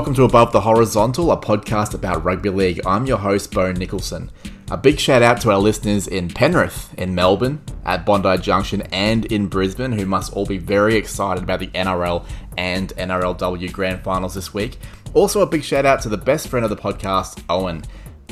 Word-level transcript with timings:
welcome 0.00 0.14
to 0.14 0.24
Above 0.24 0.50
the 0.50 0.62
Horizontal, 0.62 1.30
a 1.30 1.36
podcast 1.36 1.92
about 1.92 2.24
rugby 2.24 2.48
league. 2.48 2.80
I'm 2.86 3.04
your 3.04 3.18
host, 3.18 3.52
Bo 3.52 3.70
Nicholson. 3.70 4.30
A 4.70 4.76
big 4.78 4.98
shout 4.98 5.20
out 5.20 5.42
to 5.42 5.50
our 5.50 5.58
listeners 5.58 6.08
in 6.08 6.28
Penrith, 6.30 6.94
in 6.96 7.14
Melbourne, 7.14 7.60
at 7.84 8.06
Bondi 8.06 8.38
Junction, 8.38 8.80
and 8.92 9.26
in 9.26 9.46
Brisbane, 9.46 9.92
who 9.92 10.06
must 10.06 10.32
all 10.32 10.46
be 10.46 10.56
very 10.56 10.96
excited 10.96 11.44
about 11.44 11.60
the 11.60 11.66
NRL 11.66 12.24
and 12.56 12.94
NRLW 12.96 13.70
Grand 13.74 14.02
Finals 14.02 14.32
this 14.32 14.54
week. 14.54 14.78
Also, 15.12 15.42
a 15.42 15.46
big 15.46 15.62
shout 15.62 15.84
out 15.84 16.00
to 16.00 16.08
the 16.08 16.16
best 16.16 16.48
friend 16.48 16.64
of 16.64 16.70
the 16.70 16.76
podcast, 16.76 17.44
Owen. 17.50 17.82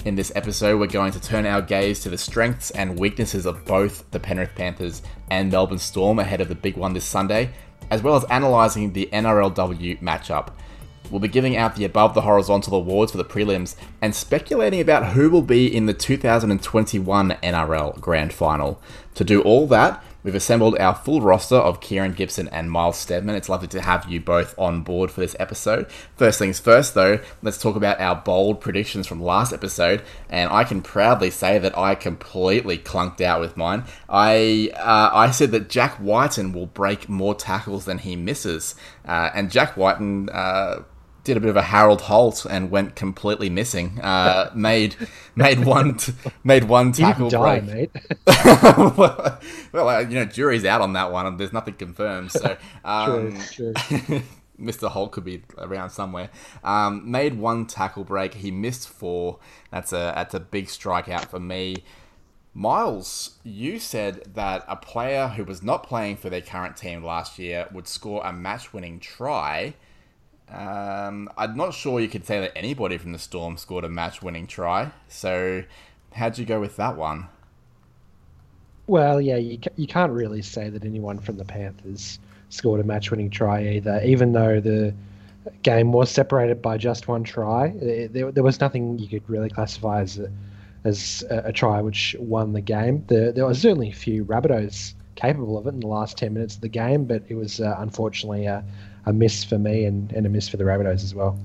In 0.06 0.14
this 0.14 0.33
episode, 0.34 0.80
we're 0.80 0.87
going 0.87 1.12
to 1.12 1.20
turn 1.20 1.45
our 1.45 1.61
gaze 1.61 2.00
to 2.00 2.09
the 2.09 2.16
strengths 2.16 2.70
and 2.70 2.98
weaknesses 2.98 3.45
of 3.45 3.66
both 3.66 4.11
the 4.11 4.19
Penrith 4.19 4.55
Panthers 4.55 5.03
and 5.30 5.53
Melbourne 5.53 5.77
Storm 5.77 6.19
ahead 6.19 6.41
of 6.41 6.48
the 6.48 6.55
big 6.55 6.78
one 6.78 6.95
this 6.95 7.05
Sunday, 7.05 7.50
as 7.91 8.03
well 8.03 8.16
as 8.16 8.25
analysing 8.30 8.95
the 8.95 9.11
NRLW 9.12 10.00
matchup. 10.00 10.53
We'll 11.11 11.21
be 11.21 11.29
giving 11.29 11.57
out 11.57 11.77
the 11.77 11.85
Above 11.85 12.15
the 12.15 12.23
Horizontal 12.23 12.75
awards 12.75 13.12
for 13.12 13.19
the 13.19 13.25
prelims 13.25 13.77
and 14.01 14.15
speculating 14.15 14.80
about 14.80 15.12
who 15.12 15.31
will 15.31 15.43
be 15.43 15.67
in 15.75 15.87
the 15.87 15.95
2021 15.95 17.31
NRL 17.43 18.01
Grand 18.01 18.33
Final. 18.33 18.81
To 19.15 19.25
do 19.25 19.43
all 19.43 19.67
that, 19.67 20.05
we've 20.23 20.34
assembled 20.34 20.79
our 20.79 20.95
full 20.95 21.21
roster 21.21 21.57
of 21.57 21.81
Kieran 21.81 22.12
Gibson 22.12 22.47
and 22.48 22.71
Miles 22.71 22.97
Stedman. 22.97 23.34
It's 23.34 23.48
lovely 23.48 23.67
to 23.69 23.81
have 23.81 24.09
you 24.09 24.21
both 24.21 24.57
on 24.57 24.83
board 24.83 25.11
for 25.11 25.21
this 25.21 25.34
episode. 25.41 25.91
First 26.15 26.39
things 26.39 26.61
first, 26.61 26.95
though, 26.95 27.19
let's 27.43 27.61
talk 27.61 27.75
about 27.75 28.01
our 28.01 28.15
bold 28.15 28.61
predictions 28.61 29.09
from 29.09 29.20
last 29.20 29.53
episode. 29.53 30.03
And 30.29 30.51
I 30.53 30.62
can 30.62 30.83
proudly 30.83 31.31
say 31.31 31.59
that 31.59 31.77
I 31.77 31.97
completely 31.97 32.78
clunked 32.78 33.20
out 33.20 33.41
with 33.41 33.56
mine. 33.56 33.84
I 34.09 34.70
uh, 34.77 35.11
I 35.12 35.33
said 35.33 35.50
that 35.50 35.69
Jack 35.69 35.98
Wighton 36.00 36.53
will 36.53 36.67
break 36.67 37.09
more 37.09 37.34
tackles 37.34 37.87
than 37.87 37.98
he 37.98 38.15
misses, 38.15 38.77
uh, 39.05 39.31
and 39.34 39.50
Jack 39.50 39.77
Wighton. 39.77 40.28
Uh, 40.28 40.83
did 41.29 41.37
a 41.37 41.41
bit 41.41 41.51
of 41.51 41.57
a 41.57 41.62
Harold 41.62 42.01
Holt 42.01 42.47
and 42.48 42.71
went 42.71 42.97
completely 42.97 43.51
missing. 43.51 44.01
Uh, 44.01 44.51
made 44.55 44.97
made 45.37 45.65
one 45.65 45.98
t- 45.98 46.15
made 46.43 46.65
one 46.65 46.91
tackle 46.93 47.29
die, 47.29 47.61
break. 47.61 47.95
mate. 47.95 48.05
well, 48.27 49.41
well 49.73 49.89
uh, 49.89 50.01
you 50.01 50.15
know, 50.15 50.25
jury's 50.25 50.65
out 50.65 50.81
on 50.81 50.95
that 50.95 51.12
one, 51.12 51.27
and 51.27 51.39
there's 51.39 51.53
nothing 51.53 51.75
confirmed. 51.75 52.33
So, 52.33 52.56
um, 52.84 53.39
True, 53.53 53.75
true. 53.75 54.23
Mr. 54.59 54.89
Holt 54.89 55.12
could 55.12 55.25
be 55.25 55.43
around 55.59 55.91
somewhere. 55.91 56.31
Um, 56.65 57.09
made 57.09 57.34
one 57.34 57.67
tackle 57.67 58.05
break. 58.05 58.34
He 58.34 58.51
missed 58.51 58.89
four. 58.89 59.39
That's 59.71 59.93
a 59.93 60.12
that's 60.17 60.34
a 60.34 60.41
big 60.41 60.67
strikeout 60.67 61.27
for 61.27 61.39
me. 61.39 61.84
Miles, 62.55 63.39
you 63.45 63.79
said 63.79 64.34
that 64.34 64.65
a 64.67 64.77
player 64.77 65.29
who 65.29 65.45
was 65.45 65.62
not 65.62 65.84
playing 65.84 66.17
for 66.17 66.31
their 66.31 66.41
current 66.41 66.77
team 66.77 67.05
last 67.05 67.39
year 67.39 67.69
would 67.71 67.87
score 67.87 68.25
a 68.25 68.33
match-winning 68.33 68.99
try. 68.99 69.75
Um, 70.52 71.28
I'm 71.36 71.56
not 71.56 71.74
sure 71.74 72.00
you 72.00 72.08
could 72.08 72.24
say 72.24 72.41
that 72.41 72.56
anybody 72.56 72.96
from 72.96 73.12
the 73.12 73.18
Storm 73.18 73.56
scored 73.56 73.84
a 73.84 73.88
match-winning 73.88 74.46
try. 74.46 74.91
So, 75.08 75.64
how'd 76.12 76.38
you 76.38 76.46
go 76.46 76.60
with 76.60 76.77
that 76.77 76.96
one? 76.96 77.28
Well, 78.86 79.20
yeah, 79.20 79.36
you, 79.36 79.58
you 79.76 79.86
can't 79.86 80.12
really 80.12 80.41
say 80.41 80.70
that 80.70 80.84
anyone 80.84 81.19
from 81.19 81.36
the 81.36 81.44
Panthers 81.44 82.19
scored 82.48 82.80
a 82.80 82.84
match 82.84 83.10
winning 83.10 83.28
try 83.28 83.62
either, 83.62 84.00
even 84.02 84.32
though 84.32 84.60
the 84.60 84.94
game 85.62 85.92
was 85.92 86.10
separated 86.10 86.62
by 86.62 86.78
just 86.78 87.08
one 87.08 87.24
try. 87.24 87.74
There, 87.76 88.32
there 88.32 88.42
was 88.42 88.60
nothing 88.60 88.98
you 88.98 89.08
could 89.08 89.28
really 89.28 89.50
classify 89.50 90.00
as 90.00 90.19
a, 90.19 90.32
as 90.84 91.24
a, 91.30 91.48
a 91.48 91.52
try 91.52 91.82
which 91.82 92.16
won 92.19 92.54
the 92.54 92.62
game. 92.62 93.04
There, 93.08 93.32
there 93.32 93.46
was 93.46 93.60
certainly 93.60 93.91
a 93.91 93.94
few 93.94 94.24
Rabbitohs 94.24 94.94
capable 95.14 95.58
of 95.58 95.66
it 95.66 95.75
in 95.75 95.81
the 95.81 95.87
last 95.87 96.16
10 96.16 96.32
minutes 96.32 96.54
of 96.54 96.60
the 96.60 96.69
game, 96.69 97.04
but 97.04 97.22
it 97.28 97.34
was 97.34 97.60
uh, 97.60 97.76
unfortunately 97.78 98.47
a, 98.47 98.64
a 99.08 99.12
miss 99.12 99.42
for 99.42 99.58
me 99.58 99.84
and, 99.84 100.12
and 100.12 100.26
a 100.26 100.28
miss 100.28 100.48
for 100.48 100.58
the 100.58 100.64
Rabbitohs 100.64 101.02
as 101.02 101.14
well. 101.14 101.38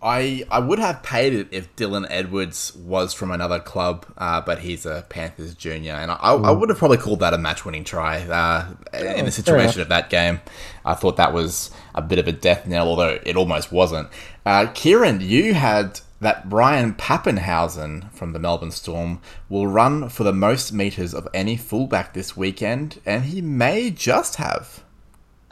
I 0.00 0.44
I 0.50 0.60
would 0.60 0.78
have 0.78 1.02
paid 1.02 1.32
it 1.32 1.48
if 1.50 1.74
Dylan 1.74 2.06
Edwards 2.08 2.74
was 2.76 3.12
from 3.12 3.32
another 3.32 3.58
club, 3.58 4.06
uh, 4.16 4.40
but 4.40 4.60
he's 4.60 4.86
a 4.86 5.04
Panthers 5.08 5.54
junior, 5.54 5.94
and 5.94 6.12
I, 6.12 6.16
I 6.16 6.50
would 6.52 6.68
have 6.68 6.78
probably 6.78 6.98
called 6.98 7.18
that 7.20 7.34
a 7.34 7.38
match-winning 7.38 7.82
try 7.82 8.20
uh, 8.20 8.74
in 8.92 9.24
the 9.24 9.32
situation 9.32 9.80
of 9.80 9.88
that 9.88 10.08
game. 10.08 10.40
I 10.84 10.94
thought 10.94 11.16
that 11.16 11.32
was 11.32 11.72
a 11.96 12.02
bit 12.02 12.20
of 12.20 12.28
a 12.28 12.32
death 12.32 12.66
knell, 12.66 12.86
although 12.86 13.18
it 13.24 13.36
almost 13.36 13.72
wasn't. 13.72 14.08
Uh, 14.46 14.66
Kieran, 14.72 15.20
you 15.20 15.54
had 15.54 16.00
that 16.20 16.48
Brian 16.48 16.94
Papenhuyzen 16.94 18.12
from 18.12 18.32
the 18.32 18.38
Melbourne 18.38 18.70
Storm 18.70 19.20
will 19.48 19.66
run 19.66 20.08
for 20.08 20.22
the 20.22 20.32
most 20.32 20.72
meters 20.72 21.12
of 21.12 21.26
any 21.34 21.56
fullback 21.56 22.14
this 22.14 22.36
weekend, 22.36 23.00
and 23.04 23.24
he 23.24 23.40
may 23.40 23.90
just 23.90 24.36
have. 24.36 24.84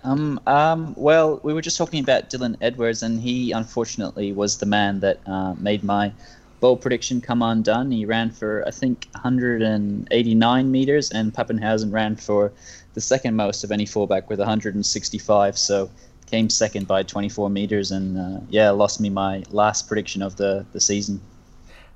Um, 0.07 0.41
um, 0.47 0.95
well, 0.97 1.41
we 1.43 1.53
were 1.53 1.61
just 1.61 1.77
talking 1.77 2.01
about 2.03 2.31
Dylan 2.31 2.57
Edwards, 2.61 3.03
and 3.03 3.21
he 3.21 3.51
unfortunately 3.51 4.33
was 4.33 4.59
the 4.59 4.67
man 4.67 5.01
that 5.01 5.19
uh, 5.27 5.55
made 5.55 5.83
my 5.83 6.13
bold 6.61 6.81
prediction 6.81 7.21
come 7.21 7.43
undone. 7.43 7.91
He 7.91 8.07
ran 8.07 8.31
for, 8.31 8.65
I 8.67 8.71
think, 8.71 9.09
189 9.13 10.71
meters, 10.71 11.11
and 11.11 11.35
Papenhuyzen 11.35 11.93
ran 11.93 12.15
for 12.15 12.53
the 12.95 13.01
second 13.01 13.35
most 13.35 13.65
of 13.65 13.73
any 13.73 13.85
fullback 13.85 14.31
with 14.31 14.39
165. 14.39 15.59
So 15.59 15.91
came 16.27 16.51
second 16.51 16.87
by 16.87 17.03
24 17.03 17.51
meters, 17.51 17.91
and 17.91 18.17
uh, 18.17 18.41
yeah, 18.49 18.71
lost 18.71 19.01
me 19.01 19.11
my 19.11 19.43
last 19.51 19.89
prediction 19.89 20.23
of 20.23 20.37
the, 20.37 20.65
the 20.73 20.81
season. 20.81 21.21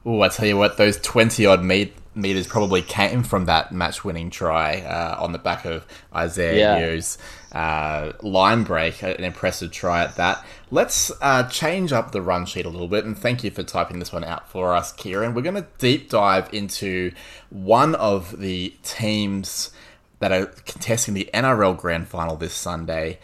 Oh, 0.05 0.21
I 0.23 0.29
tell 0.29 0.47
you 0.47 0.57
what, 0.57 0.79
those 0.79 0.99
20 0.99 1.47
odd 1.47 1.63
met- 1.63 1.93
meters 2.15 2.47
probably 2.47 2.83
came 2.83 3.23
from 3.23 3.45
that 3.47 3.73
match 3.73 4.05
winning 4.05 4.31
try 4.31 4.81
uh, 4.81 5.17
on 5.23 5.33
the 5.33 5.39
back 5.39 5.65
of 5.65 5.87
Isaiah 6.15 6.59
Yeah. 6.59 6.79
Yeo's 6.79 7.19
uh, 7.53 8.13
line 8.23 8.65
break. 8.65 9.03
An 9.03 9.23
impressive 9.25 9.71
try 9.71 10.03
at 10.05 10.17
that. 10.17 10.45
Let's 10.71 11.13
uh, 11.21 11.45
change 11.49 11.93
up 11.93 12.13
the 12.13 12.23
run 12.23 12.47
sheet 12.47 12.67
a 12.67 12.69
little 12.69 12.89
bit, 12.89 13.05
and 13.05 13.17
thank 13.17 13.45
you 13.45 13.51
for 13.51 13.63
typing 13.63 13.99
this 13.99 14.13
one 14.13 14.25
out 14.25 14.49
for 14.49 14.75
us, 14.75 14.93
Kieran. 14.93 15.35
We're 15.35 15.43
going 15.43 15.55
to 15.57 15.67
deep 15.79 16.11
dive 16.11 16.53
into 16.53 17.13
one 17.51 17.95
of 17.95 18.39
the 18.39 18.75
teams 18.83 19.71
that 20.19 20.33
are 20.33 20.47
contesting 20.47 21.15
the 21.15 21.31
NRL 21.33 21.77
Grand 21.79 22.09
Final 22.09 22.37
this 22.37 22.55
Sunday 22.55 23.19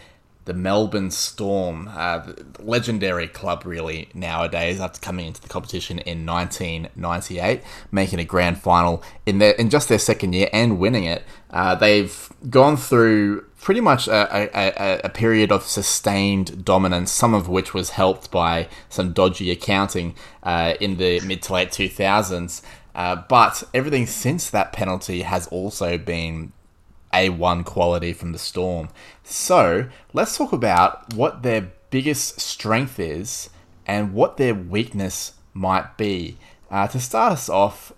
the 0.46 0.54
Melbourne 0.54 1.10
Storm, 1.10 1.90
uh, 1.92 2.22
legendary 2.60 3.26
club 3.26 3.66
really 3.66 4.08
nowadays 4.14 4.80
after 4.80 5.00
coming 5.00 5.26
into 5.26 5.40
the 5.40 5.48
competition 5.48 5.98
in 5.98 6.24
1998, 6.24 7.62
making 7.90 8.20
a 8.20 8.24
grand 8.24 8.58
final 8.58 9.02
in 9.26 9.38
their 9.38 9.52
in 9.52 9.70
just 9.70 9.88
their 9.88 9.98
second 9.98 10.32
year 10.32 10.48
and 10.52 10.78
winning 10.78 11.04
it. 11.04 11.24
Uh, 11.50 11.74
they've 11.74 12.30
gone 12.48 12.76
through 12.76 13.44
pretty 13.60 13.80
much 13.80 14.06
a, 14.06 14.56
a, 14.56 15.00
a, 15.04 15.08
period 15.08 15.50
of 15.50 15.64
sustained 15.64 16.64
dominance, 16.64 17.10
some 17.10 17.34
of 17.34 17.48
which 17.48 17.74
was 17.74 17.90
helped 17.90 18.30
by 18.30 18.68
some 18.88 19.12
dodgy 19.12 19.50
accounting 19.50 20.14
uh, 20.44 20.74
in 20.80 20.96
the 20.98 21.18
mid 21.20 21.42
to 21.42 21.52
late 21.52 21.70
2000s. 21.70 22.62
Uh, 22.94 23.16
but 23.28 23.62
everything 23.74 24.06
since 24.06 24.48
that 24.50 24.72
penalty 24.72 25.22
has 25.22 25.46
also 25.48 25.98
been 25.98 26.52
a1 27.16 27.64
quality 27.64 28.12
from 28.12 28.32
the 28.32 28.38
Storm. 28.38 28.88
So 29.24 29.88
let's 30.12 30.36
talk 30.36 30.52
about 30.52 31.14
what 31.14 31.42
their 31.42 31.72
biggest 31.88 32.40
strength 32.40 33.00
is 33.00 33.48
and 33.86 34.12
what 34.12 34.36
their 34.36 34.54
weakness 34.54 35.32
might 35.54 35.96
be. 35.96 36.36
Uh, 36.70 36.86
to 36.88 37.00
start 37.00 37.32
us 37.32 37.48
off, 37.48 37.92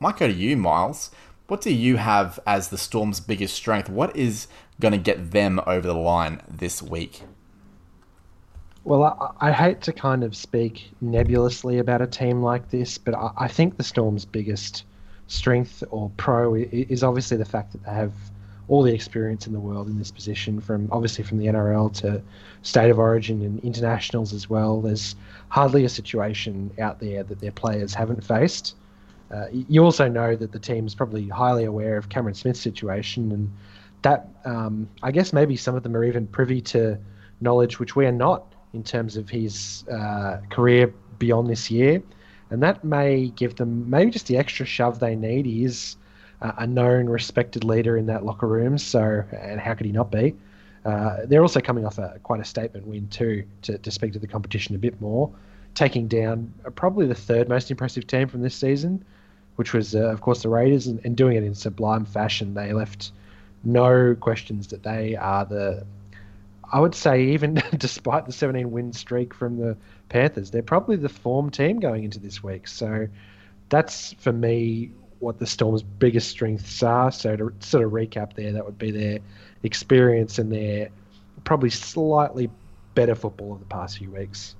might 0.00 0.16
go 0.16 0.26
to 0.26 0.32
you, 0.32 0.56
Miles. 0.56 1.12
What 1.46 1.60
do 1.60 1.72
you 1.72 1.98
have 1.98 2.40
as 2.46 2.68
the 2.68 2.78
Storm's 2.78 3.20
biggest 3.20 3.54
strength? 3.54 3.88
What 3.88 4.16
is 4.16 4.48
going 4.80 4.92
to 4.92 4.98
get 4.98 5.30
them 5.30 5.60
over 5.66 5.86
the 5.86 5.94
line 5.94 6.40
this 6.48 6.82
week? 6.82 7.22
Well, 8.82 9.04
I, 9.40 9.50
I 9.50 9.52
hate 9.52 9.82
to 9.82 9.92
kind 9.92 10.24
of 10.24 10.34
speak 10.34 10.90
nebulously 11.00 11.78
about 11.78 12.02
a 12.02 12.06
team 12.08 12.42
like 12.42 12.70
this, 12.70 12.98
but 12.98 13.14
I, 13.14 13.30
I 13.36 13.48
think 13.48 13.76
the 13.76 13.84
Storm's 13.84 14.24
biggest 14.24 14.84
strength 15.28 15.84
or 15.90 16.10
pro 16.16 16.54
is 16.54 17.04
obviously 17.04 17.36
the 17.36 17.44
fact 17.44 17.72
that 17.72 17.84
they 17.84 17.92
have 17.92 18.12
all 18.68 18.82
the 18.82 18.92
experience 18.94 19.46
in 19.46 19.52
the 19.52 19.60
world 19.60 19.88
in 19.88 19.98
this 19.98 20.10
position, 20.10 20.60
from 20.60 20.88
obviously 20.90 21.24
from 21.24 21.38
the 21.38 21.46
NRL 21.46 21.92
to 22.00 22.22
state 22.62 22.90
of 22.90 22.98
origin 22.98 23.42
and 23.42 23.60
internationals 23.60 24.32
as 24.32 24.48
well. 24.48 24.80
There's 24.80 25.16
hardly 25.48 25.84
a 25.84 25.88
situation 25.88 26.70
out 26.78 26.98
there 26.98 27.22
that 27.22 27.40
their 27.40 27.52
players 27.52 27.92
haven't 27.92 28.24
faced. 28.24 28.74
Uh, 29.30 29.46
you 29.52 29.82
also 29.82 30.08
know 30.08 30.36
that 30.36 30.52
the 30.52 30.58
team's 30.58 30.94
probably 30.94 31.28
highly 31.28 31.64
aware 31.64 31.96
of 31.96 32.08
Cameron 32.08 32.34
Smith's 32.34 32.60
situation, 32.60 33.32
and 33.32 33.50
that 34.02 34.28
um, 34.44 34.88
I 35.02 35.10
guess 35.10 35.32
maybe 35.32 35.56
some 35.56 35.74
of 35.74 35.82
them 35.82 35.96
are 35.96 36.04
even 36.04 36.26
privy 36.26 36.60
to 36.62 36.98
knowledge 37.40 37.78
which 37.78 37.96
we 37.96 38.06
are 38.06 38.12
not 38.12 38.54
in 38.72 38.82
terms 38.82 39.16
of 39.16 39.28
his 39.28 39.84
uh, 39.90 40.38
career 40.50 40.92
beyond 41.18 41.48
this 41.48 41.70
year, 41.70 42.02
and 42.50 42.62
that 42.62 42.84
may 42.84 43.28
give 43.28 43.56
them 43.56 43.88
maybe 43.90 44.10
just 44.10 44.26
the 44.26 44.36
extra 44.36 44.64
shove 44.64 45.00
they 45.00 45.16
need. 45.16 45.46
He 45.46 45.64
is 45.64 45.96
a 46.58 46.66
known, 46.66 47.06
respected 47.06 47.64
leader 47.64 47.96
in 47.96 48.06
that 48.06 48.24
locker 48.24 48.46
room, 48.46 48.76
so 48.78 49.24
and 49.32 49.60
how 49.60 49.74
could 49.74 49.86
he 49.86 49.92
not 49.92 50.10
be? 50.10 50.34
Uh, 50.84 51.18
they're 51.24 51.42
also 51.42 51.60
coming 51.60 51.86
off 51.86 51.98
a 51.98 52.18
quite 52.22 52.40
a 52.40 52.44
statement 52.44 52.86
win 52.86 53.08
too, 53.08 53.44
to, 53.62 53.78
to 53.78 53.90
speak 53.90 54.12
to 54.12 54.18
the 54.18 54.26
competition 54.26 54.74
a 54.74 54.78
bit 54.78 55.00
more, 55.00 55.30
taking 55.74 56.06
down 56.06 56.52
uh, 56.66 56.70
probably 56.70 57.06
the 57.06 57.14
third 57.14 57.48
most 57.48 57.70
impressive 57.70 58.06
team 58.06 58.28
from 58.28 58.42
this 58.42 58.54
season, 58.54 59.02
which 59.56 59.72
was 59.72 59.94
uh, 59.94 60.00
of 60.00 60.20
course 60.20 60.42
the 60.42 60.48
Raiders, 60.48 60.86
and, 60.86 61.00
and 61.04 61.16
doing 61.16 61.36
it 61.36 61.42
in 61.42 61.54
sublime 61.54 62.04
fashion. 62.04 62.52
They 62.52 62.72
left 62.74 63.12
no 63.64 64.14
questions 64.14 64.68
that 64.68 64.82
they 64.82 65.16
are 65.16 65.46
the 65.46 65.86
I 66.70 66.80
would 66.80 66.94
say 66.94 67.22
even 67.26 67.62
despite 67.78 68.26
the 68.26 68.32
17 68.32 68.70
win 68.70 68.92
streak 68.92 69.32
from 69.32 69.58
the 69.58 69.76
Panthers, 70.08 70.50
they're 70.50 70.62
probably 70.62 70.96
the 70.96 71.08
form 71.08 71.50
team 71.50 71.80
going 71.80 72.04
into 72.04 72.18
this 72.18 72.42
week. 72.42 72.68
So 72.68 73.08
that's 73.70 74.12
for 74.14 74.32
me 74.32 74.90
what 75.24 75.38
the 75.38 75.46
Storm's 75.46 75.82
biggest 75.82 76.28
strengths 76.28 76.82
are. 76.82 77.10
So 77.10 77.34
to 77.36 77.52
sort 77.60 77.84
of 77.84 77.90
recap 77.90 78.34
there, 78.34 78.52
that 78.52 78.64
would 78.64 78.78
be 78.78 78.90
their 78.90 79.18
experience 79.62 80.38
and 80.38 80.52
their 80.52 80.90
probably 81.44 81.70
slightly 81.70 82.50
better 82.94 83.14
football 83.14 83.54
of 83.54 83.60
the 83.60 83.66
past 83.66 83.98
few 83.98 84.10
weeks. 84.10 84.54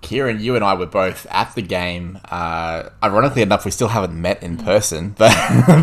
Kieran, 0.00 0.40
you 0.40 0.54
and 0.54 0.64
I 0.64 0.74
were 0.74 0.86
both 0.86 1.26
at 1.30 1.54
the 1.54 1.62
game. 1.62 2.18
Uh, 2.30 2.90
ironically 3.02 3.42
enough, 3.42 3.64
we 3.64 3.70
still 3.70 3.88
haven't 3.88 4.20
met 4.20 4.42
in 4.42 4.56
person, 4.56 5.10
but 5.18 5.32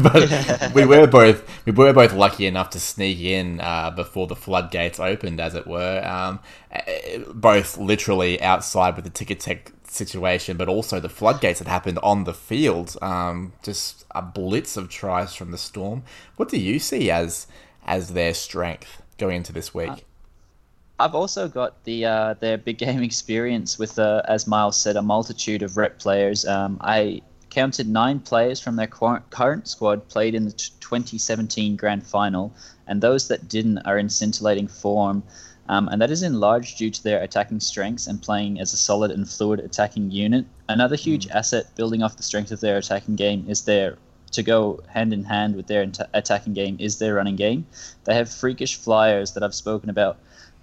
but 0.02 0.74
we 0.74 0.86
were 0.86 1.06
both 1.06 1.48
we 1.66 1.72
were 1.72 1.94
both 1.94 2.14
lucky 2.14 2.46
enough 2.46 2.70
to 2.72 2.80
sneak 2.80 3.20
in 3.20 3.60
uh, 3.60 3.92
before 3.92 4.28
the 4.28 4.36
floodgates 4.36 5.00
opened, 5.00 5.40
as 5.40 5.54
it 5.54 5.68
were. 5.68 6.02
Um, 6.06 6.40
eh, 6.72 7.20
both 7.34 7.78
literally 7.78 8.42
outside 8.42 8.96
with 8.96 9.04
the 9.04 9.12
ticket 9.12 9.42
tech 9.42 9.72
situation, 9.86 10.58
but 10.58 10.70
also 10.70 11.00
the 11.00 11.10
floodgates 11.10 11.60
that 11.60 11.68
happened 11.68 12.00
on 12.02 12.24
the 12.24 12.34
field. 12.34 12.96
Um, 13.02 13.54
just 13.64 14.06
a 14.12 14.22
blitz 14.22 14.78
of 14.78 14.90
tries 14.90 15.36
from 15.36 15.52
the 15.52 15.58
Storm. 15.58 16.04
What 16.38 16.50
do 16.50 16.58
you 16.58 16.80
see 16.80 17.12
as 17.12 17.48
as 17.86 18.14
their 18.14 18.34
strength 18.34 19.02
going 19.18 19.38
into 19.38 19.54
this 19.54 19.74
week? 19.74 20.06
I've 20.97 21.15
also 21.15 21.47
got 21.47 21.83
the 21.83 22.06
uh, 22.06 22.33
their 22.36 22.57
big 22.57 22.77
game 22.77 23.03
experience 23.12 23.77
with, 23.77 24.00
uh, 24.00 24.21
as 24.25 24.47
Miles 24.47 24.77
said, 24.80 24.95
a 24.95 25.01
multitude 25.01 25.62
of 25.62 25.77
rep 25.77 26.00
players. 26.00 26.45
Um, 26.45 26.77
I 26.81 27.21
counted 27.50 27.88
nine 27.88 28.19
players 28.19 28.59
from 28.59 28.75
their 28.75 28.88
current 28.88 29.68
squad 29.68 30.07
played 30.09 30.36
in 30.36 30.45
the 30.45 30.51
2017 30.51 31.75
Grand 31.75 32.06
Final, 32.06 32.53
and 32.88 33.01
those 33.01 33.27
that 33.27 33.47
didn't 33.47 33.80
are 33.80 33.97
in 33.97 34.09
scintillating 34.09 34.68
form. 34.68 35.24
Um, 35.68 35.88
and 35.88 36.00
that 36.00 36.12
is 36.12 36.21
in 36.21 36.39
large 36.39 36.75
due 36.75 36.92
to 36.92 37.03
their 37.03 37.24
attacking 37.24 37.59
strengths 37.59 38.06
and 38.06 38.21
playing 38.21 38.59
as 38.59 38.71
a 38.71 38.77
solid 38.77 39.09
and 39.09 39.27
fluid 39.27 39.59
attacking 39.59 40.12
unit. 40.12 40.45
Another 40.69 40.95
huge 40.95 41.27
mm. 41.27 41.31
asset 41.33 41.74
building 41.75 42.03
off 42.03 42.18
the 42.18 42.24
strength 42.24 42.51
of 42.51 42.59
their 42.59 42.77
attacking 42.77 43.15
game 43.15 43.45
is 43.47 43.63
their 43.63 43.97
to 44.31 44.44
go 44.44 44.81
hand 44.88 45.13
in 45.13 45.24
hand 45.24 45.56
with 45.56 45.68
their 45.68 45.89
attacking 46.13 46.53
game 46.53 46.75
is 46.80 47.00
their 47.00 47.15
running 47.15 47.36
game. 47.36 47.65
They 48.03 48.13
have 48.15 48.30
freakish 48.30 48.75
flyers 48.75 49.31
that 49.31 49.44
I've 49.44 49.56
spoken 49.56 49.89
about 49.89 50.18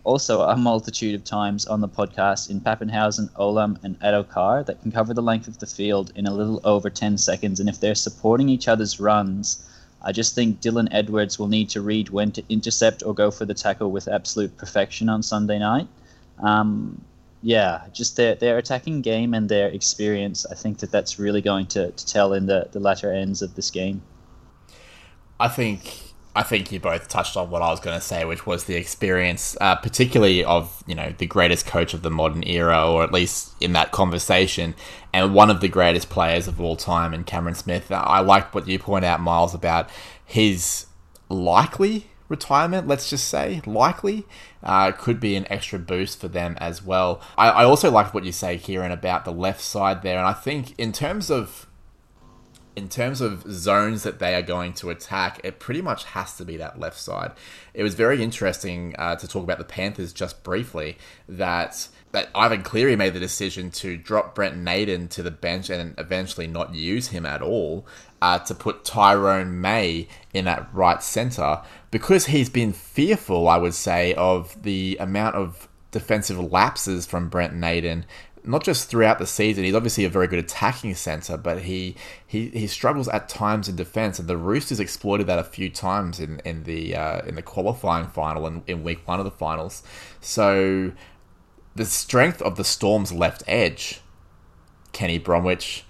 also 0.05 0.43
a 0.43 0.57
multitude 0.57 1.15
of 1.15 1.25
times 1.25 1.67
on 1.67 1.81
the 1.81 1.89
podcast 1.89 2.51
in 2.51 2.61
Papenhuyzen, 2.61 3.31
Olam, 3.33 3.83
and 3.85 3.99
Addo-Carr 4.01 4.65
that 4.65 4.81
can 4.83 4.91
cover 4.91 5.15
the 5.15 5.23
length 5.23 5.47
of 5.47 5.59
the 5.59 5.67
field 5.67 6.13
in 6.17 6.27
a 6.27 6.35
little 6.35 6.61
over 6.65 6.91
10 6.91 7.19
seconds. 7.19 7.61
And 7.61 7.69
if 7.69 7.79
they're 7.79 7.95
supporting 7.95 8.49
each 8.49 8.67
other's 8.67 8.99
runs, 8.99 9.69
I 10.03 10.11
just 10.11 10.35
think 10.35 10.61
Dylan 10.61 10.89
Edwards 10.91 11.39
will 11.39 11.49
need 11.49 11.71
to 11.71 11.81
read 11.81 12.09
when 12.09 12.33
to 12.33 12.43
intercept 12.49 13.05
or 13.05 13.15
go 13.15 13.31
for 13.31 13.45
the 13.45 13.55
tackle 13.55 13.93
with 13.93 14.09
absolute 14.09 14.57
perfection 14.57 15.09
on 15.09 15.23
Sunday 15.23 15.59
night. 15.59 15.87
Um, 16.41 17.01
yeah, 17.43 17.83
just 17.93 18.17
their, 18.17 18.35
their 18.35 18.59
attacking 18.59 19.03
game 19.03 19.35
and 19.35 19.49
their 19.49 19.69
experience, 19.69 20.47
I 20.51 20.55
think 20.55 20.79
that 20.79 20.91
that's 20.91 21.19
really 21.19 21.41
going 21.41 21.67
to, 21.67 21.91
to 21.93 22.07
tell 22.07 22.33
in 22.33 22.47
the, 22.47 22.69
the 22.73 22.81
latter 22.81 23.13
ends 23.13 23.43
of 23.43 23.55
this 23.55 23.71
game. 23.71 24.03
I 25.39 25.49
think 25.49 26.12
I 26.35 26.43
think 26.43 26.73
you 26.73 26.81
both 26.81 27.09
touched 27.09 27.37
on 27.37 27.51
what 27.51 27.61
I 27.61 27.69
was 27.69 27.81
going 27.81 27.99
to 27.99 28.05
say, 28.05 28.25
which 28.25 28.47
was 28.47 28.65
the 28.65 28.75
experience, 28.75 29.57
uh, 29.61 29.77
particularly 29.77 30.43
of 30.43 30.83
you 30.87 30.95
know 30.95 31.13
the 31.17 31.27
greatest 31.27 31.67
coach 31.67 31.93
of 31.93 32.03
the 32.03 32.11
modern 32.11 32.43
era, 32.47 32.91
or 32.91 33.03
at 33.03 33.13
least 33.13 33.53
in 33.61 33.75
that 33.75 33.93
conversation, 33.93 34.75
and 35.13 35.35
one 35.35 35.51
of 35.51 35.61
the 35.61 35.69
greatest 35.69 36.09
players 36.09 36.49
of 36.49 36.61
all 36.61 36.77
time, 36.77 37.13
in 37.13 37.25
Cameron 37.25 37.55
Smith. 37.55 37.93
I 37.93 38.21
like 38.21 38.55
what 38.55 38.67
you 38.67 38.79
point 38.79 39.05
out, 39.05 39.21
Miles, 39.21 39.55
about 39.55 39.91
his 40.25 40.87
likely 41.29 42.07
retirement. 42.29 42.89
Let's 42.89 43.11
just 43.11 43.29
say 43.29 43.61
likely 43.67 44.25
uh, 44.63 44.93
could 44.93 45.21
be 45.21 45.37
an 45.37 45.47
extra 45.51 45.79
boost 45.79 46.19
for 46.19 46.29
them 46.29 46.57
as 46.61 46.83
well. 46.83 47.21
I, 47.37 47.51
I 47.51 47.65
also 47.65 47.91
liked 47.91 48.15
what 48.15 48.25
you 48.25 48.33
say, 48.33 48.57
Kieran, 48.57 48.91
about 48.91 49.27
the 49.27 49.33
left 49.33 49.61
side 49.61 50.03
there, 50.03 50.19
and 50.19 50.27
I 50.27 50.33
think 50.33 50.75
in 50.79 50.93
terms 50.93 51.31
of 51.31 51.67
in 52.75 52.89
terms 52.89 53.21
of 53.21 53.45
zones 53.51 54.03
that 54.03 54.19
they 54.19 54.35
are 54.35 54.43
going 54.43 54.73
to 54.75 54.91
attack, 54.91 55.41
it 55.45 55.59
pretty 55.59 55.83
much 55.83 56.05
has 56.05 56.37
to 56.37 56.45
be 56.45 56.57
that 56.57 56.81
left 56.81 56.99
side. 56.99 57.33
It 57.75 57.83
was 57.83 57.95
very 57.95 58.23
interesting 58.23 58.95
uh, 58.99 59.17
to 59.17 59.29
talk 59.29 59.45
about 59.45 59.59
the 59.59 59.65
Panthers 59.65 60.13
just 60.13 60.43
briefly. 60.43 60.97
That 61.29 61.89
that 62.13 62.29
Ivan 62.35 62.63
Cleary 62.63 62.95
made 62.95 63.15
the 63.15 63.21
decision 63.21 63.71
to 63.71 63.97
drop 63.97 64.35
Brent 64.35 64.57
Naden 64.57 65.09
to 65.09 65.23
the 65.23 65.31
bench 65.31 65.71
and 65.71 65.95
eventually 65.99 66.47
not 66.47 66.75
use 66.75 67.09
him 67.09 67.25
at 67.25 67.41
all, 67.41 67.87
uh, 68.21 68.39
to 68.41 68.55
put 68.55 68.85
Tyrone 68.85 69.61
May 69.61 70.09
in 70.35 70.45
that 70.45 70.69
right 70.73 71.03
centre 71.03 71.63
because 71.91 72.27
he's 72.27 72.51
been 72.51 72.73
fearful, 72.73 73.49
I 73.49 73.57
would 73.57 73.75
say, 73.75 74.15
of 74.15 74.63
the 74.63 74.97
amount 75.01 75.37
of 75.37 75.69
defensive 75.91 76.39
lapses 76.39 77.07
from 77.07 77.29
Brent 77.29 77.55
Naden 77.55 78.05
not 78.45 78.65
just 78.65 78.89
throughout 78.89 79.19
the 79.19 79.27
season. 79.27 79.65
He's 79.65 79.75
obviously 79.75 80.05
a 80.05 80.09
very 80.09 80.27
good 80.27 80.39
attacking 80.39 80.95
center, 80.95 81.37
but 81.37 81.63
he 81.63 81.97
he, 82.27 82.49
he 82.49 82.67
struggles 82.67 83.09
at 83.09 83.29
times 83.29 83.69
in 83.69 83.77
defense. 83.77 84.19
And 84.19 84.29
the 84.29 84.37
Roosters 84.37 84.81
exploited 84.81 85.27
that 85.27 85.39
a 85.39 85.45
few 85.45 85.71
times 85.71 86.19
in 86.21 86.41
in 86.45 86.65
the 86.65 86.97
uh, 86.97 87.23
in 87.23 87.35
the 87.35 87.43
qualifying 87.43 88.09
final 88.09 88.47
and 88.47 88.63
in, 88.67 88.79
in 88.79 88.85
week 88.85 89.07
one 89.07 89.19
of 89.19 89.25
the 89.25 89.31
finals. 89.31 89.83
So 90.21 90.93
the 91.75 91.85
strength 91.85 92.43
of 92.43 92.57
the 92.57 92.65
Storm's 92.65 93.13
left 93.13 93.43
edge, 93.47 94.01
Kenny 94.93 95.19
Bromwich, 95.19 95.85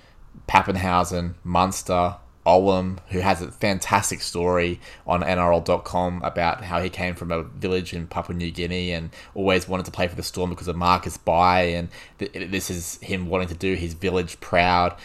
Papenhuyzen, 0.49 1.35
Munster, 1.43 2.17
Olam, 2.47 2.99
who 3.11 3.21
has 3.21 3.41
a 3.41 3.53
fantastic 3.53 4.21
story 4.21 4.81
on 5.07 5.23
NRL.com 5.23 6.23
about 6.25 6.65
how 6.65 6.81
he 6.81 6.91
came 6.91 7.15
from 7.15 7.31
a 7.31 7.43
village 7.43 7.93
in 7.93 8.07
Papua 8.07 8.37
New 8.37 8.51
Guinea 8.51 8.93
and 8.93 9.11
always 9.35 9.69
wanted 9.69 9.87
to 9.87 9.93
play 9.93 10.09
for 10.09 10.17
the 10.17 10.23
Storm 10.23 10.51
because 10.51 10.69
of 10.69 10.77
Marcus 10.77 11.17
Bai, 11.17 11.63
and 11.63 11.89
th- 12.19 12.51
this 12.51 12.69
is 12.69 12.97
him 12.97 13.27
wanting 13.27 13.49
to 13.49 13.55
do 13.55 13.75
his 13.75 13.95
village 13.95 14.41
proud. 14.41 14.97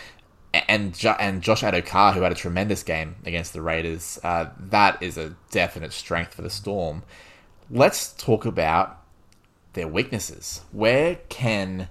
And 0.53 0.97
and 1.19 1.43
Josh 1.43 1.61
Addo-Carr, 1.61 2.13
who 2.13 2.21
had 2.21 2.31
a 2.31 2.35
tremendous 2.35 2.81
game 2.81 3.17
against 3.25 3.53
the 3.53 3.61
Raiders, 3.61 4.17
uh, 4.23 4.49
that 4.57 5.01
is 5.03 5.17
a 5.17 5.35
definite 5.51 5.93
strength 5.93 6.33
for 6.33 6.41
the 6.41 6.49
Storm. 6.49 7.03
Let's 7.69 8.13
talk 8.13 8.45
about 8.45 9.03
their 9.73 9.87
weaknesses. 9.87 10.61
Where 10.71 11.19
can 11.29 11.89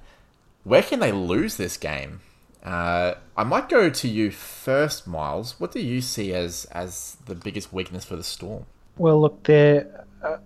where 0.65 0.83
can 0.83 0.99
they 0.99 1.13
lose 1.13 1.57
this 1.57 1.77
game? 1.77 2.21
Uh, 2.67 3.15
I 3.37 3.45
might 3.45 3.69
go 3.69 3.89
to 3.89 4.09
you 4.09 4.33
first, 4.33 5.07
Miles. 5.07 5.55
What 5.61 5.71
do 5.71 5.81
you 5.81 6.01
see 6.01 6.35
as 6.35 6.65
as 6.73 7.17
the 7.27 7.37
biggest 7.37 7.73
weakness 7.73 8.05
for 8.05 8.17
the 8.17 8.25
Storm? 8.25 8.67
Well, 8.99 9.21
look, 9.21 9.45
their 9.45 10.05
uh, 10.23 10.39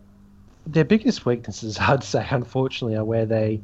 their 0.66 0.84
biggest 0.84 1.24
weaknesses, 1.24 1.78
I'd 1.80 2.04
say, 2.04 2.26
unfortunately, 2.30 2.96
are 2.96 3.04
where 3.04 3.24
they 3.24 3.60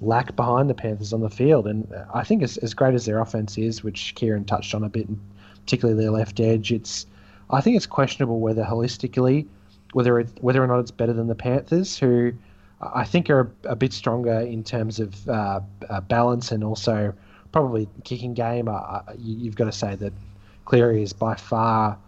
lack 0.00 0.34
behind 0.34 0.68
the 0.68 0.74
Panthers 0.74 1.12
on 1.12 1.20
the 1.20 1.30
field. 1.30 1.68
And 1.68 1.86
I 2.12 2.24
think 2.24 2.42
as, 2.42 2.56
as 2.58 2.74
great 2.74 2.94
as 2.94 3.04
their 3.04 3.20
offense 3.20 3.56
is, 3.56 3.84
which 3.84 4.14
Kieran 4.16 4.44
touched 4.44 4.74
on 4.74 4.82
a 4.82 4.88
bit, 4.88 5.06
and 5.06 5.20
particularly 5.64 6.02
their 6.02 6.10
left 6.10 6.40
edge, 6.40 6.72
it's 6.72 7.06
I 7.50 7.60
think 7.60 7.76
it's 7.76 7.86
questionable 7.86 8.40
whether 8.40 8.64
holistically, 8.64 9.46
whether 9.92 10.18
it, 10.18 10.28
whether 10.40 10.62
or 10.62 10.66
not 10.66 10.80
it's 10.80 10.90
better 10.90 11.12
than 11.12 11.28
the 11.28 11.36
Panthers, 11.36 11.96
who 11.96 12.32
I 12.80 13.04
think 13.04 13.30
are 13.30 13.52
a, 13.64 13.68
a 13.68 13.76
bit 13.76 13.92
stronger 13.92 14.40
in 14.40 14.64
terms 14.64 14.98
of 14.98 15.28
uh, 15.28 15.60
uh, 15.88 16.00
balance 16.00 16.50
and 16.50 16.64
also 16.64 17.14
probably 17.52 17.88
kicking 18.04 18.34
game. 18.34 18.68
Uh, 18.68 19.00
you, 19.18 19.46
have 19.46 19.56
got 19.56 19.64
to 19.64 19.72
say 19.72 19.94
that 19.96 20.12
Cleary 20.64 21.02
is 21.02 21.12
by 21.12 21.34
far 21.34 21.98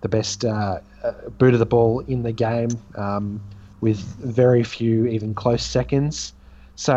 the 0.00 0.08
best 0.08 0.44
uh, 0.44 0.80
uh, 1.02 1.12
boot 1.38 1.54
of 1.54 1.58
the 1.58 1.66
ball 1.66 2.00
in 2.00 2.22
the 2.22 2.32
game, 2.32 2.70
um, 2.96 3.40
with 3.80 3.98
very 3.98 4.62
few 4.62 5.06
even 5.06 5.34
close 5.34 5.64
seconds. 5.64 6.32
So 6.76 6.94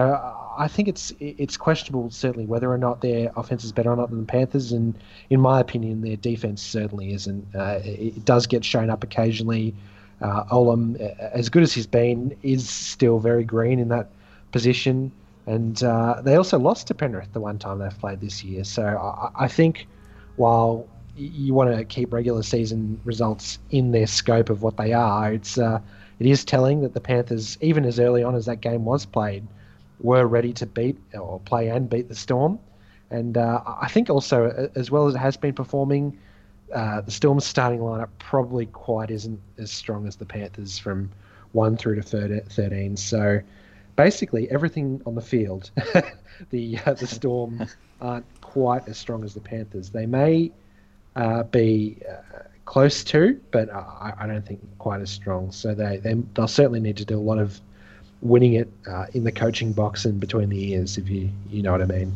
I 0.57 0.67
think 0.67 0.87
it's 0.89 1.13
it's 1.19 1.55
questionable 1.55 2.11
certainly 2.11 2.45
whether 2.45 2.69
or 2.71 2.77
not 2.77 3.01
their 3.01 3.31
offense 3.37 3.63
is 3.63 3.71
better 3.71 3.91
or 3.91 3.95
not 3.95 4.09
than 4.09 4.19
the 4.19 4.25
Panthers, 4.25 4.71
and 4.71 4.93
in 5.29 5.39
my 5.39 5.59
opinion, 5.59 6.01
their 6.01 6.17
defense 6.17 6.61
certainly 6.61 7.13
isn't. 7.13 7.47
Uh, 7.55 7.79
it 7.83 8.25
does 8.25 8.45
get 8.45 8.65
shown 8.65 8.89
up 8.89 9.03
occasionally. 9.03 9.73
Uh, 10.21 10.43
Olam, 10.45 10.99
as 11.17 11.47
good 11.47 11.63
as 11.63 11.71
he's 11.71 11.87
been, 11.87 12.35
is 12.43 12.69
still 12.69 13.19
very 13.19 13.45
green 13.45 13.79
in 13.79 13.87
that 13.87 14.09
position. 14.51 15.13
And 15.49 15.81
uh, 15.83 16.21
they 16.21 16.35
also 16.35 16.59
lost 16.59 16.85
to 16.87 16.93
Penrith 16.93 17.33
the 17.33 17.39
one 17.39 17.57
time 17.57 17.79
they've 17.79 17.99
played 17.99 18.21
this 18.21 18.43
year. 18.43 18.63
So 18.63 18.83
I, 18.85 19.45
I 19.45 19.47
think 19.47 19.87
while 20.35 20.87
you 21.15 21.55
want 21.55 21.75
to 21.75 21.83
keep 21.83 22.13
regular 22.13 22.43
season 22.43 23.01
results 23.03 23.57
in 23.71 23.91
their 23.91 24.05
scope 24.05 24.51
of 24.51 24.61
what 24.61 24.77
they 24.77 24.93
are, 24.93 25.33
it's 25.33 25.57
uh, 25.57 25.79
it 26.19 26.27
is 26.27 26.45
telling 26.45 26.81
that 26.81 26.93
the 26.93 27.01
Panthers, 27.01 27.57
even 27.61 27.83
as 27.83 27.99
early 27.99 28.21
on 28.21 28.35
as 28.35 28.45
that 28.45 28.61
game 28.61 28.85
was 28.85 29.07
played, 29.07 29.47
were 29.99 30.27
ready 30.27 30.53
to 30.53 30.67
beat 30.67 30.99
or 31.15 31.39
play 31.39 31.69
and 31.69 31.89
beat 31.89 32.09
the 32.09 32.15
Storm. 32.15 32.59
And 33.09 33.35
uh, 33.35 33.63
I 33.65 33.87
think 33.87 34.11
also, 34.11 34.69
as 34.75 34.91
well 34.91 35.07
as 35.07 35.15
it 35.15 35.17
has 35.17 35.35
been 35.35 35.55
performing, 35.55 36.15
uh, 36.71 37.01
the 37.01 37.11
Storm's 37.11 37.47
starting 37.47 37.79
lineup 37.79 38.09
probably 38.19 38.67
quite 38.67 39.09
isn't 39.09 39.41
as 39.57 39.71
strong 39.71 40.05
as 40.05 40.15
the 40.15 40.27
Panthers 40.27 40.77
from 40.77 41.09
1 41.53 41.75
through 41.77 41.95
to 41.95 42.03
13. 42.03 42.95
So 42.97 43.41
basically 43.99 44.49
everything 44.49 45.01
on 45.05 45.13
the 45.13 45.21
field, 45.21 45.71
the 46.51 46.79
uh, 46.85 46.93
the 46.93 47.05
Storm 47.05 47.67
aren't 48.01 48.25
quite 48.39 48.87
as 48.87 48.97
strong 48.97 49.25
as 49.25 49.33
the 49.33 49.41
Panthers. 49.41 49.89
They 49.89 50.05
may 50.05 50.51
uh, 51.17 51.43
be 51.43 51.97
uh, 52.09 52.43
close 52.63 53.03
to, 53.03 53.37
but 53.51 53.69
I, 53.69 54.13
I 54.17 54.25
don't 54.25 54.45
think 54.47 54.61
quite 54.77 55.01
as 55.01 55.11
strong. 55.11 55.51
So 55.51 55.75
they, 55.75 55.97
they 55.97 56.13
they'll 56.33 56.47
certainly 56.47 56.79
need 56.79 56.95
to 56.95 57.05
do 57.05 57.19
a 57.19 57.25
lot 57.31 57.39
of 57.39 57.59
winning 58.21 58.53
it 58.53 58.69
uh, 58.87 59.07
in 59.13 59.25
the 59.25 59.33
coaching 59.33 59.73
box 59.73 60.05
and 60.05 60.17
between 60.17 60.47
the 60.47 60.71
ears, 60.71 60.97
if 60.97 61.09
you 61.09 61.29
you 61.49 61.61
know 61.61 61.73
what 61.73 61.81
I 61.81 61.85
mean. 61.85 62.15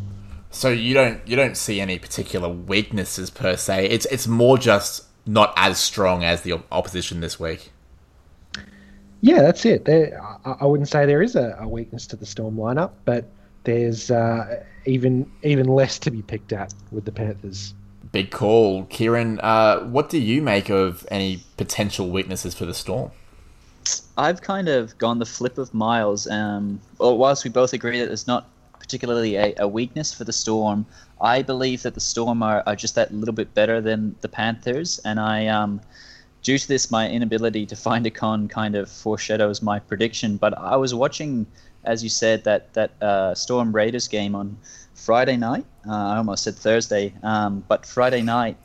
So 0.51 0.69
you 0.69 0.93
don't 0.93 1.19
you 1.27 1.35
don't 1.35 1.57
see 1.57 1.81
any 1.81 1.99
particular 1.99 2.47
weaknesses 2.47 3.29
per 3.29 3.57
se. 3.57 3.89
It's 3.89 4.05
it's 4.05 4.25
more 4.25 4.57
just 4.57 5.03
not 5.25 5.53
as 5.57 5.79
strong 5.79 6.23
as 6.23 6.43
the 6.43 6.61
opposition 6.71 7.19
this 7.19 7.37
week. 7.41 7.73
Yeah, 9.23 9.41
that's 9.41 9.65
it. 9.65 9.85
There, 9.85 10.21
I, 10.21 10.57
I 10.59 10.65
wouldn't 10.65 10.89
say 10.89 11.05
there 11.05 11.21
is 11.21 11.37
a, 11.37 11.55
a, 11.57 11.65
weakness 11.65 12.05
to 12.07 12.17
the 12.17 12.25
Storm 12.25 12.57
lineup, 12.57 12.91
but 13.05 13.23
there's 13.63 14.11
uh, 14.11 14.61
even 14.85 15.31
even 15.43 15.67
less 15.67 15.97
to 15.99 16.11
be 16.11 16.21
picked 16.21 16.51
at 16.51 16.73
with 16.91 17.05
the 17.05 17.13
Panthers. 17.13 17.73
Big 18.11 18.31
call, 18.31 18.83
Kieran. 18.87 19.39
Uh, 19.39 19.79
what 19.85 20.09
do 20.09 20.19
you 20.19 20.41
make 20.41 20.69
of 20.69 21.07
any 21.09 21.41
potential 21.55 22.09
weaknesses 22.09 22.53
for 22.53 22.65
the 22.65 22.73
Storm? 22.73 23.11
I've 24.17 24.41
kind 24.41 24.67
of 24.67 24.97
gone 24.97 25.19
the 25.19 25.25
flip 25.25 25.57
of 25.57 25.73
Miles. 25.73 26.27
Um, 26.27 26.81
well, 26.97 27.17
whilst 27.17 27.45
we 27.45 27.49
both 27.49 27.71
agree 27.71 28.01
that 28.01 28.07
there's 28.07 28.27
not 28.27 28.49
particularly 28.77 29.37
a, 29.37 29.55
a, 29.57 29.67
weakness 29.69 30.13
for 30.13 30.25
the 30.25 30.33
Storm, 30.33 30.85
I 31.21 31.43
believe 31.43 31.83
that 31.83 31.93
the 31.93 32.01
Storm 32.01 32.43
are, 32.43 32.61
are 32.67 32.75
just 32.75 32.95
that 32.95 33.13
little 33.13 33.33
bit 33.33 33.53
better 33.53 33.79
than 33.79 34.17
the 34.19 34.27
Panthers, 34.27 34.99
and 35.05 35.17
I 35.17 35.47
um, 35.47 35.79
due 36.43 36.57
to 36.57 36.67
this, 36.67 36.91
my 36.91 37.09
inability 37.09 37.65
to 37.65 37.75
find 37.75 38.05
a 38.05 38.11
con 38.11 38.47
kind 38.47 38.75
of 38.75 38.89
foreshadows 38.89 39.61
my 39.61 39.79
prediction. 39.79 40.37
But 40.37 40.57
I 40.57 40.75
was 40.75 40.93
watching, 40.93 41.47
as 41.83 42.03
you 42.03 42.09
said, 42.09 42.43
that 42.43 42.73
that 42.73 42.91
uh, 43.01 43.33
Storm 43.33 43.73
Raiders 43.73 44.07
game 44.07 44.35
on 44.35 44.57
Friday 44.93 45.37
night. 45.37 45.65
Uh, 45.87 45.93
I 46.13 46.17
almost 46.17 46.43
said 46.43 46.55
Thursday, 46.55 47.13
um, 47.23 47.63
but 47.67 47.85
Friday 47.85 48.21
night, 48.21 48.57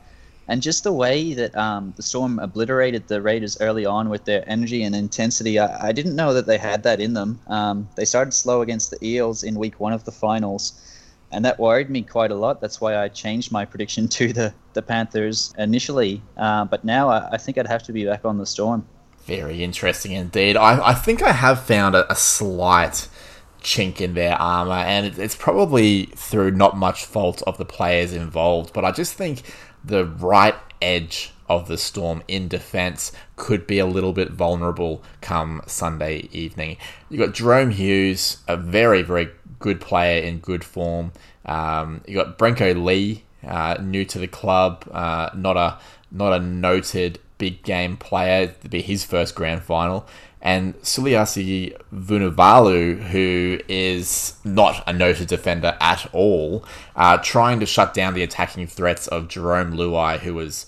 and 0.47 0.61
just 0.61 0.83
the 0.83 0.93
way 0.93 1.33
that 1.33 1.55
um, 1.55 1.93
the 1.95 2.03
Storm 2.03 2.39
obliterated 2.39 3.07
the 3.07 3.21
Raiders 3.21 3.59
early 3.61 3.85
on 3.85 4.09
with 4.09 4.25
their 4.25 4.43
energy 4.47 4.83
and 4.83 4.95
intensity, 4.95 5.59
I, 5.59 5.89
I 5.89 5.91
didn't 5.91 6.15
know 6.15 6.33
that 6.33 6.45
they 6.45 6.57
had 6.57 6.83
that 6.83 6.99
in 6.99 7.13
them. 7.13 7.39
Um, 7.47 7.89
they 7.95 8.05
started 8.05 8.33
slow 8.33 8.61
against 8.61 8.91
the 8.91 9.03
Eels 9.05 9.43
in 9.43 9.55
Week 9.55 9.79
One 9.79 9.93
of 9.93 10.03
the 10.03 10.11
finals 10.11 10.73
and 11.31 11.45
that 11.45 11.59
worried 11.59 11.89
me 11.89 12.01
quite 12.01 12.31
a 12.31 12.35
lot. 12.35 12.61
That's 12.61 12.81
why 12.81 12.97
I 12.97 13.07
changed 13.07 13.51
my 13.51 13.65
prediction 13.65 14.07
to 14.09 14.33
the, 14.33 14.53
the 14.73 14.81
Panthers 14.81 15.53
initially. 15.57 16.21
Uh, 16.37 16.65
but 16.65 16.83
now 16.83 17.09
I, 17.09 17.33
I, 17.33 17.37
think 17.37 17.57
I'd 17.57 17.67
have 17.67 17.83
to 17.83 17.93
be 17.93 18.05
back 18.05 18.25
on 18.25 18.37
the 18.37 18.45
Storm. 18.45 18.87
Very 19.25 19.63
interesting 19.63 20.13
indeed. 20.13 20.57
I, 20.57 20.89
I 20.89 20.93
think 20.93 21.21
I 21.21 21.31
have 21.31 21.63
found 21.63 21.95
a, 21.95 22.11
a 22.11 22.15
slight 22.15 23.07
chink 23.61 24.01
in 24.01 24.13
their 24.13 24.35
armor, 24.35 24.73
and 24.73 25.05
it, 25.05 25.19
it's 25.19 25.35
probably 25.35 26.05
through 26.15 26.51
not 26.51 26.77
much 26.77 27.05
fault 27.05 27.43
of 27.45 27.57
the 27.57 27.65
players 27.65 28.13
involved. 28.13 28.73
But 28.73 28.85
I 28.85 28.91
just 28.91 29.13
think 29.13 29.43
the 29.83 30.05
right 30.05 30.55
edge 30.81 31.31
of 31.49 31.67
the 31.67 31.77
Storm 31.77 32.23
in 32.27 32.47
defence 32.47 33.11
could 33.35 33.65
be 33.67 33.79
a 33.79 33.85
little 33.85 34.13
bit 34.13 34.29
vulnerable 34.29 35.03
come 35.21 35.61
Sunday 35.65 36.29
evening. 36.31 36.77
You've 37.09 37.25
got 37.25 37.35
Jahrome 37.35 37.71
Hughes, 37.71 38.37
a 38.47 38.55
very, 38.55 39.01
very 39.01 39.29
good 39.59 39.81
player 39.81 40.21
in 40.21 40.39
good 40.39 40.63
form. 40.63 41.11
Um, 41.45 42.01
you 42.07 42.15
got 42.15 42.37
Brenko 42.37 42.83
Lee, 42.83 43.23
uh, 43.45 43.77
new 43.81 44.05
to 44.05 44.19
the 44.19 44.27
club, 44.27 44.85
uh, 44.91 45.29
not 45.35 45.57
a 45.57 45.79
not 46.11 46.33
a 46.33 46.39
noted 46.43 47.19
big 47.37 47.63
game 47.63 47.97
player. 47.97 48.47
To 48.47 48.69
be 48.69 48.81
his 48.81 49.03
first 49.03 49.35
grand 49.35 49.63
final, 49.63 50.07
and 50.41 50.75
Suliasi 50.81 51.75
Vunivalu, 51.93 53.01
who 53.07 53.59
is 53.67 54.35
not 54.43 54.83
a 54.87 54.93
noted 54.93 55.27
defender 55.27 55.77
at 55.81 56.07
all, 56.13 56.63
uh, 56.95 57.17
trying 57.17 57.59
to 57.59 57.65
shut 57.65 57.93
down 57.93 58.13
the 58.13 58.23
attacking 58.23 58.67
threats 58.67 59.07
of 59.07 59.27
Jarome 59.27 59.73
Luai, 59.73 60.19
who 60.19 60.33
was 60.33 60.65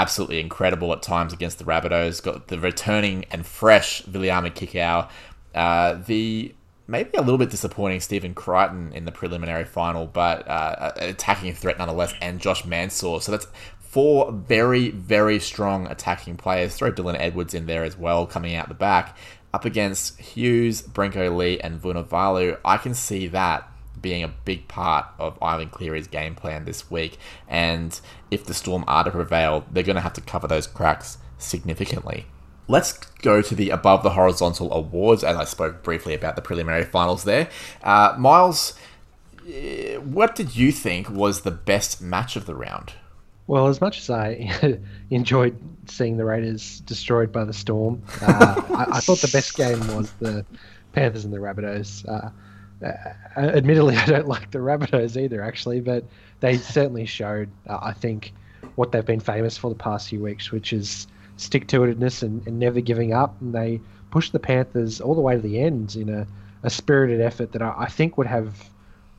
absolutely 0.00 0.40
incredible 0.40 0.92
at 0.92 1.02
times 1.02 1.32
against 1.32 1.58
the 1.58 1.64
Rabbitohs. 1.64 2.22
Got 2.22 2.48
the 2.48 2.58
returning 2.58 3.26
and 3.30 3.44
fresh 3.44 4.02
Viliame 4.04 4.50
Kikau. 4.50 5.10
Uh, 5.54 5.94
the 6.06 6.54
maybe 6.86 7.10
a 7.16 7.20
little 7.20 7.38
bit 7.38 7.50
disappointing 7.50 8.00
Stephen 8.00 8.34
Crichton 8.34 8.92
in 8.94 9.04
the 9.04 9.12
preliminary 9.12 9.64
final, 9.64 10.06
but 10.06 10.48
uh, 10.48 10.92
attacking 10.96 11.54
threat 11.54 11.78
nonetheless, 11.78 12.14
and 12.20 12.40
Josh 12.40 12.64
Mansour. 12.64 13.20
So 13.20 13.32
that's 13.32 13.46
four 13.78 14.32
very, 14.32 14.90
very 14.90 15.38
strong 15.38 15.86
attacking 15.86 16.36
players. 16.36 16.74
Throw 16.74 16.90
Dylan 16.90 17.16
Edwards 17.18 17.54
in 17.54 17.66
there 17.66 17.84
as 17.84 17.96
well, 17.96 18.26
coming 18.26 18.54
out 18.54 18.68
the 18.68 18.74
back. 18.74 19.16
Up 19.52 19.64
against 19.64 20.18
Hughes, 20.18 20.80
Brenko 20.82 21.36
Lee, 21.36 21.60
and 21.60 21.80
Vunivalu. 21.80 22.58
I 22.64 22.76
can 22.78 22.94
see 22.94 23.26
that 23.28 23.69
being 24.00 24.22
a 24.22 24.28
big 24.28 24.68
part 24.68 25.06
of 25.18 25.38
Ivan 25.42 25.68
Cleary's 25.68 26.06
game 26.06 26.34
plan 26.34 26.64
this 26.64 26.90
week. 26.90 27.18
And 27.48 27.98
if 28.30 28.44
the 28.44 28.54
Storm 28.54 28.84
are 28.86 29.04
to 29.04 29.10
prevail, 29.10 29.64
they're 29.70 29.82
going 29.82 29.96
to 29.96 30.02
have 30.02 30.12
to 30.14 30.20
cover 30.20 30.46
those 30.46 30.66
cracks 30.66 31.18
significantly. 31.38 32.26
Let's 32.68 32.92
go 32.92 33.42
to 33.42 33.54
the 33.54 33.70
above 33.70 34.02
the 34.02 34.10
horizontal 34.10 34.72
awards, 34.72 35.24
as 35.24 35.36
I 35.36 35.44
spoke 35.44 35.82
briefly 35.82 36.14
about 36.14 36.36
the 36.36 36.42
preliminary 36.42 36.84
finals 36.84 37.24
there. 37.24 37.48
Uh, 37.82 38.14
Miles, 38.16 38.74
eh, 39.48 39.96
what 39.96 40.36
did 40.36 40.54
you 40.54 40.70
think 40.70 41.10
was 41.10 41.40
the 41.40 41.50
best 41.50 42.00
match 42.00 42.36
of 42.36 42.46
the 42.46 42.54
round? 42.54 42.92
Well, 43.48 43.66
as 43.66 43.80
much 43.80 43.98
as 43.98 44.10
I 44.10 44.78
enjoyed 45.10 45.58
seeing 45.86 46.16
the 46.16 46.24
Raiders 46.24 46.78
destroyed 46.82 47.32
by 47.32 47.44
the 47.44 47.52
Storm, 47.52 48.00
uh, 48.22 48.62
I, 48.68 48.86
I, 48.98 49.00
thought 49.00 49.18
the 49.18 49.30
best 49.32 49.56
game 49.56 49.80
was 49.96 50.12
the 50.20 50.46
Panthers 50.92 51.24
and 51.24 51.34
the 51.34 51.38
Rabbitohs. 51.38 52.08
Uh, 52.08 52.30
uh, 52.84 52.92
admittedly, 53.36 53.96
I 53.98 54.06
don't 54.06 54.28
like 54.28 54.50
the 54.50 54.58
Rabbitohs 54.58 55.20
either, 55.20 55.42
actually, 55.42 55.80
but 55.80 56.04
they 56.40 56.56
certainly 56.56 57.06
showed, 57.06 57.50
uh, 57.68 57.78
I 57.82 57.92
think, 57.92 58.32
what 58.76 58.92
they've 58.92 59.04
been 59.04 59.20
famous 59.20 59.56
for 59.56 59.68
the 59.68 59.76
past 59.76 60.08
few 60.08 60.20
weeks, 60.20 60.50
which 60.50 60.72
is 60.72 61.06
stick 61.36 61.66
to 61.68 61.80
itedness 61.80 62.22
and, 62.22 62.46
and 62.46 62.58
never 62.58 62.80
giving 62.80 63.12
up. 63.12 63.40
And 63.40 63.54
they 63.54 63.80
pushed 64.10 64.32
the 64.32 64.38
Panthers 64.38 65.00
all 65.00 65.14
the 65.14 65.20
way 65.20 65.34
to 65.34 65.40
the 65.40 65.60
end 65.60 65.96
in 65.96 66.08
a, 66.08 66.26
a 66.62 66.70
spirited 66.70 67.20
effort 67.20 67.52
that 67.52 67.62
I, 67.62 67.74
I 67.78 67.86
think 67.86 68.18
would 68.18 68.26
have 68.26 68.70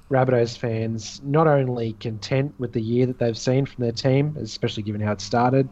Rabbitohs 0.10 0.58
fans 0.58 1.22
not 1.24 1.48
only 1.48 1.94
content 1.94 2.54
with 2.60 2.74
the 2.74 2.82
year 2.82 3.06
that 3.06 3.18
they've 3.18 3.38
seen 3.38 3.66
from 3.66 3.84
their 3.84 3.94
team, 3.94 4.36
especially 4.40 4.84
given 4.84 5.02
how 5.02 5.14
it 5.14 5.22
started, 5.22 5.70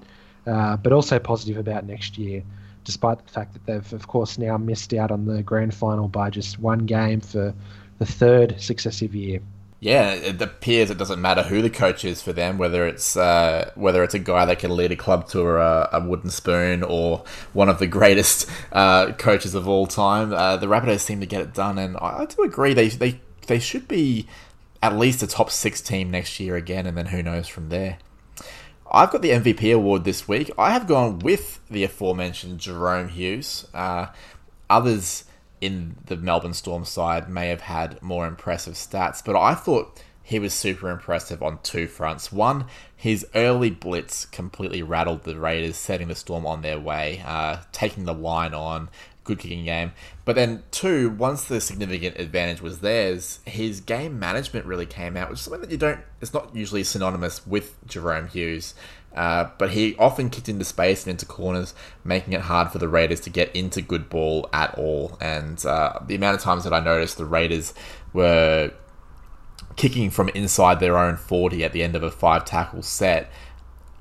uh, 0.47 0.77
but 0.77 0.93
also 0.93 1.19
positive 1.19 1.57
about 1.57 1.85
next 1.85 2.17
year, 2.17 2.41
despite 2.85 3.23
the 3.23 3.31
fact 3.31 3.53
that 3.53 3.65
they've, 3.65 3.93
of 3.93 4.07
course, 4.07 4.37
now 4.37 4.57
missed 4.57 4.93
out 4.93 5.11
on 5.11 5.25
the 5.25 5.43
grand 5.43 5.73
final 5.73 6.07
by 6.07 6.29
just 6.29 6.57
one 6.57 6.85
game 6.85 7.19
for 7.19 7.53
the 7.99 8.05
third 8.05 8.59
successive 8.59 9.13
year 9.13 9.41
yeah, 9.81 10.11
it 10.11 10.41
appears 10.41 10.89
it 10.89 10.97
doesn't 10.97 11.21
matter 11.21 11.41
who 11.41 11.61
the 11.61 11.69
coach 11.69 12.03
is 12.03 12.21
for 12.21 12.33
them, 12.33 12.57
whether 12.57 12.85
it's 12.85 13.15
uh, 13.15 13.71
whether 13.75 14.03
it's 14.03 14.13
a 14.13 14.19
guy 14.19 14.43
that 14.45 14.59
can 14.59 14.75
lead 14.75 14.91
a 14.91 14.97
club 14.97 15.27
to 15.29 15.47
a, 15.47 15.89
a 15.93 16.01
wooden 16.01 16.29
spoon 16.29 16.83
or 16.83 17.23
one 17.53 17.69
of 17.69 17.79
the 17.79 17.87
greatest 17.87 18.49
uh, 18.73 19.13
coaches 19.13 19.55
of 19.55 19.69
all 19.69 19.87
time. 19.87 20.33
Uh, 20.33 20.57
the 20.57 20.67
Rabbitohs 20.67 20.99
seem 20.99 21.21
to 21.21 21.25
get 21.25 21.41
it 21.41 21.53
done, 21.53 21.77
and 21.77 21.95
I, 21.97 22.19
I, 22.19 22.25
do 22.25 22.43
agree 22.43 22.73
they 22.73 22.89
they 22.89 23.21
they 23.47 23.59
should 23.59 23.87
be 23.87 24.27
at 24.83 24.97
least 24.97 25.23
a 25.23 25.27
top 25.27 25.49
six 25.49 25.79
team 25.79 26.11
next 26.11 26.41
year 26.41 26.57
again, 26.57 26.85
and 26.85 26.97
then 26.97 27.07
who 27.07 27.23
knows 27.23 27.47
from 27.47 27.69
there. 27.69 27.99
I've 28.91 29.11
got 29.11 29.21
the 29.21 29.29
MVP 29.29 29.73
award 29.73 30.03
this 30.03 30.27
week. 30.27 30.51
I 30.57 30.71
have 30.71 30.87
gone 30.87 31.19
with 31.19 31.61
the 31.69 31.85
aforementioned 31.85 32.59
Jahrome 32.59 33.11
Hughes. 33.11 33.65
Uh, 33.73 34.07
others 34.69 35.23
in 35.61 35.97
the 36.05 36.15
Melbourne 36.17 36.53
Storm 36.53 36.85
side 36.85 37.29
may 37.29 37.49
have 37.49 37.61
had 37.61 38.01
more 38.01 38.27
impressive 38.27 38.75
stats, 38.75 39.23
but 39.23 39.35
I 39.35 39.55
thought 39.55 40.01
he 40.23 40.39
was 40.39 40.53
super 40.53 40.91
impressive 40.91 41.41
on 41.41 41.59
two 41.63 41.87
fronts. 41.87 42.31
One, 42.31 42.65
his 42.95 43.25
early 43.33 43.71
blitz 43.71 44.25
completely 44.25 44.83
rattled 44.83 45.23
the 45.23 45.39
Raiders, 45.39 45.75
setting 45.75 46.07
the 46.07 46.15
Storm 46.15 46.45
on 46.45 46.61
their 46.61 46.79
way, 46.79 47.23
uh, 47.25 47.57
taking 47.71 48.05
the 48.05 48.13
line 48.13 48.53
on, 48.53 48.89
good 49.23 49.39
kicking 49.39 49.65
game. 49.65 49.91
But 50.25 50.35
then, 50.35 50.63
two, 50.71 51.09
once 51.09 51.43
the 51.43 51.59
significant 51.59 52.19
advantage 52.19 52.61
was 52.61 52.79
theirs, 52.79 53.39
his 53.45 53.81
game 53.81 54.19
management 54.19 54.65
really 54.65 54.85
came 54.85 55.17
out, 55.17 55.29
which 55.29 55.39
is 55.39 55.45
something 55.45 55.61
that 55.61 55.71
you 55.71 55.77
don't, 55.77 56.01
it's 56.21 56.33
not 56.33 56.55
usually 56.55 56.83
synonymous 56.83 57.47
with 57.47 57.83
Jahrome 57.87 58.29
Hughes. 58.29 58.75
Uh, 59.15 59.49
but 59.57 59.71
he 59.71 59.95
often 59.97 60.29
kicked 60.29 60.49
into 60.49 60.63
space 60.63 61.03
and 61.03 61.11
into 61.11 61.25
corners, 61.25 61.73
making 62.03 62.33
it 62.33 62.41
hard 62.41 62.71
for 62.71 62.77
the 62.77 62.87
Raiders 62.87 63.19
to 63.21 63.29
get 63.29 63.53
into 63.55 63.81
good 63.81 64.09
ball 64.09 64.49
at 64.53 64.75
all. 64.77 65.17
And 65.19 65.63
uh, 65.65 65.99
the 66.05 66.15
amount 66.15 66.37
of 66.37 66.41
times 66.41 66.63
that 66.63 66.73
I 66.73 66.79
noticed 66.79 67.17
the 67.17 67.25
Raiders 67.25 67.73
were 68.13 68.71
kicking 69.75 70.09
from 70.09 70.29
inside 70.29 70.79
their 70.79 70.97
own 70.97 71.15
40 71.15 71.63
at 71.63 71.71
the 71.73 71.83
end 71.83 71.95
of 71.95 72.03
a 72.03 72.11
five 72.11 72.45
tackle 72.45 72.83
set 72.83 73.31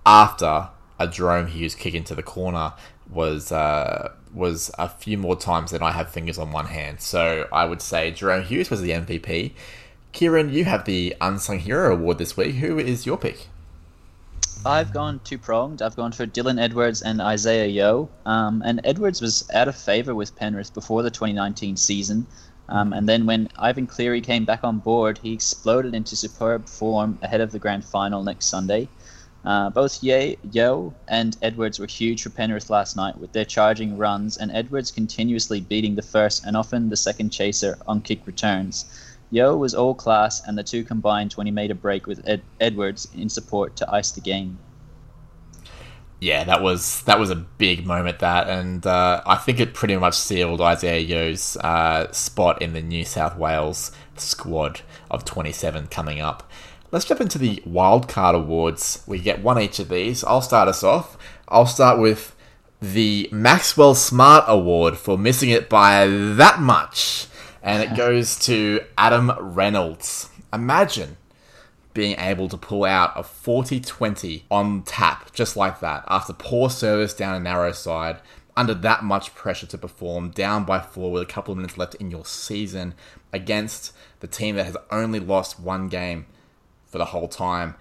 after 0.04 0.68
a 0.98 1.06
Jahrome 1.06 1.48
Hughes 1.48 1.74
kick 1.74 1.94
into 1.94 2.14
the 2.14 2.22
corner 2.22 2.72
was 3.08 3.52
uh, 3.52 4.12
was 4.34 4.70
a 4.78 4.88
few 4.88 5.16
more 5.16 5.36
times 5.36 5.70
than 5.70 5.82
I 5.82 5.92
have 5.92 6.10
fingers 6.10 6.38
on 6.38 6.52
one 6.52 6.66
hand. 6.66 7.00
So 7.00 7.46
I 7.52 7.64
would 7.64 7.80
say 7.80 8.12
Jahrome 8.12 8.44
Hughes 8.44 8.70
was 8.70 8.80
the 8.80 8.90
MVP. 8.90 9.52
Kieran, 10.12 10.52
you 10.52 10.64
have 10.64 10.84
the 10.84 11.14
Unsung 11.20 11.60
Hero 11.60 11.94
Award 11.94 12.18
this 12.18 12.36
week. 12.36 12.56
Who 12.56 12.78
is 12.78 13.06
your 13.06 13.16
pick? 13.16 13.48
I've 14.64 14.92
gone 14.92 15.20
two 15.24 15.38
pronged. 15.38 15.82
I've 15.82 15.96
gone 15.96 16.12
for 16.12 16.26
Dylan 16.26 16.60
Edwards 16.60 17.02
and 17.02 17.20
Isaiah 17.20 17.66
Yeo. 17.66 18.10
Um, 18.26 18.62
and 18.64 18.80
Edwards 18.84 19.20
was 19.20 19.48
out 19.54 19.68
of 19.68 19.76
favour 19.76 20.14
with 20.14 20.36
Penrith 20.36 20.74
before 20.74 21.02
the 21.02 21.10
2019 21.10 21.76
season. 21.76 22.26
Um, 22.68 22.92
and 22.92 23.08
then 23.08 23.24
when 23.24 23.48
Ivan 23.58 23.86
Cleary 23.86 24.20
came 24.20 24.44
back 24.44 24.64
on 24.64 24.78
board, 24.78 25.18
he 25.18 25.32
exploded 25.32 25.94
into 25.94 26.16
superb 26.16 26.68
form 26.68 27.18
ahead 27.22 27.40
of 27.40 27.52
the 27.52 27.58
grand 27.58 27.84
final 27.84 28.22
next 28.22 28.46
Sunday. 28.46 28.88
Uh, 29.44 29.70
both 29.70 30.02
Ye, 30.02 30.36
Yeo 30.50 30.92
and 31.06 31.36
Edwards 31.40 31.78
were 31.78 31.86
huge 31.86 32.22
for 32.22 32.30
Penrith 32.30 32.68
last 32.68 32.96
night 32.96 33.18
with 33.18 33.32
their 33.32 33.44
charging 33.44 33.96
runs, 33.96 34.36
and 34.36 34.50
Edwards 34.50 34.90
continuously 34.90 35.60
beating 35.60 35.94
the 35.94 36.02
first 36.02 36.44
and 36.44 36.56
often 36.56 36.90
the 36.90 36.96
second 36.96 37.30
chaser 37.30 37.78
on 37.86 38.02
kick 38.02 38.26
returns. 38.26 38.84
Yeo 39.30 39.56
was 39.56 39.74
all 39.74 39.94
class, 39.94 40.46
and 40.46 40.56
the 40.56 40.62
two 40.62 40.84
combined 40.84 41.32
when 41.34 41.46
he 41.46 41.50
made 41.50 41.70
a 41.70 41.74
break 41.74 42.06
with 42.06 42.26
Ed- 42.26 42.42
Edwards 42.60 43.08
in 43.14 43.28
support 43.28 43.76
to 43.76 43.92
ice 43.92 44.10
the 44.10 44.20
game. 44.20 44.58
Yeah, 46.20 46.42
that 46.44 46.62
was 46.62 47.02
that 47.02 47.20
was 47.20 47.30
a 47.30 47.36
big 47.36 47.86
moment. 47.86 48.18
That, 48.18 48.48
and 48.48 48.84
uh, 48.84 49.22
I 49.24 49.36
think 49.36 49.60
it 49.60 49.72
pretty 49.72 49.96
much 49.96 50.14
sealed 50.14 50.60
Isaiah 50.60 51.00
Yeo's 51.00 51.56
uh, 51.58 52.10
spot 52.10 52.60
in 52.60 52.72
the 52.72 52.82
New 52.82 53.04
South 53.04 53.36
Wales 53.36 53.92
squad 54.16 54.80
of 55.10 55.24
27 55.24 55.86
coming 55.86 56.20
up. 56.20 56.50
Let's 56.90 57.04
jump 57.04 57.20
into 57.20 57.38
the 57.38 57.62
wildcard 57.66 58.34
awards. 58.34 59.04
We 59.06 59.20
get 59.20 59.42
one 59.42 59.60
each 59.60 59.78
of 59.78 59.90
these. 59.90 60.24
I'll 60.24 60.42
start 60.42 60.68
us 60.68 60.82
off. 60.82 61.16
I'll 61.46 61.66
start 61.66 62.00
with 62.00 62.34
the 62.80 63.28
Maxwell 63.30 63.94
Smart 63.94 64.44
Award 64.48 64.98
for 64.98 65.16
missing 65.16 65.50
it 65.50 65.68
by 65.68 66.06
that 66.08 66.60
much. 66.60 67.27
And 67.62 67.82
it 67.82 67.96
goes 67.96 68.38
to 68.46 68.80
Adam 68.96 69.32
Reynolds. 69.38 70.30
Imagine 70.52 71.16
being 71.94 72.18
able 72.18 72.48
to 72.48 72.56
pull 72.56 72.84
out 72.84 73.12
a 73.16 73.22
40 73.22 73.80
20 73.80 74.44
on 74.50 74.82
tap, 74.82 75.32
just 75.32 75.56
like 75.56 75.80
that, 75.80 76.04
after 76.06 76.32
poor 76.32 76.70
service 76.70 77.12
down 77.12 77.34
a 77.34 77.40
narrow 77.40 77.72
side, 77.72 78.20
under 78.56 78.74
that 78.74 79.02
much 79.02 79.34
pressure 79.34 79.66
to 79.66 79.78
perform, 79.78 80.30
down 80.30 80.64
by 80.64 80.80
four 80.80 81.10
with 81.10 81.22
a 81.22 81.26
couple 81.26 81.52
of 81.52 81.58
minutes 81.58 81.78
left 81.78 81.94
in 81.96 82.10
your 82.10 82.24
season, 82.24 82.94
against 83.32 83.92
the 84.20 84.26
team 84.26 84.56
that 84.56 84.66
has 84.66 84.76
only 84.90 85.20
lost 85.20 85.58
one 85.58 85.88
game 85.88 86.26
for 86.86 86.98
the 86.98 87.06
whole 87.06 87.28
time, 87.28 87.74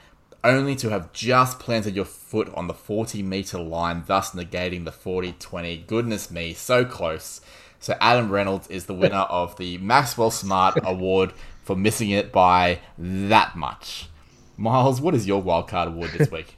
only 0.44 0.76
to 0.76 0.90
have 0.90 1.12
just 1.14 1.60
planted 1.60 1.96
your 1.96 2.06
foot 2.06 2.52
on 2.54 2.68
the 2.68 2.74
40 2.74 3.22
meter 3.24 3.60
line, 3.60 4.04
thus 4.08 4.32
negating 4.32 4.86
the 4.86 4.92
40 4.92 5.34
20. 5.34 5.78
Goodness 5.88 6.32
me, 6.32 6.54
so 6.54 6.86
close. 6.86 7.42
So 7.80 7.96
Adam 8.00 8.32
Reynolds 8.32 8.68
is 8.68 8.86
the 8.86 8.94
winner 8.94 9.16
of 9.30 9.58
the 9.58 9.78
Maxwell 9.78 10.32
Smart 10.32 10.80
Award 10.84 11.34
for 11.64 11.76
missing 11.76 12.12
it 12.12 12.32
by 12.32 12.80
that 12.98 13.56
much. 13.56 14.10
Miles, 14.58 15.00
what 15.00 15.14
is 15.14 15.28
your 15.28 15.42
wildcard 15.42 15.88
award 15.88 16.12
this 16.18 16.32
week? 16.32 16.56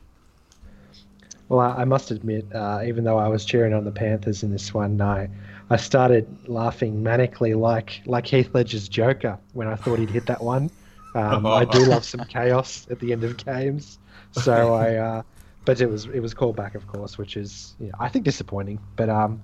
well, 1.50 1.60
I, 1.60 1.84
must 1.84 2.12
admit, 2.12 2.46
uh, 2.54 2.82
even 2.86 3.04
though 3.04 3.18
I 3.18 3.28
was 3.28 3.44
cheering 3.44 3.74
on 3.74 3.84
the 3.84 3.92
Panthers 3.92 4.44
in 4.44 4.52
this 4.52 4.74
one, 4.74 5.02
I, 5.02 5.30
I 5.70 5.78
started 5.78 6.28
laughing 6.48 7.04
manically 7.04 7.60
like 7.60 8.02
like 8.06 8.26
Heath 8.26 8.50
Ledger's 8.54 8.88
Joker 8.88 9.38
when 9.54 9.68
I 9.68 9.76
thought 9.76 10.00
he'd 10.00 10.10
hit 10.10 10.26
that 10.28 10.42
one. 10.42 10.72
Um, 11.16 11.46
I 11.46 11.66
do 11.66 11.80
love 11.86 12.06
some 12.06 12.24
chaos 12.30 12.88
at 12.90 13.00
the 13.00 13.12
end 13.12 13.24
of 13.24 13.38
games, 13.44 14.00
so 14.32 14.74
I. 14.74 14.96
Uh, 14.96 15.22
but 15.66 15.82
it 15.82 15.90
was 15.90 16.06
it 16.06 16.20
was 16.20 16.34
called 16.34 16.56
back, 16.56 16.74
of 16.74 16.88
course, 16.88 17.18
which 17.18 17.38
is 17.38 17.76
yeah, 17.80 17.92
I 18.00 18.10
think 18.10 18.26
disappointing. 18.26 18.80
But 18.96 19.10
um, 19.10 19.42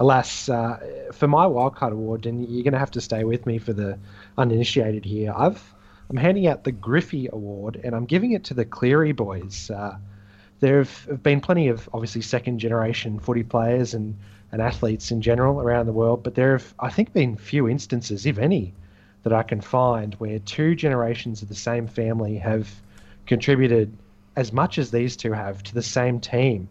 alas, 0.00 0.48
uh, 0.48 0.78
for 1.12 1.28
my 1.28 1.44
wildcard 1.44 1.92
award, 1.92 2.26
and 2.26 2.48
you're 2.48 2.64
going 2.64 2.72
to 2.72 2.78
have 2.78 2.90
to 2.90 3.00
stay 3.00 3.22
with 3.22 3.46
me 3.46 3.58
for 3.58 3.72
the 3.72 3.98
uninitiated 4.36 5.04
here. 5.04 5.32
I've 5.36 5.62
I'm 6.08 6.16
handing 6.16 6.48
out 6.48 6.64
the 6.64 6.72
Griffey 6.72 7.28
Award, 7.32 7.80
and 7.84 7.94
I'm 7.94 8.04
giving 8.04 8.32
it 8.32 8.42
to 8.44 8.54
the 8.54 8.64
Cleary 8.64 9.12
boys. 9.12 9.70
Uh, 9.70 9.96
there 10.58 10.78
have 10.78 11.22
been 11.22 11.40
plenty 11.40 11.68
of 11.68 11.88
obviously 11.92 12.22
second 12.22 12.58
generation 12.58 13.20
footy 13.20 13.44
players 13.44 13.94
and, 13.94 14.18
and 14.50 14.60
athletes 14.60 15.12
in 15.12 15.22
general 15.22 15.60
around 15.60 15.86
the 15.86 15.92
world, 15.92 16.24
but 16.24 16.34
there 16.34 16.52
have 16.58 16.74
I 16.80 16.90
think 16.90 17.12
been 17.12 17.36
few 17.36 17.68
instances, 17.68 18.26
if 18.26 18.38
any, 18.38 18.74
that 19.22 19.32
I 19.32 19.44
can 19.44 19.60
find 19.60 20.14
where 20.14 20.40
two 20.40 20.74
generations 20.74 21.42
of 21.42 21.48
the 21.48 21.54
same 21.54 21.86
family 21.86 22.38
have 22.38 22.68
contributed 23.26 23.96
as 24.34 24.52
much 24.52 24.78
as 24.78 24.90
these 24.90 25.16
two 25.16 25.32
have 25.32 25.62
to 25.64 25.74
the 25.74 25.82
same 25.82 26.18
team. 26.18 26.68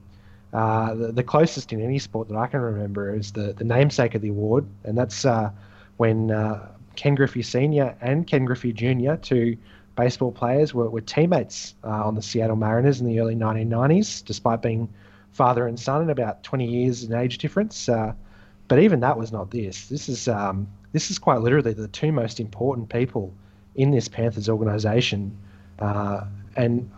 Uh, 0.51 0.95
the, 0.95 1.11
the, 1.11 1.23
closest 1.23 1.71
in 1.71 1.79
any 1.79 1.99
sport 1.99 2.27
that 2.27 2.35
I 2.35 2.47
can 2.47 2.59
remember 2.59 3.13
is 3.13 3.31
the, 3.33 3.53
the 3.53 3.63
namesake 3.63 4.15
of 4.15 4.23
the 4.23 4.29
award, 4.29 4.65
and 4.83 4.97
that's 4.97 5.23
uh, 5.23 5.51
when 5.97 6.31
uh, 6.31 6.67
Ken 6.95 7.13
Griffey 7.13 7.43
Sr. 7.43 7.95
and 8.01 8.25
Ken 8.25 8.45
Griffey 8.45 8.73
Jr., 8.73 9.13
two 9.15 9.55
baseball 9.95 10.31
players, 10.31 10.73
were, 10.73 10.89
were 10.89 11.01
teammates 11.01 11.75
uh, 11.83 12.03
on 12.03 12.15
the 12.15 12.21
Seattle 12.23 12.55
Mariners 12.55 12.99
in 12.99 13.05
the 13.05 13.19
early 13.19 13.35
1990s, 13.35 14.25
despite 14.25 14.63
being 14.63 14.89
father 15.33 15.67
and 15.67 15.79
son 15.79 16.01
and 16.01 16.09
about 16.09 16.41
20 16.41 16.65
years 16.65 17.03
in 17.03 17.13
age 17.13 17.37
difference. 17.37 17.87
Uh, 17.87 18.13
but 18.67 18.79
even 18.79 19.01
that 19.01 19.19
was 19.19 19.31
not 19.31 19.51
this. 19.51 19.87
This 19.87 20.09
is 20.09 20.27
um, 20.27 20.67
this 20.93 21.11
is 21.11 21.19
quite 21.19 21.41
literally 21.41 21.73
the 21.73 21.87
two 21.87 22.11
most 22.11 22.39
important 22.39 22.89
people 22.89 23.31
in 23.75 23.91
this 23.91 24.07
Panthers 24.07 24.49
organization. 24.49 25.37
And 25.79 26.89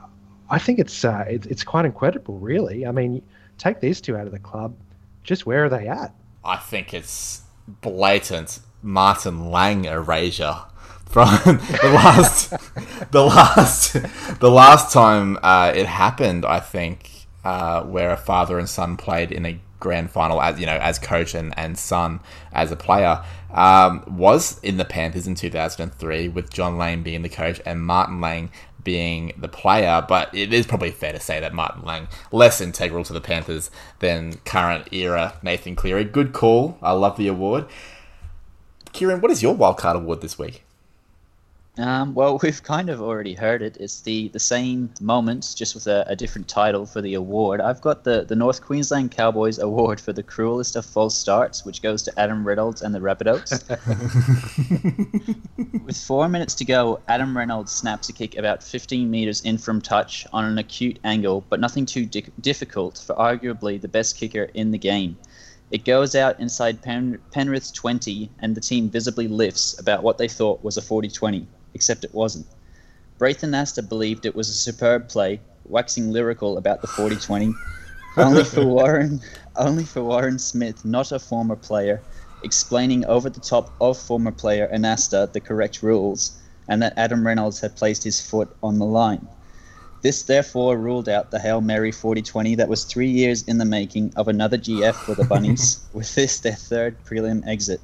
I 0.49 0.57
think 0.57 0.79
it's, 0.79 1.03
it, 1.03 1.45
it's 1.45 1.63
quite 1.63 1.85
incredible, 1.85 2.39
really. 2.39 2.85
I 2.85 2.91
mean, 2.91 3.21
take 3.61 3.79
these 3.79 4.01
two 4.01 4.17
out 4.17 4.25
of 4.25 4.31
the 4.31 4.39
club, 4.39 4.75
just 5.23 5.45
where 5.45 5.65
are 5.65 5.69
they 5.69 5.87
at? 5.87 6.13
I 6.43 6.57
think 6.57 6.93
it's 6.93 7.43
blatant 7.67 8.59
Martin 8.81 9.51
Lang 9.51 9.85
erasure 9.85 10.57
from 11.05 11.27
the 11.45 11.91
last 11.93 12.49
the 13.11 13.23
last 13.23 13.93
the 14.39 14.49
last 14.49 14.91
time 14.91 15.37
uh, 15.43 15.71
it 15.75 15.85
happened. 15.85 16.45
I 16.45 16.59
think 16.59 17.27
uh, 17.43 17.83
where 17.83 18.11
a 18.11 18.17
father 18.17 18.57
and 18.57 18.67
son 18.67 18.97
played 18.97 19.31
in 19.31 19.45
a 19.45 19.59
grand 19.81 20.09
final 20.09 20.41
as 20.41 20.57
you 20.57 20.65
know 20.65 20.77
as 20.77 20.97
coach 20.97 21.35
and, 21.35 21.53
and 21.57 21.77
son 21.77 22.21
as 22.53 22.71
a 22.71 22.77
player 22.77 23.21
um, 23.53 24.03
was 24.07 24.57
in 24.63 24.77
the 24.77 24.85
Panthers 24.85 25.27
in 25.27 25.35
2003 25.35 26.29
with 26.29 26.49
John 26.49 26.77
Lang 26.77 27.03
being 27.03 27.21
the 27.21 27.29
coach 27.29 27.59
and 27.65 27.81
Martin 27.81 28.21
Lang 28.21 28.49
being 28.83 29.33
the 29.37 29.47
player, 29.47 30.03
but 30.07 30.33
it 30.33 30.53
is 30.53 30.65
probably 30.65 30.91
fair 30.91 31.11
to 31.11 31.19
say 31.19 31.39
that 31.39 31.53
Martin 31.53 31.83
Lang 31.83 32.07
less 32.31 32.61
integral 32.61 33.03
to 33.03 33.13
the 33.13 33.21
Panthers 33.21 33.69
than 33.99 34.37
current 34.45 34.91
era 34.93 35.33
Nathan 35.43 35.75
Cleary. 35.75 36.05
Good 36.05 36.33
call. 36.33 36.77
I 36.81 36.93
love 36.93 37.17
the 37.17 37.27
award. 37.27 37.65
Kieran, 38.93 39.21
what 39.21 39.31
is 39.31 39.43
your 39.43 39.55
wildcard 39.55 39.95
award 39.95 40.21
this 40.21 40.37
week? 40.37 40.63
Um, 41.77 42.13
well, 42.13 42.37
we've 42.43 42.61
kind 42.61 42.89
of 42.89 43.01
already 43.01 43.33
heard 43.33 43.61
it. 43.61 43.77
It's 43.79 44.01
the, 44.01 44.27
the 44.29 44.39
same 44.39 44.89
moment, 44.99 45.53
just 45.55 45.73
with 45.73 45.87
a, 45.87 46.03
a, 46.07 46.15
different 46.15 46.49
title 46.49 46.85
for 46.85 47.01
the 47.01 47.13
award. 47.13 47.61
I've 47.61 47.79
got 47.79 48.03
the, 48.03 48.25
the 48.25 48.35
North 48.35 48.61
Queensland 48.61 49.11
Cowboys 49.11 49.57
Award 49.57 49.99
for 49.99 50.11
the 50.11 50.21
cruelest 50.21 50.75
of 50.75 50.85
false 50.85 51.15
starts, 51.15 51.63
which 51.63 51.81
goes 51.81 52.03
to 52.03 52.19
Adam 52.19 52.45
Reynolds 52.45 52.81
and 52.81 52.93
the 52.93 52.99
Rabbitohs. 52.99 53.69
with 55.85 55.97
four 55.97 56.27
minutes 56.27 56.55
to 56.55 56.65
go, 56.65 56.99
Adam 57.07 57.37
Reynolds 57.37 57.71
snaps 57.71 58.09
a 58.09 58.13
kick 58.13 58.37
about 58.37 58.61
15 58.61 59.09
metres 59.09 59.41
in 59.41 59.57
from 59.57 59.79
touch 59.79 60.27
on 60.33 60.43
an 60.43 60.57
acute 60.57 60.99
angle, 61.05 61.45
but 61.49 61.61
nothing 61.61 61.85
too 61.85 62.05
di- 62.05 62.25
difficult 62.41 62.97
for 62.97 63.15
arguably 63.15 63.79
the 63.79 63.87
best 63.87 64.17
kicker 64.17 64.49
in 64.53 64.71
the 64.71 64.77
game. 64.77 65.17
It 65.71 65.85
goes 65.85 66.15
out 66.15 66.37
inside 66.37 66.81
Pen- 66.81 67.17
Penrith's 67.31 67.71
20, 67.71 68.29
and 68.39 68.55
the 68.55 68.61
team 68.61 68.89
visibly 68.89 69.29
lifts 69.29 69.79
about 69.79 70.03
what 70.03 70.17
they 70.17 70.27
thought 70.27 70.61
was 70.65 70.75
a 70.75 70.81
40 70.81 71.07
20 71.07 71.47
except 71.73 72.03
it 72.03 72.13
wasn't. 72.13 72.45
Braith 73.17 73.41
Anasta 73.41 73.87
believed 73.87 74.25
it 74.25 74.35
was 74.35 74.49
a 74.49 74.53
superb 74.53 75.07
play, 75.07 75.39
waxing 75.65 76.11
lyrical 76.11 76.57
about 76.57 76.81
the 76.81 76.87
40-20, 76.87 77.53
only 78.17 78.43
for 78.43 78.65
Warren, 78.65 79.21
only 79.55 79.83
for 79.83 80.03
Warren 80.03 80.39
Smith, 80.39 80.83
not 80.83 81.11
a 81.11 81.19
former 81.19 81.55
player, 81.55 82.01
explaining 82.43 83.05
over 83.05 83.29
the 83.29 83.39
top 83.39 83.71
of 83.79 83.97
former 83.97 84.31
player 84.31 84.67
Anasta 84.73 85.31
the 85.31 85.39
correct 85.39 85.83
rules, 85.83 86.37
and 86.67 86.81
that 86.81 86.93
Adam 86.97 87.25
Reynolds 87.25 87.59
had 87.59 87.75
placed 87.75 88.03
his 88.03 88.19
foot 88.19 88.55
on 88.63 88.79
the 88.79 88.85
line. 88.85 89.27
This 90.01 90.23
therefore 90.23 90.77
ruled 90.77 91.07
out 91.07 91.29
the 91.29 91.39
Hail 91.39 91.61
Mary 91.61 91.91
40-20 91.91 92.57
that 92.57 92.69
was 92.69 92.85
three 92.85 93.09
years 93.09 93.43
in 93.43 93.59
the 93.59 93.65
making 93.65 94.13
of 94.15 94.27
another 94.27 94.57
GF 94.57 94.95
for 94.95 95.13
the 95.13 95.25
Bunnies, 95.25 95.79
with 95.93 96.15
this 96.15 96.39
their 96.39 96.55
third 96.55 96.95
prelim 97.05 97.45
exit. 97.47 97.81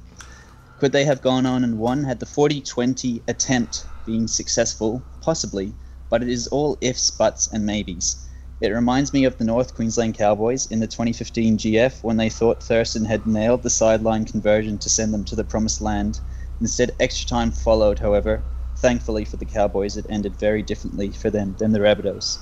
Could 0.78 0.92
they 0.92 1.06
have 1.06 1.22
gone 1.22 1.44
on 1.44 1.64
and 1.64 1.76
won 1.76 2.04
had 2.04 2.20
the 2.20 2.26
40 2.26 2.60
20 2.60 3.24
attempt 3.26 3.88
been 4.04 4.28
successful? 4.28 5.02
Possibly, 5.20 5.74
but 6.08 6.22
it 6.22 6.28
is 6.28 6.46
all 6.46 6.78
ifs, 6.80 7.10
buts, 7.10 7.48
and 7.48 7.66
maybes. 7.66 8.24
It 8.60 8.68
reminds 8.68 9.12
me 9.12 9.24
of 9.24 9.36
the 9.38 9.44
North 9.44 9.74
Queensland 9.74 10.14
Cowboys 10.14 10.66
in 10.66 10.78
the 10.78 10.86
2015 10.86 11.58
GF 11.58 12.04
when 12.04 12.16
they 12.16 12.30
thought 12.30 12.62
Thurston 12.62 13.06
had 13.06 13.26
nailed 13.26 13.64
the 13.64 13.70
sideline 13.70 14.24
conversion 14.24 14.78
to 14.78 14.88
send 14.88 15.12
them 15.12 15.24
to 15.24 15.34
the 15.34 15.42
promised 15.42 15.80
land. 15.80 16.20
Instead, 16.60 16.94
extra 17.00 17.28
time 17.28 17.50
followed, 17.50 17.98
however. 17.98 18.44
Thankfully 18.76 19.24
for 19.24 19.36
the 19.36 19.46
Cowboys, 19.46 19.96
it 19.96 20.06
ended 20.08 20.38
very 20.38 20.62
differently 20.62 21.10
for 21.10 21.28
them 21.28 21.56
than 21.58 21.72
the 21.72 21.80
Rabbitohs. 21.80 22.38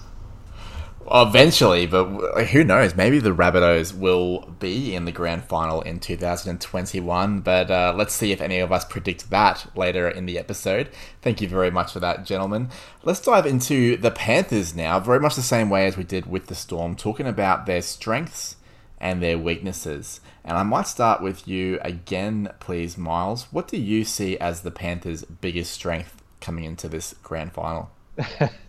Eventually, 1.11 1.87
but 1.87 2.07
who 2.49 2.65
knows? 2.65 2.97
Maybe 2.97 3.19
the 3.19 3.35
Rabbitohs 3.35 3.97
will 3.97 4.41
be 4.59 4.95
in 4.95 5.05
the 5.05 5.13
grand 5.13 5.45
final 5.45 5.81
in 5.83 6.01
2021. 6.01 7.41
But 7.41 7.71
uh, 7.71 7.95
let's 7.97 8.15
see 8.15 8.33
if 8.33 8.41
any 8.41 8.59
of 8.59 8.73
us 8.73 8.85
predict 8.85 9.31
that 9.31 9.67
later 9.77 10.09
in 10.09 10.27
the 10.27 10.39
episode. 10.39 10.91
Thank 11.23 11.41
you 11.41 11.49
very 11.49 11.71
much 11.71 11.93
for 11.93 12.01
that, 12.01 12.25
gentlemen. 12.25 12.71
Let's 13.05 13.21
dive 13.21 13.47
into 13.47 13.97
the 13.97 14.11
Panthers 14.11 14.75
now, 14.75 14.99
very 14.99 15.21
much 15.21 15.37
the 15.37 15.43
same 15.43 15.71
way 15.71 15.87
as 15.87 15.97
we 15.97 16.05
did 16.05 16.27
with 16.27 16.49
the 16.49 16.55
Storm, 16.55 16.97
talking 16.97 17.27
about 17.27 17.67
their 17.67 17.83
strengths 17.83 18.57
and 18.99 19.23
their 19.23 19.39
weaknesses. 19.39 20.21
And 20.45 20.57
I 20.57 20.63
might 20.65 20.89
start 20.89 21.23
with 21.23 21.47
you 21.47 21.79
again, 21.83 22.51
please, 22.59 22.99
Miles. 22.99 23.45
What 23.53 23.69
do 23.69 23.77
you 23.77 24.05
see 24.05 24.39
as 24.39 24.63
the 24.63 24.71
Panthers' 24.71 25.25
biggest 25.25 25.73
strength 25.73 26.23
coming 26.41 26.65
into 26.65 26.89
this 26.89 27.15
grand 27.23 27.53
final? 27.53 27.91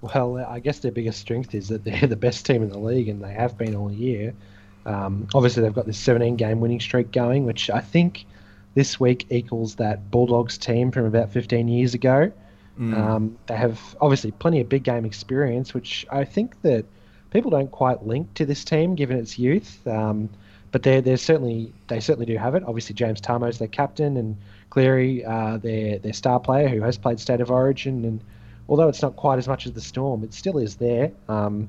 Well, 0.00 0.38
I 0.38 0.60
guess 0.60 0.78
their 0.78 0.92
biggest 0.92 1.20
strength 1.20 1.54
is 1.54 1.68
that 1.68 1.84
they're 1.84 2.06
the 2.08 2.16
best 2.16 2.46
team 2.46 2.62
in 2.62 2.70
the 2.70 2.78
league, 2.78 3.08
and 3.08 3.22
they 3.22 3.32
have 3.32 3.58
been 3.58 3.74
all 3.74 3.92
year. 3.92 4.34
Um, 4.86 5.28
obviously, 5.34 5.62
they've 5.62 5.74
got 5.74 5.86
this 5.86 5.98
17 5.98 6.36
game 6.36 6.60
winning 6.60 6.80
streak 6.80 7.12
going, 7.12 7.44
which 7.44 7.70
I 7.70 7.80
think 7.80 8.26
this 8.74 8.98
week 8.98 9.26
equals 9.30 9.76
that 9.76 10.10
Bulldogs 10.10 10.56
team 10.56 10.90
from 10.90 11.04
about 11.04 11.30
15 11.30 11.68
years 11.68 11.94
ago. 11.94 12.32
Mm. 12.78 12.96
Um, 12.96 13.38
they 13.46 13.56
have 13.56 13.96
obviously 14.00 14.30
plenty 14.30 14.60
of 14.60 14.68
big 14.68 14.84
game 14.84 15.04
experience, 15.04 15.74
which 15.74 16.06
I 16.10 16.24
think 16.24 16.62
that 16.62 16.86
people 17.30 17.50
don't 17.50 17.70
quite 17.70 18.06
link 18.06 18.32
to 18.34 18.46
this 18.46 18.64
team 18.64 18.94
given 18.94 19.18
its 19.18 19.38
youth. 19.38 19.86
Um, 19.86 20.30
but 20.72 20.82
they're, 20.82 21.00
they're 21.00 21.16
certainly 21.16 21.72
they 21.88 22.00
certainly 22.00 22.26
do 22.26 22.38
have 22.38 22.54
it. 22.54 22.62
Obviously, 22.64 22.94
James 22.94 23.20
Tamou's 23.20 23.58
their 23.58 23.68
captain, 23.68 24.16
and 24.16 24.36
Cleary, 24.70 25.24
uh, 25.24 25.56
their 25.56 25.98
their 25.98 26.12
star 26.12 26.38
player 26.38 26.68
who 26.68 26.80
has 26.82 26.96
played 26.96 27.18
State 27.18 27.40
of 27.40 27.50
Origin. 27.50 28.04
And 28.04 28.20
although 28.70 28.88
it's 28.88 29.02
not 29.02 29.16
quite 29.16 29.38
as 29.38 29.48
much 29.48 29.66
as 29.66 29.72
the 29.72 29.80
Storm, 29.80 30.22
it 30.24 30.32
still 30.32 30.56
is 30.56 30.76
there. 30.76 31.12
Um, 31.28 31.68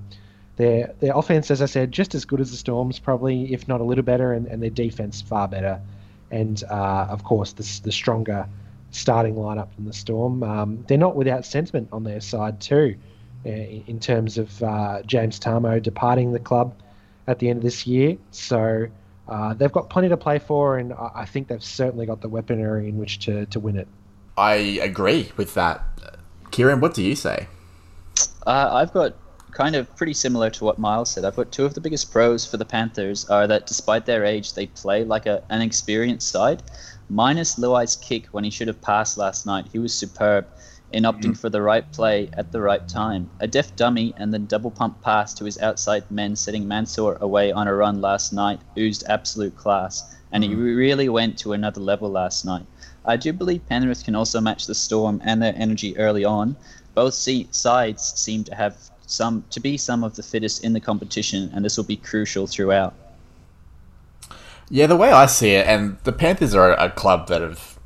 their 0.56 0.94
their 1.00 1.18
offense, 1.18 1.50
as 1.50 1.62
I 1.62 1.66
said, 1.66 1.92
just 1.92 2.14
as 2.16 2.24
good 2.24 2.40
as 2.40 2.52
the 2.52 2.58
Storm's, 2.58 3.00
probably 3.00 3.52
if 3.52 3.68
not 3.68 3.82
a 3.82 3.84
little 3.84 4.04
better, 4.04 4.32
and, 4.32 4.48
and 4.48 4.62
their 4.62 4.70
defense 4.70 5.22
far 5.22 5.48
better. 5.48 5.82
And 6.30 6.64
uh, 6.70 7.08
of 7.10 7.24
course, 7.24 7.54
the 7.54 7.82
the 7.84 7.92
stronger 7.92 8.48
starting 8.92 9.36
lineup 9.36 9.76
than 9.76 9.86
the 9.86 9.94
Storm. 9.94 10.44
Um, 10.44 10.86
they're 10.88 10.98
not 10.98 11.16
without 11.16 11.46
sentiment 11.46 11.90
on 11.92 12.04
their 12.04 12.22
side 12.22 12.62
too, 12.62 12.96
uh, 13.46 13.50
in 13.50 14.00
terms 14.00 14.38
of 14.38 14.62
uh, 14.62 15.02
James 15.04 15.40
Tamou 15.40 15.82
departing 15.82 16.32
the 16.32 16.40
club 16.40 16.76
at 17.28 17.40
the 17.40 17.50
end 17.50 17.58
of 17.58 17.64
this 17.64 17.88
year. 17.88 18.18
So 18.32 18.88
uh, 19.28 19.54
they've 19.56 19.72
got 19.72 19.90
plenty 19.90 20.10
to 20.10 20.18
play 20.18 20.40
for, 20.40 20.78
and 20.78 20.94
I 20.94 21.26
think 21.26 21.48
they've 21.48 21.64
certainly 21.64 22.06
got 22.06 22.22
the 22.22 22.30
weaponry 22.30 22.90
in 22.90 22.98
which 22.98 23.20
to, 23.20 23.46
to 23.48 23.60
win 23.60 23.78
it. 23.78 23.88
I 24.38 24.54
agree 24.82 25.32
with 25.38 25.54
that. 25.54 26.20
Kieran, 26.52 26.80
what 26.80 26.94
do 26.94 27.02
you 27.02 27.16
say? 27.16 27.48
Uh, 28.46 28.70
I've 28.74 28.94
got 28.94 29.16
kind 29.52 29.76
of 29.76 29.94
pretty 29.96 30.14
similar 30.14 30.50
to 30.50 30.64
what 30.64 30.80
Miles 30.80 31.12
said. 31.12 31.26
I've 31.26 31.36
got 31.36 31.52
two 31.52 31.66
of 31.66 31.74
the 31.74 31.82
biggest 31.82 32.12
pros 32.12 32.46
for 32.46 32.58
the 32.58 32.66
Panthers 32.66 33.26
are 33.26 33.48
that 33.48 33.68
despite 33.68 34.06
their 34.06 34.26
age, 34.26 34.54
they 34.54 34.68
play 34.68 35.04
like 35.04 35.26
a, 35.26 35.44
an 35.50 35.62
experienced 35.62 36.30
side. 36.30 36.64
Minus 37.10 37.60
Luai's 37.60 37.96
kick 37.96 38.28
when 38.28 38.44
he 38.44 38.50
should 38.50 38.68
have 38.68 38.82
passed 38.82 39.18
last 39.18 39.46
night, 39.46 39.66
he 39.72 39.80
was 39.80 39.94
superb 39.94 40.48
in 40.94 41.04
opting 41.04 41.20
mm-hmm. 41.20 41.34
for 41.34 41.50
the 41.50 41.62
right 41.62 41.90
play 41.92 42.30
at 42.34 42.52
the 42.52 42.62
right 42.62 42.88
time. 42.88 43.30
A 43.40 43.48
deft 43.48 43.76
dummy 43.76 44.14
and 44.18 44.34
then 44.34 44.46
double 44.46 44.72
pump 44.72 45.02
pass 45.02 45.34
to 45.36 45.46
his 45.46 45.60
outside 45.60 46.10
men, 46.12 46.36
setting 46.36 46.68
Mansour 46.68 47.18
away 47.22 47.52
on 47.52 47.68
a 47.68 47.74
run 47.74 48.02
last 48.02 48.34
night, 48.34 48.60
oozed 48.78 49.04
absolute 49.08 49.56
class, 49.56 50.16
and 50.32 50.44
mm-hmm. 50.44 50.54
he 50.54 50.74
really 50.74 51.10
went 51.10 51.38
to 51.40 51.54
another 51.54 51.82
level 51.82 52.10
last 52.10 52.46
night. 52.46 52.66
I 53.06 53.18
do 53.18 53.34
believe 53.34 53.68
Penrith 53.68 54.04
can 54.04 54.16
also 54.16 54.40
match 54.40 54.68
the 54.68 54.76
Storm 54.76 55.22
and 55.24 55.42
their 55.42 55.54
energy 55.56 55.98
early 55.98 56.24
on. 56.24 56.56
Both 56.94 57.14
sides 57.14 58.14
seem 58.16 58.44
to 58.44 58.56
have 58.56 58.78
some 59.06 59.44
to 59.50 59.60
be 59.60 59.78
some 59.78 60.04
of 60.04 60.16
the 60.16 60.24
fittest 60.24 60.64
in 60.64 60.74
the 60.74 60.80
competition, 60.80 61.52
and 61.54 61.66
this 61.66 61.78
will 61.78 61.84
be 61.84 61.98
crucial 61.98 62.48
throughout. 62.48 62.94
Yeah, 64.70 64.88
the 64.88 64.96
way 64.96 65.12
I 65.12 65.26
see 65.26 65.52
it, 65.52 65.68
and 65.68 65.98
the 66.04 66.14
Panthers 66.14 66.56
are 66.56 66.72
a 66.72 66.90
club 66.90 67.28
that 67.28 67.42
have 67.42 67.80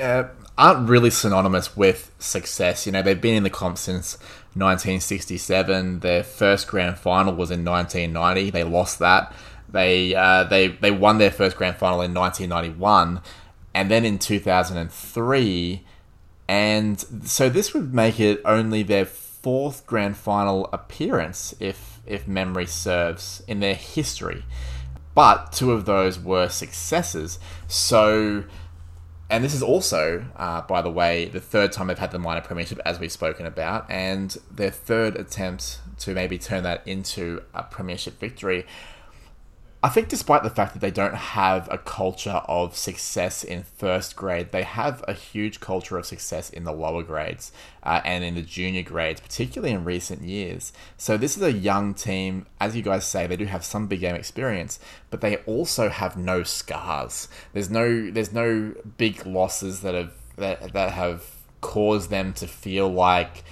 uh, 0.00 0.24
aren't 0.58 0.88
really 0.88 1.10
synonymous 1.10 1.76
with 1.76 2.12
success. 2.18 2.86
You 2.86 2.92
know, 2.92 3.02
they've 3.02 3.20
been 3.20 3.34
in 3.34 3.42
the 3.42 3.50
comp 3.50 3.78
since 3.78 4.18
1967. 4.54 6.00
Their 6.00 6.22
first 6.22 6.66
grand 6.66 6.98
final 6.98 7.34
was 7.34 7.50
in 7.50 7.64
1990. 7.64 8.50
They 8.50 8.64
lost 8.64 8.98
that. 8.98 9.32
They 9.68 10.14
uh, 10.14 10.44
they 10.44 10.68
they 10.68 10.90
won 10.90 11.18
their 11.18 11.30
first 11.30 11.56
grand 11.56 11.76
final 11.76 12.00
in 12.00 12.14
1991, 12.14 13.20
and 13.76 13.90
then 13.90 14.06
in 14.06 14.18
2003. 14.18 15.84
And 16.48 17.00
so 17.24 17.50
this 17.50 17.74
would 17.74 17.92
make 17.92 18.18
it 18.18 18.40
only 18.44 18.82
their 18.82 19.04
fourth 19.04 19.86
grand 19.86 20.16
final 20.16 20.68
appearance, 20.72 21.54
if 21.60 22.00
if 22.06 22.26
memory 22.26 22.66
serves, 22.66 23.42
in 23.46 23.60
their 23.60 23.74
history. 23.74 24.44
But 25.14 25.52
two 25.52 25.72
of 25.72 25.84
those 25.84 26.18
were 26.18 26.48
successes. 26.48 27.38
So 27.68 28.44
and 29.28 29.44
this 29.44 29.54
is 29.54 29.62
also, 29.62 30.24
uh, 30.36 30.62
by 30.62 30.80
the 30.80 30.90
way, 30.90 31.26
the 31.26 31.40
third 31.40 31.72
time 31.72 31.88
they've 31.88 31.98
had 31.98 32.12
the 32.12 32.18
minor 32.18 32.40
premiership, 32.40 32.80
as 32.86 32.98
we've 32.98 33.12
spoken 33.12 33.44
about, 33.44 33.90
and 33.90 34.38
their 34.50 34.70
third 34.70 35.16
attempt 35.16 35.80
to 35.98 36.14
maybe 36.14 36.38
turn 36.38 36.62
that 36.62 36.86
into 36.86 37.42
a 37.52 37.64
premiership 37.64 38.20
victory. 38.20 38.64
I 39.82 39.88
think, 39.90 40.08
despite 40.08 40.42
the 40.42 40.50
fact 40.50 40.72
that 40.72 40.80
they 40.80 40.90
don't 40.90 41.14
have 41.14 41.68
a 41.70 41.78
culture 41.78 42.42
of 42.48 42.76
success 42.76 43.44
in 43.44 43.62
first 43.62 44.16
grade, 44.16 44.50
they 44.50 44.62
have 44.62 45.04
a 45.06 45.12
huge 45.12 45.60
culture 45.60 45.98
of 45.98 46.06
success 46.06 46.50
in 46.50 46.64
the 46.64 46.72
lower 46.72 47.02
grades 47.02 47.52
uh, 47.82 48.00
and 48.04 48.24
in 48.24 48.34
the 48.34 48.42
junior 48.42 48.82
grades, 48.82 49.20
particularly 49.20 49.74
in 49.74 49.84
recent 49.84 50.22
years. 50.22 50.72
So, 50.96 51.16
this 51.16 51.36
is 51.36 51.42
a 51.42 51.52
young 51.52 51.94
team. 51.94 52.46
As 52.58 52.74
you 52.74 52.82
guys 52.82 53.06
say, 53.06 53.26
they 53.26 53.36
do 53.36 53.44
have 53.44 53.64
some 53.64 53.86
big 53.86 54.00
game 54.00 54.16
experience, 54.16 54.80
but 55.10 55.20
they 55.20 55.36
also 55.38 55.88
have 55.88 56.16
no 56.16 56.42
scars. 56.42 57.28
There's 57.52 57.70
no, 57.70 58.10
there's 58.10 58.32
no 58.32 58.74
big 58.96 59.24
losses 59.26 59.82
that 59.82 59.94
have 59.94 60.12
that, 60.36 60.72
that 60.72 60.92
have 60.92 61.24
caused 61.60 62.10
them 62.10 62.32
to 62.34 62.46
feel 62.46 62.88
like 62.88 63.44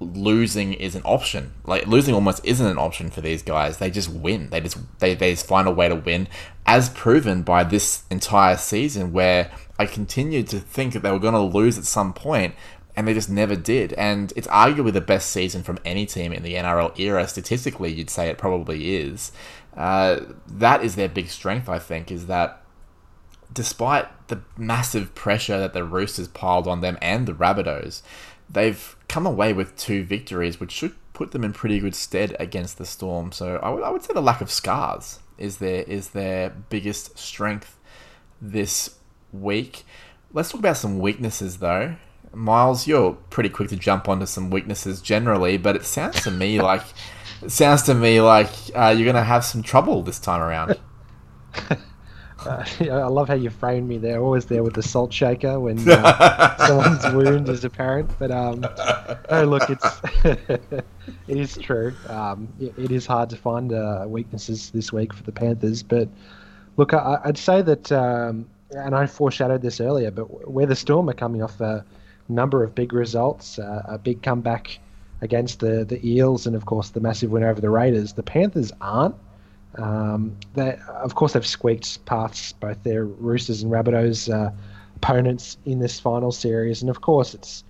losing 0.00 0.74
is 0.74 0.94
an 0.94 1.02
option. 1.04 1.52
Like 1.64 1.86
losing 1.86 2.14
almost 2.14 2.44
isn't 2.44 2.66
an 2.66 2.78
option 2.78 3.10
for 3.10 3.20
these 3.20 3.42
guys. 3.42 3.78
They 3.78 3.90
just 3.90 4.08
win. 4.08 4.50
They 4.50 4.60
just 4.60 4.78
they, 5.00 5.14
they 5.14 5.32
just 5.32 5.46
find 5.46 5.66
a 5.66 5.72
way 5.72 5.88
to 5.88 5.96
win, 5.96 6.28
as 6.66 6.88
proven 6.90 7.42
by 7.42 7.64
this 7.64 8.04
entire 8.10 8.56
season 8.56 9.12
where 9.12 9.50
I 9.78 9.86
continued 9.86 10.48
to 10.48 10.60
think 10.60 10.92
that 10.92 11.00
they 11.00 11.10
were 11.10 11.18
going 11.18 11.34
to 11.34 11.40
lose 11.40 11.78
at 11.78 11.84
some 11.84 12.12
point, 12.12 12.54
and 12.96 13.06
they 13.06 13.14
just 13.14 13.30
never 13.30 13.56
did. 13.56 13.92
And 13.94 14.32
it's 14.36 14.48
arguably 14.48 14.92
the 14.92 15.00
best 15.00 15.30
season 15.30 15.62
from 15.62 15.78
any 15.84 16.06
team 16.06 16.32
in 16.32 16.42
the 16.42 16.54
NRL 16.54 16.98
era. 16.98 17.26
Statistically, 17.26 17.92
you'd 17.92 18.10
say 18.10 18.28
it 18.28 18.38
probably 18.38 18.96
is. 18.96 19.32
Uh, 19.76 20.20
that 20.46 20.82
is 20.82 20.96
their 20.96 21.08
big 21.08 21.28
strength, 21.28 21.68
I 21.68 21.78
think, 21.78 22.10
is 22.10 22.26
that 22.26 22.62
despite 23.52 24.28
the 24.28 24.42
massive 24.56 25.14
pressure 25.14 25.58
that 25.58 25.72
the 25.72 25.84
Roosters 25.84 26.28
piled 26.28 26.68
on 26.68 26.80
them 26.80 26.98
and 27.00 27.26
the 27.26 27.32
Rabbitohs, 27.32 28.02
they've 28.50 28.96
come 29.08 29.26
away 29.26 29.52
with 29.52 29.76
two 29.76 30.04
victories, 30.04 30.60
which 30.60 30.72
should 30.72 30.94
put 31.12 31.32
them 31.32 31.44
in 31.44 31.52
pretty 31.52 31.80
good 31.80 31.94
stead 31.94 32.36
against 32.38 32.78
the 32.78 32.86
Storm. 32.86 33.32
So 33.32 33.56
I, 33.56 33.66
w- 33.66 33.84
I 33.84 33.90
would 33.90 34.02
say 34.02 34.12
the 34.14 34.20
lack 34.20 34.40
of 34.40 34.50
scars 34.50 35.18
is 35.36 35.58
their 35.58 35.82
is 35.82 36.10
their 36.10 36.50
biggest 36.50 37.18
strength 37.18 37.78
this 38.40 38.96
week. 39.32 39.84
Let's 40.32 40.50
talk 40.50 40.60
about 40.60 40.76
some 40.76 40.98
weaknesses 40.98 41.58
though. 41.58 41.96
Miles, 42.32 42.86
you're 42.86 43.12
pretty 43.30 43.48
quick 43.48 43.70
to 43.70 43.76
jump 43.76 44.08
onto 44.08 44.26
some 44.26 44.50
weaknesses 44.50 45.00
generally, 45.00 45.56
but 45.56 45.76
it 45.76 45.84
sounds 45.84 46.22
to 46.22 46.30
me 46.30 46.60
like 46.62 46.82
it 47.42 47.50
sounds 47.50 47.82
to 47.82 47.94
me 47.94 48.20
like 48.20 48.50
uh, 48.74 48.94
you're 48.96 49.04
going 49.04 49.14
to 49.14 49.22
have 49.22 49.44
some 49.44 49.62
trouble 49.62 50.02
this 50.02 50.18
time 50.18 50.40
around. 50.40 50.78
Uh, 52.80 52.90
I 52.90 53.06
love 53.08 53.28
how 53.28 53.34
you 53.34 53.50
framed 53.50 53.88
me 53.88 53.98
there, 53.98 54.20
always 54.20 54.46
there 54.46 54.62
with 54.62 54.74
the 54.74 54.82
salt 54.82 55.12
shaker 55.12 55.58
when 55.58 55.78
uh, 55.88 56.56
someone's 56.66 57.04
wound 57.14 57.48
is 57.48 57.64
apparent. 57.64 58.10
But 58.18 58.30
um, 58.30 58.60
no, 59.30 59.44
look, 59.44 59.68
it's 59.68 60.00
it 60.24 60.84
is 61.36 61.56
true. 61.58 61.92
Um, 62.08 62.48
it, 62.60 62.72
it 62.78 62.90
is 62.90 63.04
hard 63.04 63.30
to 63.30 63.36
find 63.36 63.72
uh, 63.72 64.04
weaknesses 64.06 64.70
this 64.70 64.92
week 64.92 65.12
for 65.12 65.22
the 65.24 65.32
Panthers. 65.32 65.82
But 65.82 66.08
look, 66.76 66.94
I, 66.94 67.20
would 67.26 67.36
say 67.36 67.62
that, 67.62 67.92
um, 67.92 68.48
and 68.70 68.94
I 68.94 69.06
foreshadowed 69.06 69.60
this 69.62 69.80
earlier, 69.80 70.10
but 70.10 70.50
where 70.50 70.66
the 70.66 70.76
Storm 70.76 71.10
are 71.10 71.14
coming 71.14 71.42
off 71.42 71.60
a 71.60 71.84
number 72.28 72.62
of 72.62 72.74
big 72.74 72.92
results, 72.92 73.58
uh, 73.58 73.82
a 73.86 73.98
big 73.98 74.22
comeback 74.22 74.78
against 75.20 75.60
the 75.60 75.84
the 75.84 76.06
Eels, 76.06 76.46
and 76.46 76.54
of 76.54 76.64
course 76.66 76.90
the 76.90 77.00
massive 77.00 77.30
win 77.30 77.42
over 77.42 77.60
the 77.60 77.70
Raiders, 77.70 78.14
the 78.14 78.22
Panthers 78.22 78.72
aren't. 78.80 79.16
Um, 79.76 80.36
they, 80.54 80.78
of 80.88 81.14
course, 81.14 81.34
they've 81.34 81.46
squeaked 81.46 82.04
past 82.06 82.58
both 82.60 82.82
their 82.82 83.04
Roosters 83.04 83.62
and 83.62 83.70
Rabbitohs 83.70 84.32
uh, 84.32 84.50
opponents 84.96 85.58
in 85.66 85.78
this 85.78 86.00
final 86.00 86.32
series, 86.32 86.80
and 86.80 86.90
of 86.90 87.00
course, 87.00 87.34
it's 87.34 87.64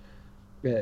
uh, 0.65 0.81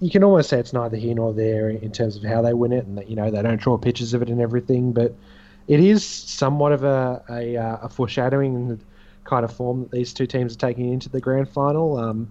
you 0.00 0.10
can 0.10 0.24
almost 0.24 0.50
say 0.50 0.58
it's 0.58 0.72
neither 0.72 0.96
here 0.96 1.14
nor 1.14 1.32
there 1.32 1.70
in 1.70 1.92
terms 1.92 2.16
of 2.16 2.24
how 2.24 2.42
they 2.42 2.54
win 2.54 2.72
it, 2.72 2.86
and 2.86 2.98
that 2.98 3.08
you 3.08 3.16
know 3.16 3.30
they 3.30 3.42
don't 3.42 3.60
draw 3.60 3.76
pictures 3.78 4.14
of 4.14 4.22
it 4.22 4.28
and 4.28 4.40
everything, 4.40 4.92
but 4.92 5.14
it 5.68 5.80
is 5.80 6.04
somewhat 6.04 6.72
of 6.72 6.84
a 6.84 7.22
a, 7.30 7.56
uh, 7.56 7.78
a 7.82 7.88
foreshadowing 7.88 8.80
kind 9.24 9.44
of 9.44 9.52
form 9.54 9.82
that 9.82 9.90
these 9.90 10.12
two 10.12 10.26
teams 10.26 10.54
are 10.54 10.58
taking 10.58 10.92
into 10.92 11.08
the 11.08 11.20
grand 11.20 11.48
final. 11.48 11.96
Um, 11.96 12.30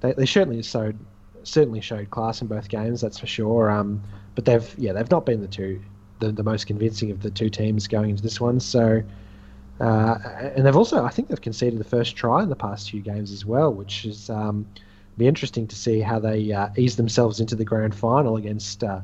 they, 0.00 0.12
they 0.12 0.26
certainly 0.26 0.62
showed 0.62 0.98
certainly 1.44 1.80
showed 1.80 2.10
class 2.10 2.40
in 2.40 2.46
both 2.46 2.68
games, 2.68 3.00
that's 3.00 3.18
for 3.18 3.26
sure. 3.26 3.70
Um, 3.70 4.02
but 4.34 4.44
they've 4.44 4.74
yeah 4.78 4.92
they've 4.92 5.10
not 5.10 5.26
been 5.26 5.40
the 5.40 5.48
two 5.48 5.80
the, 6.22 6.32
the 6.32 6.42
most 6.42 6.66
convincing 6.66 7.10
of 7.10 7.20
the 7.22 7.30
two 7.30 7.50
teams 7.50 7.86
going 7.88 8.10
into 8.10 8.22
this 8.22 8.40
one. 8.40 8.60
So, 8.60 9.02
uh, 9.80 10.18
and 10.54 10.64
they've 10.64 10.76
also, 10.76 11.04
I 11.04 11.10
think, 11.10 11.28
they've 11.28 11.40
conceded 11.40 11.78
the 11.78 11.84
first 11.84 12.16
try 12.16 12.42
in 12.42 12.48
the 12.48 12.56
past 12.56 12.90
few 12.90 13.00
games 13.00 13.32
as 13.32 13.44
well, 13.44 13.72
which 13.72 14.04
is 14.04 14.30
um, 14.30 14.66
be 15.18 15.26
interesting 15.26 15.66
to 15.66 15.76
see 15.76 16.00
how 16.00 16.18
they 16.18 16.52
uh, 16.52 16.68
ease 16.76 16.96
themselves 16.96 17.40
into 17.40 17.56
the 17.56 17.64
grand 17.64 17.94
final 17.94 18.36
against 18.36 18.84
uh, 18.84 19.00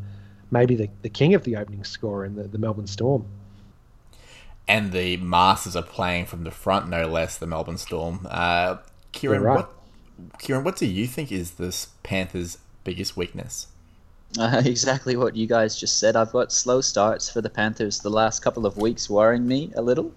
maybe 0.50 0.76
the, 0.76 0.88
the 1.02 1.09
king 1.09 1.35
of 1.35 1.42
the 1.44 1.57
opening 1.57 1.85
score 1.85 2.24
in 2.24 2.37
the, 2.37 2.44
the 2.44 2.59
Melbourne 2.59 2.87
Storm. 2.87 3.26
And 4.68 4.92
the 4.92 5.16
Masters 5.16 5.74
are 5.74 5.83
playing 5.83 6.26
from 6.26 6.44
the 6.44 6.50
front, 6.50 6.88
no 6.88 7.09
less. 7.09 7.38
The 7.38 7.46
Melbourne 7.46 7.78
Storm. 7.78 8.26
Uh, 8.31 8.76
Kieran, 9.12 9.42
right. 9.42 9.57
what 9.57 9.72
Kieran, 10.38 10.62
what 10.62 10.76
do 10.76 10.87
you 10.87 11.07
think 11.07 11.33
is 11.33 11.52
this 11.52 11.88
Panthers' 12.02 12.59
biggest 12.85 13.16
weakness? 13.16 13.68
Uh, 14.37 14.62
exactly 14.67 15.17
what 15.17 15.37
you 15.37 15.47
guys 15.47 15.79
just 15.79 15.99
said. 15.99 16.17
I've 16.17 16.33
got 16.33 16.53
slow 16.53 16.81
starts 16.81 17.31
for 17.31 17.41
the 17.41 17.49
Panthers 17.51 18.01
the 18.01 18.11
last 18.11 18.43
couple 18.43 18.67
of 18.67 18.77
weeks, 18.77 19.09
worrying 19.09 19.47
me 19.47 19.71
a 19.77 19.83
little. 19.83 20.12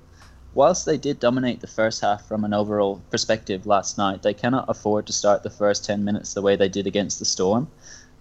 Whilst 0.54 0.86
they 0.86 0.98
did 0.98 1.20
dominate 1.20 1.62
the 1.62 1.68
first 1.68 2.02
half 2.02 2.28
from 2.28 2.44
an 2.44 2.54
overall 2.54 3.02
perspective 3.10 3.66
last 3.66 3.98
night, 3.98 4.22
they 4.22 4.34
cannot 4.34 4.66
afford 4.68 5.08
to 5.08 5.14
start 5.14 5.44
the 5.44 5.50
first 5.50 5.86
10 5.86 6.04
minutes 6.04 6.34
the 6.34 6.42
way 6.42 6.58
they 6.58 6.68
did 6.68 6.88
against 6.88 7.20
the 7.20 7.26
Storm. 7.26 7.70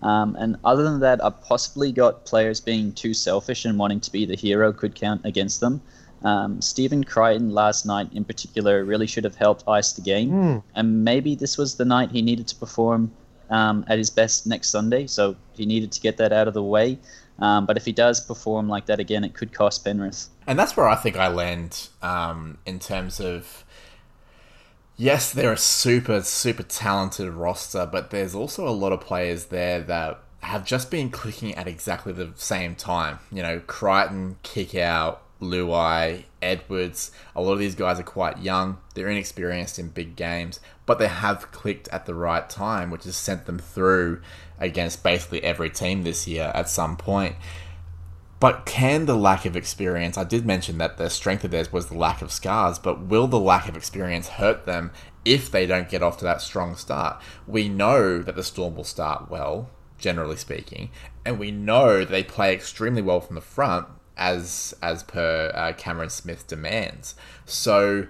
Um, 0.03 0.37
and 0.39 0.57
other 0.65 0.85
than 0.85 1.01
that, 1.01 1.23
I've 1.25 1.43
possibly 1.43 1.91
got 1.91 2.25
players 2.25 2.61
being 2.61 2.93
too 2.93 3.15
selfish 3.15 3.65
and 3.65 3.79
wanting 3.79 4.01
to 4.01 4.13
be 4.13 4.25
the 4.25 4.37
hero 4.37 4.73
could 4.73 4.95
count 4.95 5.23
against 5.25 5.61
them. 5.61 5.83
Um, 6.23 6.61
Stephen 6.61 7.03
Crichton 7.03 7.51
last 7.51 7.85
night, 7.85 8.11
in 8.13 8.25
particular, 8.25 8.85
really 8.85 9.07
should 9.07 9.25
have 9.25 9.35
helped 9.35 9.65
ice 9.67 9.93
the 9.93 10.03
game. 10.03 10.31
Mm. 10.31 10.63
And 10.75 11.05
maybe 11.05 11.35
this 11.35 11.59
was 11.59 11.77
the 11.77 11.85
night 11.85 12.11
he 12.11 12.23
needed 12.23 12.47
to 12.49 12.57
perform 12.57 13.11
um, 13.51 13.85
at 13.89 13.99
his 13.99 14.11
best 14.11 14.47
next 14.47 14.71
Sunday, 14.71 15.07
so 15.07 15.37
he 15.53 15.67
needed 15.67 15.93
to 15.93 16.01
get 16.01 16.17
that 16.19 16.33
out 16.33 16.49
of 16.49 16.55
the 16.55 16.63
way. 16.63 16.99
Um, 17.41 17.67
but 17.67 17.77
if 17.77 17.85
he 17.85 17.93
does 17.93 18.21
perform 18.21 18.69
like 18.69 18.87
that 18.87 19.01
again, 19.01 19.25
it 19.25 19.35
could 19.35 19.53
cost 19.53 19.85
Penrith. 19.85 20.29
And 20.47 20.59
that's 20.59 20.77
where 20.77 20.89
I 20.89 20.95
think 20.95 21.17
I 21.17 21.29
land 21.29 21.89
um, 22.03 22.59
in 22.67 22.79
terms 22.79 23.21
of. 23.21 23.65
Yes, 24.97 25.33
they're 25.33 25.53
a 25.53 25.57
super, 25.57 26.21
super 26.21 26.63
talented 26.63 27.31
roster, 27.31 27.89
but 27.91 28.11
there's 28.11 28.35
also 28.35 28.69
a 28.69 28.71
lot 28.71 28.93
of 28.93 29.01
players 29.01 29.47
there 29.47 29.81
that 29.81 30.21
have 30.41 30.67
just 30.67 30.91
been 30.91 31.09
clicking 31.09 31.55
at 31.55 31.67
exactly 31.67 32.13
the 32.13 32.33
same 32.37 32.75
time. 32.75 33.19
You 33.33 33.43
know, 33.43 33.61
Crichton, 33.61 34.37
kick 34.43 34.75
out, 34.75 35.23
Luai, 35.41 36.25
Edwards. 36.43 37.13
A 37.35 37.41
lot 37.41 37.55
of 37.55 37.59
these 37.59 37.75
guys 37.75 37.99
are 37.99 38.05
quite 38.05 38.39
young. 38.39 38.77
They're 38.95 39.09
inexperienced 39.09 39.79
in 39.79 39.89
big 39.89 40.17
games, 40.17 40.61
but 40.91 40.99
they 40.99 41.07
have 41.07 41.53
clicked 41.53 41.87
at 41.93 42.05
the 42.05 42.15
right 42.17 42.51
time, 42.51 42.91
which 42.91 43.05
has 43.05 43.15
sent 43.15 43.47
them 43.47 43.61
through 43.61 44.21
against 44.59 45.05
basically 45.05 45.41
every 45.45 45.71
team 45.71 46.03
this 46.03 46.27
year 46.27 46.51
at 46.53 46.69
some 46.69 46.97
point. 46.97 47.37
But 48.41 48.67
can 48.67 49.07
the 49.07 49.15
lack 49.15 49.47
of 49.47 49.55
experience, 49.55 50.19
I 50.19 50.25
did 50.25 50.45
mention 50.45 50.79
that 50.79 50.97
the 50.97 51.09
strength 51.09 51.45
of 51.45 51.53
theirs 51.53 51.73
was 51.73 51.87
the 51.87 51.97
lack 51.97 52.23
of 52.23 52.33
scars, 52.33 52.81
but 52.81 53.03
will 53.03 53.29
the 53.29 53.39
lack 53.39 53.69
of 53.69 53.77
experience 53.77 54.31
hurt 54.31 54.67
them 54.67 54.91
if 55.25 55.49
they 55.49 55.65
don't 55.65 55.89
get 55.89 56.03
off 56.03 56.17
to 56.17 56.25
that 56.25 56.41
strong 56.41 56.75
start? 56.75 57.23
We 57.47 57.69
know 57.69 58.21
that 58.21 58.35
the 58.35 58.43
Storm 58.43 58.75
will 58.75 58.83
start 58.83 59.31
well, 59.31 59.71
generally 59.97 60.35
speaking, 60.35 60.91
and 61.25 61.39
we 61.39 61.53
know 61.53 62.05
they 62.05 62.25
play 62.25 62.53
extremely 62.53 63.01
well 63.01 63.21
from 63.21 63.37
the 63.37 63.41
front, 63.41 63.87
as 64.17 64.75
as 64.83 65.05
per 65.05 65.53
uh, 65.55 65.73
Cameron 65.75 66.11
Smith 66.11 66.49
demands. 66.49 67.15
So 67.47 68.09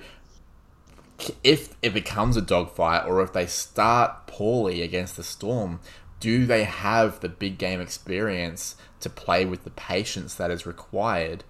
if 1.43 1.75
it 1.83 1.95
becomes 1.95 2.37
a 2.37 2.43
dogfight 2.43 3.07
or 3.07 3.23
if 3.23 3.33
they 3.33 3.47
start 3.47 4.27
poorly 4.27 4.83
against 4.83 5.17
the 5.17 5.25
Storm, 5.25 5.81
do 6.21 6.47
they 6.47 6.65
have 6.65 7.21
the 7.21 7.29
big 7.29 7.59
game 7.59 7.81
experience 7.81 8.77
to 9.01 9.11
play 9.11 9.45
with 9.45 9.65
the 9.65 9.71
patience 9.71 10.35
that 10.35 10.51
is 10.51 10.67
required 10.67 11.45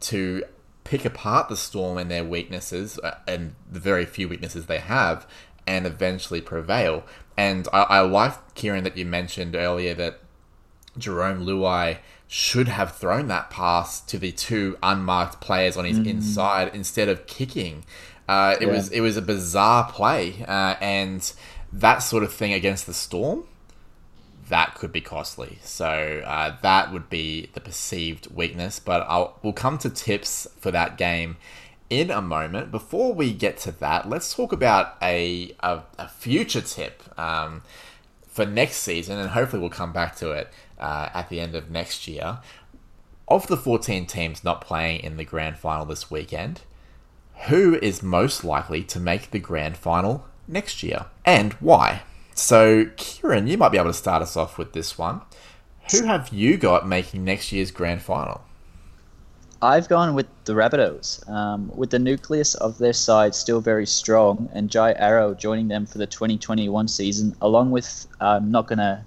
to 0.00 0.44
pick 0.84 1.04
apart 1.04 1.48
the 1.48 1.56
Storm 1.56 1.98
and 1.98 2.10
their 2.10 2.24
weaknesses 2.24 2.98
uh, 3.00 3.18
and 3.26 3.54
the 3.70 3.80
very 3.80 4.06
few 4.06 4.28
weaknesses 4.28 4.66
they 4.66 4.78
have 4.78 5.26
and 5.66 5.86
eventually 5.86 6.40
prevail? 6.40 7.04
And 7.36 7.68
I, 7.72 7.82
I 7.82 8.00
like, 8.00 8.54
Kieran, 8.54 8.84
that 8.84 8.96
you 8.96 9.04
mentioned 9.04 9.56
earlier 9.56 9.94
that 9.94 10.20
Jarome 10.98 11.44
Luai 11.44 11.98
should 12.28 12.68
have 12.68 12.96
thrown 12.96 13.28
that 13.28 13.50
pass 13.50 14.00
to 14.00 14.18
the 14.18 14.32
two 14.32 14.78
unmarked 14.82 15.40
players 15.40 15.76
on 15.76 15.84
his 15.84 15.98
mm. 15.98 16.06
inside 16.06 16.70
instead 16.74 17.08
of 17.08 17.26
kicking. 17.26 17.84
Uh, 18.28 18.56
it 18.60 18.66
yeah. 18.66 18.72
was 18.72 18.88
it 18.90 19.00
was 19.00 19.16
a 19.16 19.22
bizarre 19.22 19.90
play, 19.90 20.44
uh, 20.46 20.76
and 20.80 21.32
that 21.72 21.98
sort 21.98 22.22
of 22.22 22.32
thing 22.32 22.52
against 22.52 22.86
the 22.86 22.94
Storm, 22.94 23.44
that 24.48 24.74
could 24.74 24.92
be 24.92 25.00
costly. 25.00 25.58
So 25.62 26.22
uh, 26.24 26.56
that 26.62 26.92
would 26.92 27.08
be 27.08 27.48
the 27.54 27.60
perceived 27.60 28.28
weakness. 28.34 28.78
But 28.78 29.04
I'll, 29.08 29.38
we'll 29.42 29.52
come 29.52 29.78
to 29.78 29.90
tips 29.90 30.46
for 30.58 30.70
that 30.70 30.96
game 30.98 31.36
in 31.90 32.10
a 32.10 32.22
moment. 32.22 32.70
Before 32.70 33.12
we 33.12 33.32
get 33.32 33.58
to 33.58 33.72
that, 33.72 34.08
let's 34.08 34.34
talk 34.34 34.52
about 34.52 34.96
a 35.02 35.54
a, 35.60 35.82
a 35.98 36.08
future 36.08 36.60
tip 36.60 37.02
um, 37.18 37.62
for 38.26 38.46
next 38.46 38.76
season, 38.76 39.18
and 39.18 39.30
hopefully 39.30 39.60
we'll 39.60 39.70
come 39.70 39.92
back 39.92 40.16
to 40.16 40.30
it 40.30 40.52
uh, 40.78 41.10
at 41.12 41.28
the 41.28 41.40
end 41.40 41.54
of 41.54 41.70
next 41.70 42.06
year. 42.08 42.38
Of 43.28 43.46
the 43.46 43.56
14 43.56 44.06
teams 44.06 44.44
not 44.44 44.60
playing 44.60 45.00
in 45.00 45.16
the 45.16 45.24
grand 45.24 45.56
final 45.56 45.86
this 45.86 46.10
weekend, 46.10 46.62
who 47.48 47.78
is 47.82 48.02
most 48.02 48.44
likely 48.44 48.82
to 48.84 49.00
make 49.00 49.30
the 49.30 49.38
grand 49.38 49.76
final 49.76 50.26
next 50.46 50.82
year 50.82 51.06
and 51.24 51.52
why? 51.54 52.02
So, 52.34 52.86
Kieran, 52.96 53.46
you 53.46 53.58
might 53.58 53.70
be 53.70 53.78
able 53.78 53.90
to 53.90 53.94
start 53.94 54.22
us 54.22 54.36
off 54.36 54.56
with 54.56 54.72
this 54.72 54.96
one. 54.96 55.20
Who 55.90 56.04
have 56.04 56.30
you 56.30 56.56
got 56.56 56.88
making 56.88 57.24
next 57.24 57.52
year's 57.52 57.70
grand 57.70 58.02
final? 58.02 58.42
I've 59.60 59.88
gone 59.88 60.14
with 60.14 60.26
the 60.44 60.54
Rabbitohs, 60.54 61.28
um, 61.28 61.70
with 61.76 61.90
the 61.90 61.98
nucleus 61.98 62.54
of 62.56 62.78
their 62.78 62.92
side 62.92 63.34
still 63.34 63.60
very 63.60 63.86
strong, 63.86 64.48
and 64.52 64.68
Jai 64.68 64.92
Arrow 64.94 65.34
joining 65.34 65.68
them 65.68 65.86
for 65.86 65.98
the 65.98 66.06
2021 66.06 66.88
season, 66.88 67.36
along 67.40 67.70
with, 67.70 68.08
I'm 68.20 68.50
not 68.50 68.66
going 68.66 68.80
to 68.80 69.04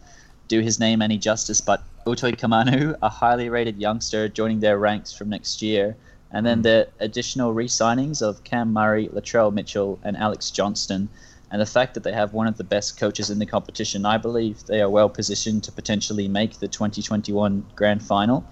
do 0.47 0.61
his 0.61 0.79
name 0.79 1.01
any 1.01 1.17
justice, 1.17 1.59
but 1.59 1.83
Utoi 2.05 2.37
Kamanu, 2.37 2.95
a 3.01 3.09
highly 3.09 3.49
rated 3.49 3.77
youngster 3.81 4.29
joining 4.29 4.61
their 4.61 4.77
ranks 4.77 5.11
from 5.11 5.29
next 5.29 5.61
year. 5.61 5.97
And 6.35 6.45
then 6.45 6.63
the 6.63 6.89
additional 6.99 7.53
re 7.53 7.65
signings 7.65 8.21
of 8.21 8.43
Cam 8.43 8.73
Murray, 8.73 9.07
Latrell 9.07 9.53
Mitchell, 9.53 9.97
and 10.03 10.17
Alex 10.17 10.51
Johnston. 10.51 11.07
And 11.49 11.61
the 11.61 11.65
fact 11.65 11.93
that 11.93 12.03
they 12.03 12.11
have 12.11 12.33
one 12.33 12.45
of 12.45 12.57
the 12.57 12.63
best 12.65 12.99
coaches 12.99 13.29
in 13.29 13.39
the 13.39 13.45
competition, 13.45 14.05
I 14.05 14.17
believe 14.17 14.65
they 14.65 14.81
are 14.81 14.89
well 14.89 15.07
positioned 15.07 15.63
to 15.63 15.71
potentially 15.71 16.27
make 16.27 16.59
the 16.59 16.67
2021 16.67 17.65
grand 17.77 18.03
final. 18.03 18.43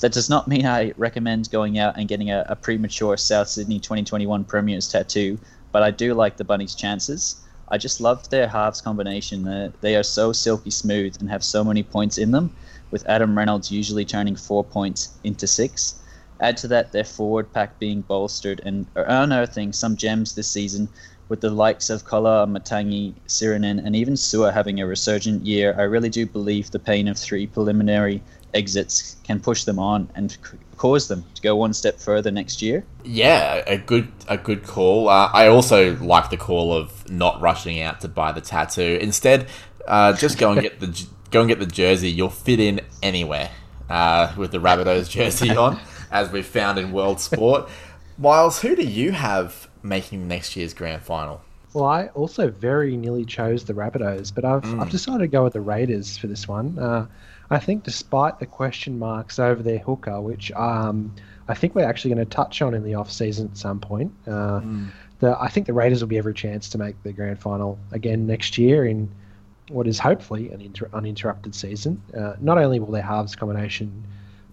That 0.00 0.10
does 0.10 0.28
not 0.28 0.48
mean 0.48 0.66
I 0.66 0.92
recommend 0.96 1.48
going 1.52 1.78
out 1.78 1.96
and 1.96 2.08
getting 2.08 2.28
a, 2.28 2.44
a 2.48 2.56
premature 2.56 3.16
South 3.16 3.46
Sydney 3.46 3.78
2021 3.78 4.42
Premiers 4.42 4.88
tattoo, 4.88 5.38
but 5.70 5.84
I 5.84 5.92
do 5.92 6.14
like 6.14 6.38
the 6.38 6.44
Bunnies' 6.44 6.74
chances. 6.74 7.36
I 7.68 7.78
just 7.78 8.00
love 8.00 8.28
their 8.30 8.48
halves 8.48 8.80
combination. 8.80 9.46
Uh, 9.46 9.70
they 9.80 9.94
are 9.94 10.02
so 10.02 10.32
silky 10.32 10.70
smooth 10.70 11.16
and 11.20 11.30
have 11.30 11.44
so 11.44 11.62
many 11.62 11.84
points 11.84 12.18
in 12.18 12.32
them, 12.32 12.50
with 12.90 13.08
Adam 13.08 13.38
Reynolds 13.38 13.70
usually 13.70 14.04
turning 14.04 14.34
four 14.34 14.64
points 14.64 15.16
into 15.22 15.46
six. 15.46 16.02
Add 16.40 16.56
to 16.58 16.68
that 16.68 16.92
their 16.92 17.04
forward 17.04 17.52
pack 17.52 17.78
being 17.78 18.02
bolstered 18.02 18.60
and 18.64 18.86
unearthing 18.94 19.72
some 19.72 19.96
gems 19.96 20.34
this 20.34 20.50
season, 20.50 20.88
with 21.28 21.40
the 21.40 21.50
likes 21.50 21.90
of 21.90 22.04
Kola, 22.04 22.46
Matangi, 22.46 23.14
Sirinen, 23.26 23.84
and 23.84 23.94
even 23.94 24.16
Sua 24.16 24.50
having 24.50 24.80
a 24.80 24.86
resurgent 24.86 25.44
year. 25.44 25.74
I 25.78 25.82
really 25.82 26.08
do 26.08 26.26
believe 26.26 26.70
the 26.70 26.78
pain 26.78 27.08
of 27.08 27.18
three 27.18 27.46
preliminary 27.46 28.22
exits 28.54 29.16
can 29.24 29.40
push 29.40 29.64
them 29.64 29.78
on 29.78 30.08
and 30.14 30.36
cause 30.76 31.08
them 31.08 31.24
to 31.34 31.42
go 31.42 31.56
one 31.56 31.74
step 31.74 31.98
further 31.98 32.30
next 32.30 32.62
year. 32.62 32.84
Yeah, 33.04 33.62
a 33.66 33.76
good 33.78 34.08
a 34.28 34.38
good 34.38 34.64
call. 34.64 35.08
Uh, 35.08 35.30
I 35.32 35.48
also 35.48 35.96
like 35.96 36.30
the 36.30 36.36
call 36.36 36.72
of 36.72 37.10
not 37.10 37.40
rushing 37.40 37.80
out 37.80 38.00
to 38.02 38.08
buy 38.08 38.32
the 38.32 38.40
tattoo. 38.40 38.98
Instead, 39.00 39.48
uh, 39.86 40.14
just 40.14 40.38
go 40.38 40.52
and 40.52 40.62
get 40.62 40.80
the 40.80 41.06
go 41.30 41.40
and 41.40 41.48
get 41.48 41.58
the 41.58 41.66
jersey. 41.66 42.10
You'll 42.10 42.30
fit 42.30 42.60
in 42.60 42.80
anywhere 43.02 43.50
uh, 43.90 44.32
with 44.36 44.52
the 44.52 44.58
Rabbitohs 44.58 45.10
jersey 45.10 45.50
on, 45.56 45.78
as 46.10 46.30
we've 46.30 46.46
found 46.46 46.78
in 46.78 46.92
world 46.92 47.20
sport. 47.20 47.68
Miles, 48.18 48.60
who 48.60 48.74
do 48.74 48.82
you 48.82 49.12
have 49.12 49.68
making 49.82 50.26
next 50.26 50.56
year's 50.56 50.74
grand 50.74 51.02
final? 51.02 51.40
Well, 51.72 51.84
I 51.84 52.06
also 52.08 52.50
very 52.50 52.96
nearly 52.96 53.24
chose 53.24 53.64
the 53.64 53.74
Rabbitohs, 53.74 54.34
but 54.34 54.44
I've, 54.44 54.62
mm. 54.62 54.80
I've 54.80 54.90
decided 54.90 55.20
to 55.20 55.28
go 55.28 55.44
with 55.44 55.52
the 55.52 55.60
Raiders 55.60 56.16
for 56.16 56.26
this 56.26 56.48
one. 56.48 56.78
Uh, 56.78 57.06
I 57.50 57.58
think 57.58 57.84
despite 57.84 58.38
the 58.40 58.46
question 58.46 58.98
marks 58.98 59.38
over 59.38 59.62
their 59.62 59.78
hooker, 59.78 60.20
which 60.20 60.50
um, 60.52 61.14
I 61.48 61.54
think 61.54 61.74
we're 61.74 61.88
actually 61.88 62.14
going 62.14 62.26
to 62.26 62.34
touch 62.34 62.60
on 62.62 62.74
in 62.74 62.84
the 62.84 62.94
off 62.94 63.10
season 63.10 63.48
at 63.48 63.56
some 63.56 63.80
point, 63.80 64.12
uh, 64.26 64.60
mm. 64.60 64.88
the, 65.20 65.36
I 65.40 65.48
think 65.48 65.66
the 65.66 65.72
Raiders 65.72 66.00
will 66.00 66.08
be 66.08 66.18
every 66.18 66.34
chance 66.34 66.68
to 66.70 66.78
make 66.78 67.00
the 67.02 67.12
grand 67.12 67.38
final 67.38 67.78
again 67.92 68.26
next 68.26 68.58
year 68.58 68.84
in 68.84 69.10
what 69.68 69.86
is 69.86 69.98
hopefully 69.98 70.50
an 70.50 70.60
inter- 70.60 70.88
uninterrupted 70.92 71.54
season. 71.54 72.02
Uh, 72.16 72.34
not 72.40 72.58
only 72.58 72.80
will 72.80 72.90
their 72.90 73.02
halves 73.02 73.36
combination 73.36 74.04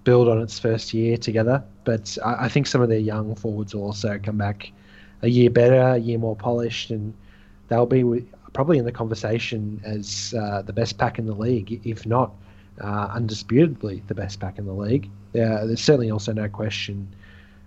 build 0.05 0.29
on 0.29 0.41
its 0.41 0.57
first 0.57 0.93
year 0.93 1.17
together, 1.17 1.61
but 1.83 2.17
I, 2.23 2.45
I 2.45 2.49
think 2.49 2.67
some 2.67 2.81
of 2.81 2.87
their 2.87 2.99
young 2.99 3.35
forwards 3.35 3.75
will 3.75 3.83
also 3.83 4.17
come 4.23 4.37
back 4.37 4.71
a 5.21 5.27
year 5.27 5.49
better, 5.49 5.81
a 5.81 5.97
year 5.97 6.17
more 6.17 6.35
polished, 6.35 6.91
and 6.91 7.13
they'll 7.67 7.85
be 7.85 8.03
probably 8.53 8.77
in 8.77 8.85
the 8.85 8.91
conversation 8.91 9.81
as 9.83 10.33
uh, 10.39 10.61
the 10.61 10.71
best 10.71 10.97
pack 10.97 11.19
in 11.19 11.25
the 11.25 11.35
league, 11.35 11.81
if 11.85 12.05
not 12.05 12.31
uh, 12.81 13.09
undisputedly 13.11 14.01
the 14.07 14.15
best 14.15 14.39
pack 14.39 14.57
in 14.57 14.65
the 14.65 14.73
league. 14.73 15.09
Uh, 15.33 15.65
there's 15.65 15.81
certainly 15.81 16.09
also 16.09 16.31
no 16.31 16.47
question 16.47 17.13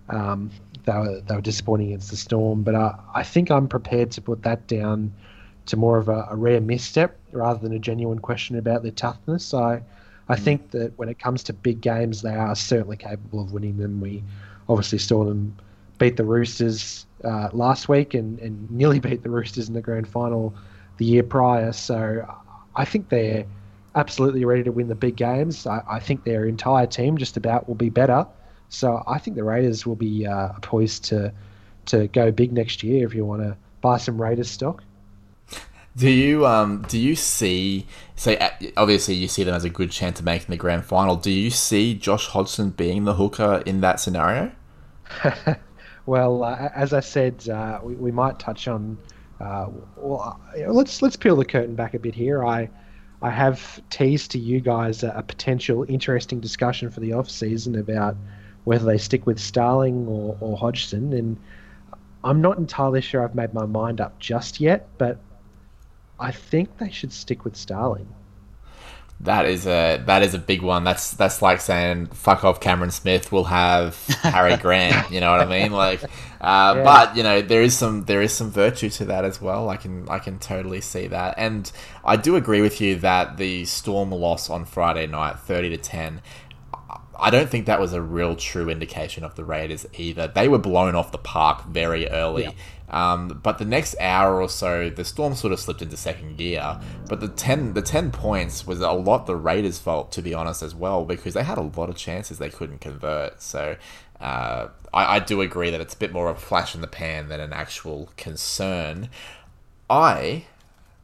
um, 0.08 0.50
they 0.84 0.92
were 0.92 1.20
they 1.20 1.34
were 1.34 1.40
disappointing 1.40 1.88
against 1.88 2.10
the 2.10 2.16
Storm, 2.16 2.62
but 2.62 2.74
uh, 2.74 2.94
I 3.14 3.22
think 3.22 3.50
I'm 3.50 3.68
prepared 3.68 4.10
to 4.12 4.22
put 4.22 4.42
that 4.42 4.66
down 4.66 5.12
to 5.66 5.76
more 5.76 5.98
of 5.98 6.08
a, 6.08 6.28
a, 6.30 6.36
rare 6.36 6.60
misstep 6.60 7.18
rather 7.32 7.60
than 7.60 7.74
a 7.74 7.78
genuine 7.78 8.20
question 8.20 8.56
about 8.56 8.82
their 8.82 8.92
toughness. 8.92 9.52
I 9.52 9.82
I 10.28 10.36
mm. 10.36 10.40
think 10.40 10.70
that 10.72 10.96
when 10.98 11.08
it 11.08 11.18
comes 11.18 11.42
to 11.44 11.52
big 11.52 11.80
games, 11.80 12.22
they 12.22 12.34
are 12.34 12.54
certainly 12.54 12.96
capable 12.96 13.40
of 13.40 13.52
winning 13.52 13.78
them. 13.78 14.00
We 14.00 14.22
obviously 14.68 14.98
saw 14.98 15.24
them 15.24 15.56
beat 15.98 16.16
the 16.16 16.24
Roosters 16.24 17.06
uh, 17.24 17.48
last 17.52 17.88
week 17.88 18.14
and, 18.14 18.38
and 18.38 18.70
nearly 18.70 19.00
beat 19.08 19.22
the 19.22 19.30
Roosters 19.30 19.68
in 19.68 19.74
the 19.74 19.82
grand 19.82 20.08
final 20.08 20.54
the 20.98 21.04
year 21.04 21.22
prior. 21.22 21.72
So 21.72 22.26
I 22.76 22.84
think 22.84 23.08
they're 23.08 23.46
absolutely 23.94 24.44
ready 24.44 24.62
to 24.64 24.72
win 24.72 24.88
the 24.88 24.94
big 24.94 25.16
games. 25.16 25.66
I, 25.66 25.82
I 25.88 25.98
think 25.98 26.24
their 26.24 26.46
entire 26.46 26.86
team 26.86 27.18
just 27.18 27.36
about 27.36 27.68
will 27.68 27.74
be 27.74 27.90
better. 27.90 28.26
So 28.68 29.02
I 29.06 29.18
think 29.18 29.36
the 29.36 29.44
Raiders 29.44 29.86
will 29.86 29.96
be 29.96 30.26
uh, 30.26 30.52
poised 30.62 31.04
to 31.06 31.32
to 31.86 32.06
go 32.08 32.30
big 32.30 32.52
next 32.52 32.82
year 32.82 33.06
if 33.06 33.14
you 33.14 33.24
want 33.24 33.40
to 33.40 33.56
buy 33.80 33.96
some 33.96 34.20
Raiders 34.20 34.50
stock. 34.50 34.82
Do 35.98 36.08
you 36.08 36.46
um 36.46 36.82
do 36.88 36.96
you 36.96 37.16
see 37.16 37.84
so 38.14 38.36
obviously 38.76 39.14
you 39.14 39.26
see 39.26 39.42
them 39.42 39.54
as 39.54 39.64
a 39.64 39.68
good 39.68 39.90
chance 39.90 40.20
of 40.20 40.24
making 40.24 40.46
the 40.50 40.56
grand 40.56 40.84
final. 40.84 41.16
Do 41.16 41.32
you 41.32 41.50
see 41.50 41.94
Josh 41.94 42.28
Hodgson 42.28 42.70
being 42.70 43.02
the 43.02 43.14
hooker 43.14 43.64
in 43.66 43.80
that 43.80 43.98
scenario? 43.98 44.52
well, 46.06 46.44
uh, 46.44 46.68
as 46.72 46.92
I 46.92 47.00
said, 47.00 47.48
uh, 47.48 47.80
we, 47.82 47.94
we 47.96 48.12
might 48.12 48.38
touch 48.38 48.68
on. 48.68 48.96
Uh, 49.40 49.70
well, 49.96 50.40
uh, 50.56 50.70
let's 50.70 51.02
let's 51.02 51.16
peel 51.16 51.34
the 51.34 51.44
curtain 51.44 51.74
back 51.74 51.94
a 51.94 51.98
bit 51.98 52.14
here. 52.14 52.44
I 52.44 52.70
I 53.20 53.30
have 53.30 53.80
teased 53.90 54.30
to 54.32 54.38
you 54.38 54.60
guys 54.60 55.02
a, 55.02 55.10
a 55.16 55.22
potential 55.24 55.84
interesting 55.88 56.38
discussion 56.38 56.90
for 56.90 57.00
the 57.00 57.12
off 57.12 57.28
season 57.28 57.74
about 57.74 58.16
whether 58.62 58.84
they 58.84 58.98
stick 58.98 59.26
with 59.26 59.40
Starling 59.40 60.06
or, 60.06 60.36
or 60.40 60.56
Hodgson, 60.56 61.12
and 61.12 61.36
I'm 62.22 62.40
not 62.40 62.56
entirely 62.56 63.00
sure 63.00 63.24
I've 63.24 63.34
made 63.34 63.52
my 63.52 63.66
mind 63.66 64.00
up 64.00 64.16
just 64.20 64.60
yet, 64.60 64.88
but 64.98 65.18
I 66.20 66.32
think 66.32 66.78
they 66.78 66.90
should 66.90 67.12
stick 67.12 67.44
with 67.44 67.56
Starling. 67.56 68.08
That 69.20 69.46
is 69.46 69.66
a 69.66 70.00
that 70.06 70.22
is 70.22 70.34
a 70.34 70.38
big 70.38 70.62
one. 70.62 70.84
That's 70.84 71.10
that's 71.10 71.42
like 71.42 71.60
saying 71.60 72.06
fuck 72.06 72.44
off 72.44 72.60
Cameron 72.60 72.92
Smith. 72.92 73.32
We'll 73.32 73.44
have 73.44 73.96
Harry 74.22 74.56
Grant. 74.62 75.10
You 75.10 75.20
know 75.20 75.32
what 75.32 75.40
I 75.40 75.44
mean? 75.44 75.72
Like, 75.72 76.04
uh, 76.04 76.74
yeah. 76.76 76.82
but 76.84 77.16
you 77.16 77.24
know 77.24 77.42
there 77.42 77.60
is 77.60 77.76
some 77.76 78.04
there 78.04 78.22
is 78.22 78.32
some 78.32 78.48
virtue 78.52 78.88
to 78.90 79.04
that 79.06 79.24
as 79.24 79.40
well. 79.40 79.70
I 79.70 79.76
can 79.76 80.08
I 80.08 80.20
can 80.20 80.38
totally 80.38 80.80
see 80.80 81.08
that, 81.08 81.34
and 81.36 81.70
I 82.04 82.14
do 82.14 82.36
agree 82.36 82.60
with 82.60 82.80
you 82.80 82.94
that 83.00 83.38
the 83.38 83.64
Storm 83.64 84.12
loss 84.12 84.48
on 84.48 84.64
Friday 84.64 85.08
night, 85.08 85.40
thirty 85.40 85.68
to 85.70 85.78
ten. 85.78 86.20
I 87.18 87.30
don't 87.30 87.50
think 87.50 87.66
that 87.66 87.80
was 87.80 87.92
a 87.92 88.00
real 88.00 88.36
true 88.36 88.68
indication 88.68 89.24
of 89.24 89.34
the 89.34 89.44
Raiders 89.44 89.86
either. 89.94 90.28
They 90.28 90.48
were 90.48 90.58
blown 90.58 90.94
off 90.94 91.10
the 91.12 91.18
park 91.18 91.66
very 91.66 92.08
early. 92.08 92.44
Yeah. 92.44 92.52
Um, 92.90 93.40
but 93.42 93.58
the 93.58 93.64
next 93.64 93.96
hour 94.00 94.40
or 94.40 94.48
so, 94.48 94.88
the 94.88 95.04
Storm 95.04 95.34
sort 95.34 95.52
of 95.52 95.60
slipped 95.60 95.82
into 95.82 95.96
second 95.96 96.38
gear. 96.38 96.80
But 97.08 97.20
the 97.20 97.28
ten 97.28 97.74
the 97.74 97.82
ten 97.82 98.10
points 98.10 98.66
was 98.66 98.80
a 98.80 98.92
lot 98.92 99.26
the 99.26 99.36
Raiders' 99.36 99.78
fault, 99.78 100.10
to 100.12 100.22
be 100.22 100.32
honest, 100.32 100.62
as 100.62 100.74
well, 100.74 101.04
because 101.04 101.34
they 101.34 101.42
had 101.42 101.58
a 101.58 101.62
lot 101.62 101.90
of 101.90 101.96
chances 101.96 102.38
they 102.38 102.50
couldn't 102.50 102.80
convert. 102.80 103.42
So 103.42 103.76
uh, 104.20 104.68
I, 104.94 105.16
I 105.16 105.18
do 105.18 105.40
agree 105.40 105.70
that 105.70 105.80
it's 105.80 105.94
a 105.94 105.98
bit 105.98 106.12
more 106.12 106.30
of 106.30 106.36
a 106.38 106.40
flash 106.40 106.74
in 106.74 106.80
the 106.80 106.86
pan 106.86 107.28
than 107.28 107.40
an 107.40 107.52
actual 107.52 108.10
concern. 108.16 109.10
I 109.90 110.44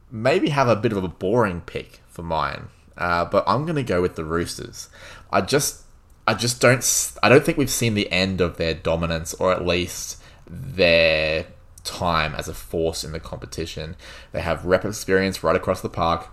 maybe 0.09 0.49
have 0.49 0.67
a 0.67 0.75
bit 0.75 0.91
of 0.91 1.03
a 1.03 1.07
boring 1.07 1.61
pick 1.61 1.99
for 2.07 2.23
mine, 2.23 2.69
uh, 2.97 3.25
but 3.25 3.43
I'm 3.45 3.63
going 3.65 3.75
to 3.75 3.83
go 3.83 4.01
with 4.01 4.15
the 4.15 4.25
Roosters. 4.25 4.89
I 5.31 5.41
just 5.41 5.84
I 6.27 6.33
just 6.33 6.59
don't 6.59 7.13
I 7.21 7.29
don't 7.29 7.43
think 7.45 7.57
we've 7.57 7.69
seen 7.69 7.93
the 7.93 8.11
end 8.11 8.41
of 8.41 8.57
their 8.57 8.73
dominance, 8.73 9.33
or 9.35 9.51
at 9.51 9.65
least 9.65 10.21
their 10.47 11.47
time 11.83 12.33
as 12.35 12.47
a 12.47 12.53
force 12.53 13.03
in 13.03 13.11
the 13.11 13.19
competition. 13.19 13.95
They 14.31 14.41
have 14.41 14.65
rep 14.65 14.85
experience 14.85 15.43
right 15.43 15.55
across 15.55 15.81
the 15.81 15.89
park. 15.89 16.29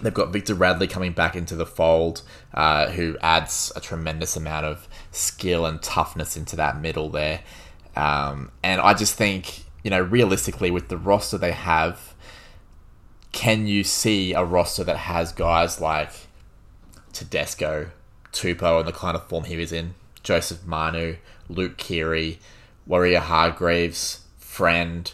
They've 0.00 0.14
got 0.14 0.32
Victor 0.32 0.54
Radley 0.54 0.86
coming 0.86 1.12
back 1.12 1.36
into 1.36 1.54
the 1.54 1.66
fold, 1.66 2.22
uh, 2.54 2.90
who 2.90 3.16
adds 3.20 3.70
a 3.76 3.80
tremendous 3.80 4.36
amount 4.36 4.66
of 4.66 4.88
skill 5.10 5.66
and 5.66 5.82
toughness 5.82 6.36
into 6.36 6.56
that 6.56 6.80
middle 6.80 7.10
there. 7.10 7.40
Um, 7.94 8.50
and 8.62 8.80
I 8.80 8.94
just 8.94 9.14
think, 9.14 9.64
you 9.84 9.90
know, 9.90 10.00
realistically, 10.00 10.70
with 10.70 10.88
the 10.88 10.96
roster 10.96 11.36
they 11.36 11.52
have, 11.52 12.14
can 13.32 13.66
you 13.66 13.84
see 13.84 14.32
a 14.32 14.44
roster 14.44 14.84
that 14.84 14.96
has 14.96 15.32
guys 15.32 15.80
like 15.80 16.10
Tedesco, 17.12 17.90
Tupou, 18.32 18.78
and 18.78 18.88
the 18.88 18.92
kind 18.92 19.16
of 19.16 19.26
form 19.28 19.44
he 19.44 19.56
was 19.56 19.72
in, 19.72 19.94
Joseph 20.22 20.64
Manu, 20.66 21.16
Luke 21.48 21.76
Keary, 21.76 22.38
Waerea-Hargreaves, 22.88 24.20
Friend, 24.38 25.12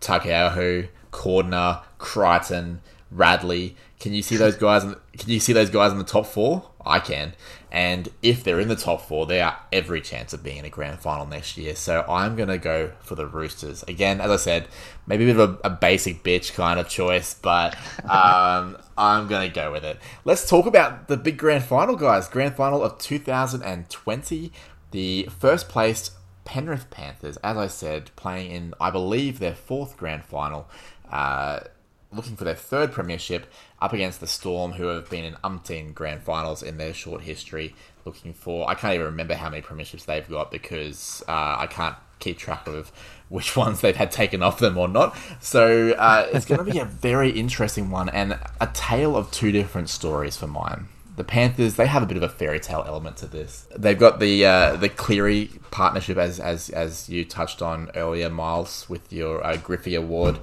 Taukei'aho, 0.00 0.88
Cordner, 1.12 1.82
Crichton, 1.98 2.80
Radley. 3.10 3.76
Can 4.00 4.12
you 4.12 4.22
see 4.22 4.36
those 4.44 4.56
guys? 4.56 4.84
In, 4.84 4.96
can 5.16 5.30
you 5.30 5.40
see 5.40 5.52
those 5.52 5.70
guys 5.70 5.92
in 5.92 5.98
the 5.98 6.04
top 6.04 6.26
four? 6.26 6.70
I 6.84 7.00
can. 7.00 7.34
And 7.70 8.08
if 8.22 8.44
they're 8.44 8.60
in 8.60 8.68
the 8.68 8.76
top 8.76 9.02
four, 9.02 9.26
they 9.26 9.40
are 9.40 9.58
every 9.72 10.00
chance 10.00 10.32
of 10.32 10.42
being 10.42 10.58
in 10.58 10.64
a 10.64 10.70
grand 10.70 11.00
final 11.00 11.26
next 11.26 11.56
year. 11.58 11.74
So 11.74 12.04
I'm 12.08 12.36
going 12.36 12.48
to 12.48 12.58
go 12.58 12.92
for 13.00 13.16
the 13.16 13.26
Roosters. 13.26 13.82
Again, 13.84 14.20
as 14.20 14.30
I 14.30 14.36
said, 14.36 14.68
maybe 15.06 15.24
a 15.24 15.34
bit 15.34 15.40
of 15.40 15.60
a, 15.64 15.66
a 15.66 15.70
basic 15.70 16.22
bitch 16.22 16.54
kind 16.54 16.78
of 16.78 16.88
choice, 16.88 17.34
but 17.34 17.74
um, 18.04 18.78
I'm 18.96 19.26
going 19.26 19.48
to 19.48 19.54
go 19.54 19.72
with 19.72 19.84
it. 19.84 19.98
Let's 20.24 20.48
talk 20.48 20.66
about 20.66 21.08
the 21.08 21.16
big 21.16 21.38
grand 21.38 21.64
final, 21.64 21.96
guys. 21.96 22.28
Grand 22.28 22.54
final 22.54 22.82
of 22.82 22.98
2020. 22.98 24.52
The 24.92 25.28
first 25.38 25.68
place 25.68 26.12
Penrith 26.46 26.88
Panthers, 26.90 27.36
as 27.38 27.56
I 27.58 27.66
said, 27.66 28.10
playing 28.16 28.50
in, 28.50 28.74
I 28.80 28.90
believe, 28.90 29.38
their 29.38 29.54
fourth 29.54 29.98
grand 29.98 30.24
final, 30.24 30.68
uh, 31.10 31.60
looking 32.16 32.36
for 32.36 32.44
their 32.44 32.54
third 32.54 32.92
premiership, 32.92 33.46
up 33.80 33.92
against 33.92 34.20
the 34.20 34.26
Storm, 34.26 34.72
who 34.72 34.86
have 34.86 35.08
been 35.08 35.24
in 35.24 35.34
umpteen 35.44 35.94
grand 35.94 36.22
finals 36.22 36.62
in 36.62 36.78
their 36.78 36.94
short 36.94 37.22
history. 37.22 37.74
Looking 38.04 38.32
for, 38.32 38.68
I 38.68 38.74
can't 38.74 38.94
even 38.94 39.06
remember 39.06 39.34
how 39.34 39.50
many 39.50 39.62
premierships 39.62 40.04
they've 40.04 40.28
got 40.28 40.50
because 40.50 41.22
uh, 41.28 41.56
I 41.58 41.66
can't 41.68 41.96
keep 42.18 42.38
track 42.38 42.66
of 42.66 42.90
which 43.28 43.56
ones 43.56 43.80
they've 43.80 43.96
had 43.96 44.10
taken 44.10 44.42
off 44.42 44.58
them 44.58 44.78
or 44.78 44.88
not. 44.88 45.16
So 45.40 45.92
uh, 45.92 46.28
it's 46.32 46.46
going 46.46 46.64
to 46.64 46.70
be 46.70 46.78
a 46.78 46.84
very 46.84 47.30
interesting 47.30 47.90
one 47.90 48.08
and 48.08 48.38
a 48.60 48.68
tale 48.72 49.16
of 49.16 49.30
two 49.30 49.52
different 49.52 49.88
stories 49.88 50.36
for 50.36 50.46
mine 50.46 50.88
the 51.16 51.24
Panthers 51.24 51.76
they 51.76 51.86
have 51.86 52.02
a 52.02 52.06
bit 52.06 52.16
of 52.16 52.22
a 52.22 52.28
fairy 52.28 52.60
tale 52.60 52.84
element 52.86 53.16
to 53.18 53.26
this. 53.26 53.66
They've 53.74 53.98
got 53.98 54.20
the 54.20 54.44
uh, 54.44 54.76
the 54.76 54.88
Cleary 54.88 55.50
partnership 55.70 56.18
as 56.18 56.38
as 56.38 56.70
as 56.70 57.08
you 57.08 57.24
touched 57.24 57.62
on 57.62 57.90
earlier, 57.94 58.30
Miles, 58.30 58.88
with 58.88 59.12
your 59.12 59.44
uh, 59.44 59.56
Griffey 59.56 59.94
Award. 59.94 60.38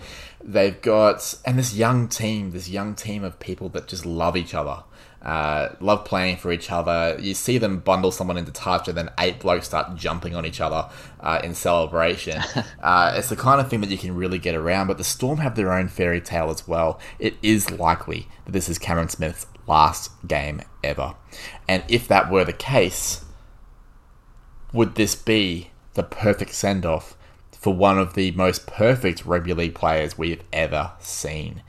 They've 0.45 0.79
got 0.81 1.35
and 1.45 1.57
this 1.57 1.73
young 1.73 2.07
team, 2.07 2.51
this 2.51 2.69
young 2.69 2.95
team 2.95 3.23
of 3.23 3.39
people 3.39 3.69
that 3.69 3.87
just 3.87 4.05
love 4.05 4.35
each 4.35 4.53
other. 4.53 4.83
Uh, 5.21 5.73
love 5.79 6.03
playing 6.03 6.35
for 6.35 6.51
each 6.51 6.69
other. 6.69 7.17
You 7.17 7.33
see 7.33 7.57
them 7.57 7.79
bundle 7.79 8.11
someone 8.11 8.35
into 8.37 8.51
touch, 8.51 8.89
and 8.89 8.97
then 8.97 9.09
eight 9.17 9.39
blokes 9.39 9.67
start 9.67 9.95
jumping 9.95 10.35
on 10.35 10.45
each 10.45 10.59
other 10.59 10.89
uh, 11.21 11.39
in 11.41 11.55
celebration. 11.55 12.41
uh, 12.83 13.13
it's 13.15 13.29
the 13.29 13.37
kind 13.37 13.61
of 13.61 13.69
thing 13.69 13.79
that 13.81 13.89
you 13.89 13.97
can 13.97 14.15
really 14.17 14.37
get 14.37 14.53
around. 14.53 14.87
But 14.87 14.97
the 14.97 15.05
Storm 15.05 15.37
have 15.37 15.55
their 15.55 15.71
own 15.71 15.87
fairy 15.87 16.19
tale 16.19 16.49
as 16.49 16.67
well. 16.67 16.99
It 17.19 17.35
is 17.41 17.71
likely 17.71 18.27
that 18.43 18.51
this 18.51 18.67
is 18.67 18.77
Cameron 18.77 19.07
Smith's 19.07 19.47
last 19.65 20.11
game 20.27 20.61
ever. 20.83 21.15
And 21.69 21.83
if 21.87 22.05
that 22.09 22.29
were 22.29 22.43
the 22.43 22.51
case, 22.51 23.23
would 24.73 24.95
this 24.95 25.15
be 25.15 25.71
the 25.93 26.03
perfect 26.03 26.53
send 26.53 26.85
off 26.85 27.15
for 27.63 27.73
one 27.73 27.97
of 27.97 28.13
the 28.13 28.29
most 28.31 28.67
perfect 28.67 29.25
rugby 29.25 29.53
league 29.53 29.73
players 29.73 30.17
we've 30.17 30.43
ever 30.51 30.91
seen? 30.99 31.63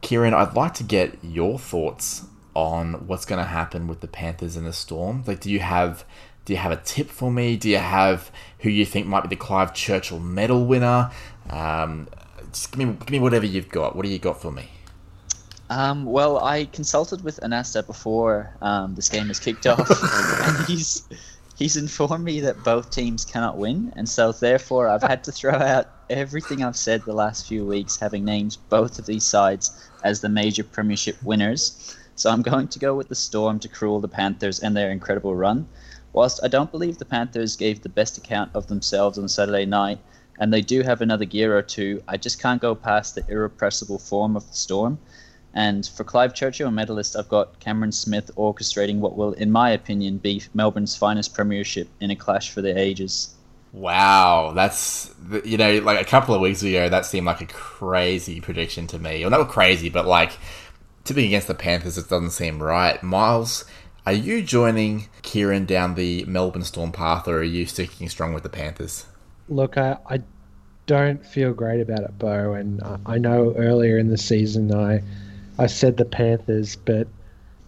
Kieran, 0.00 0.34
I'd 0.34 0.54
like 0.54 0.74
to 0.74 0.82
get 0.82 1.16
your 1.22 1.56
thoughts 1.56 2.24
on 2.52 3.06
what's 3.06 3.24
going 3.24 3.38
to 3.38 3.48
happen 3.48 3.86
with 3.86 4.00
the 4.00 4.08
Panthers 4.08 4.56
and 4.56 4.66
the 4.66 4.72
Storm. 4.72 5.22
Like, 5.24 5.38
do 5.38 5.52
you 5.52 5.60
have 5.60 6.04
do 6.44 6.52
you 6.52 6.58
have 6.58 6.72
a 6.72 6.76
tip 6.76 7.10
for 7.10 7.30
me? 7.30 7.56
Do 7.56 7.68
you 7.68 7.78
have 7.78 8.32
who 8.60 8.70
you 8.70 8.84
think 8.84 9.06
might 9.06 9.22
be 9.22 9.28
the 9.28 9.36
Clive 9.36 9.72
Churchill 9.72 10.18
Medal 10.18 10.66
winner? 10.66 11.12
Um, 11.48 12.08
just 12.50 12.72
give 12.72 12.78
me 12.88 12.96
give 12.98 13.10
me 13.10 13.20
whatever 13.20 13.46
you've 13.46 13.68
got. 13.68 13.94
What 13.94 14.04
do 14.04 14.10
you 14.10 14.18
got 14.18 14.40
for 14.40 14.50
me? 14.50 14.68
Um, 15.70 16.04
well, 16.04 16.38
I 16.42 16.64
consulted 16.66 17.22
with 17.22 17.38
Anasta 17.40 17.86
before 17.86 18.52
um, 18.62 18.96
this 18.96 19.08
game 19.08 19.28
was 19.28 19.38
kicked 19.38 19.66
off, 19.66 19.88
and 20.42 20.66
he's 20.66 21.06
he's 21.56 21.76
informed 21.76 22.24
me 22.24 22.40
that 22.40 22.62
both 22.62 22.90
teams 22.90 23.24
cannot 23.24 23.56
win, 23.56 23.92
and 23.96 24.08
so 24.08 24.30
therefore 24.30 24.88
I've 24.88 25.02
had 25.02 25.24
to 25.24 25.32
throw 25.32 25.54
out 25.54 25.88
everything 26.08 26.62
I've 26.62 26.76
said 26.76 27.02
the 27.02 27.14
last 27.14 27.48
few 27.48 27.64
weeks, 27.64 27.98
having 27.98 28.24
named 28.24 28.58
both 28.68 28.98
of 28.98 29.06
these 29.06 29.24
sides 29.24 29.88
as 30.04 30.20
the 30.20 30.28
major 30.28 30.62
premiership 30.62 31.20
winners. 31.22 31.96
So 32.14 32.30
I'm 32.30 32.42
going 32.42 32.68
to 32.68 32.78
go 32.78 32.94
with 32.94 33.08
the 33.08 33.14
Storm 33.14 33.58
to 33.60 33.68
cruel 33.68 34.00
the 34.00 34.08
Panthers 34.08 34.60
and 34.60 34.76
their 34.76 34.90
incredible 34.90 35.34
run. 35.34 35.66
Whilst 36.12 36.40
I 36.42 36.48
don't 36.48 36.70
believe 36.70 36.98
the 36.98 37.04
Panthers 37.04 37.56
gave 37.56 37.82
the 37.82 37.88
best 37.88 38.16
account 38.16 38.50
of 38.54 38.68
themselves 38.68 39.18
on 39.18 39.28
Saturday 39.28 39.66
night, 39.66 39.98
and 40.38 40.52
they 40.52 40.60
do 40.60 40.82
have 40.82 41.00
another 41.00 41.24
gear 41.24 41.56
or 41.56 41.62
two, 41.62 42.02
I 42.06 42.16
just 42.18 42.40
can't 42.40 42.60
go 42.60 42.74
past 42.74 43.14
the 43.14 43.24
irrepressible 43.28 43.98
form 43.98 44.36
of 44.36 44.46
the 44.46 44.56
Storm 44.56 44.98
and 45.56 45.86
for 45.86 46.04
Clive 46.04 46.34
Churchill, 46.34 46.68
a 46.68 46.70
medalist, 46.70 47.16
I've 47.16 47.30
got 47.30 47.58
Cameron 47.60 47.90
Smith 47.90 48.30
orchestrating 48.36 48.98
what 48.98 49.16
will, 49.16 49.32
in 49.32 49.50
my 49.50 49.70
opinion, 49.70 50.18
be 50.18 50.42
Melbourne's 50.52 50.94
finest 50.94 51.34
premiership 51.34 51.88
in 51.98 52.10
a 52.10 52.16
clash 52.16 52.50
for 52.50 52.60
the 52.60 52.78
ages. 52.78 53.34
Wow, 53.72 54.52
that's 54.54 55.14
you 55.44 55.56
know, 55.56 55.78
like 55.78 55.98
a 55.98 56.04
couple 56.04 56.34
of 56.34 56.42
weeks 56.42 56.62
ago, 56.62 56.90
that 56.90 57.06
seemed 57.06 57.24
like 57.24 57.40
a 57.40 57.46
crazy 57.46 58.38
prediction 58.38 58.86
to 58.88 58.98
me. 58.98 59.22
Well, 59.22 59.30
not 59.30 59.48
crazy, 59.48 59.88
but 59.88 60.06
like 60.06 60.32
tipping 61.04 61.24
against 61.24 61.48
the 61.48 61.54
Panthers, 61.54 61.96
it 61.96 62.10
doesn't 62.10 62.30
seem 62.30 62.62
right. 62.62 63.02
Miles, 63.02 63.64
are 64.04 64.12
you 64.12 64.42
joining 64.42 65.08
Kieran 65.22 65.64
down 65.64 65.94
the 65.94 66.26
Melbourne 66.26 66.64
Storm 66.64 66.92
path, 66.92 67.26
or 67.26 67.38
are 67.38 67.42
you 67.42 67.64
sticking 67.64 68.10
strong 68.10 68.34
with 68.34 68.42
the 68.42 68.50
Panthers? 68.50 69.06
Look, 69.48 69.78
I, 69.78 69.96
I 70.06 70.22
don't 70.84 71.24
feel 71.24 71.54
great 71.54 71.80
about 71.80 72.00
it, 72.00 72.18
Bo, 72.18 72.52
and 72.52 72.82
I 73.06 73.16
know 73.16 73.54
earlier 73.56 73.98
in 73.98 74.08
the 74.08 74.18
season 74.18 74.74
I 74.74 75.02
I 75.58 75.66
said 75.66 75.96
the 75.96 76.04
Panthers, 76.04 76.76
but 76.76 77.08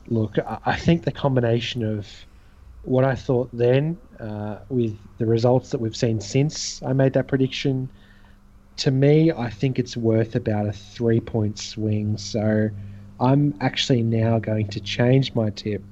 look, 0.09 0.37
I 0.65 0.77
think 0.77 1.05
the 1.05 1.13
combination 1.13 1.83
of 1.83 2.07
what 2.83 3.05
I 3.05 3.15
thought 3.15 3.51
then 3.53 3.99
uh, 4.21 4.59
with 4.69 4.97
the 5.19 5.27
results 5.27 5.71
that 5.71 5.81
we've 5.81 5.97
seen 5.97 6.21
since 6.21 6.83
I 6.83 6.93
made 6.93 7.13
that 7.15 7.29
prediction, 7.29 7.89
to 8.79 8.91
me, 8.91 9.33
I 9.33 9.51
think 9.51 9.79
it's 9.79 9.97
worth 9.97 10.35
about 10.37 10.67
a 10.67 10.73
three 10.73 11.21
point 11.21 11.59
swing. 11.59 12.17
So 12.17 12.71
I'm 13.21 13.55
actually 13.61 14.03
now 14.03 14.39
going 14.39 14.69
to 14.69 14.81
change 14.81 15.35
my 15.35 15.51
tip 15.51 15.83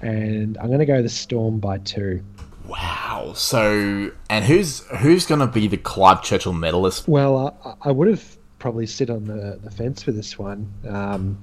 and 0.00 0.58
I'm 0.58 0.66
going 0.66 0.80
to 0.80 0.86
go 0.86 1.02
the 1.02 1.08
Storm 1.08 1.60
by 1.60 1.78
two. 1.78 2.22
Wow. 2.66 3.32
So, 3.36 4.10
and 4.30 4.44
who's 4.44 4.80
who's 4.98 5.26
going 5.26 5.40
to 5.40 5.46
be 5.46 5.68
the 5.68 5.76
Clive 5.76 6.22
Churchill 6.22 6.52
medalist? 6.52 7.06
Well, 7.08 7.58
I, 7.64 7.88
I 7.88 7.92
would 7.92 8.08
have 8.08 8.36
probably 8.64 8.86
sit 8.86 9.10
on 9.10 9.26
the, 9.26 9.60
the 9.62 9.70
fence 9.70 10.02
for 10.02 10.10
this 10.10 10.38
one, 10.38 10.66
um, 10.88 11.36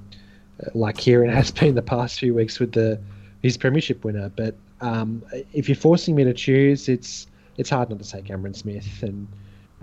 like 0.73 0.97
Kieran 0.97 1.29
has 1.41 1.51
been 1.51 1.75
the 1.75 1.83
past 1.83 2.17
few 2.17 2.33
weeks 2.33 2.59
with 2.59 2.71
the 2.71 2.99
his 3.43 3.57
premiership 3.57 4.03
winner. 4.03 4.31
But 4.35 4.55
um, 4.81 5.21
if 5.53 5.69
you're 5.69 5.75
forcing 5.75 6.15
me 6.15 6.23
to 6.23 6.33
choose, 6.33 6.89
it's 6.89 7.27
it's 7.59 7.69
hard 7.69 7.91
not 7.91 7.99
to 7.99 8.05
say 8.05 8.23
Cameron 8.23 8.55
Smith, 8.55 9.03
and 9.03 9.27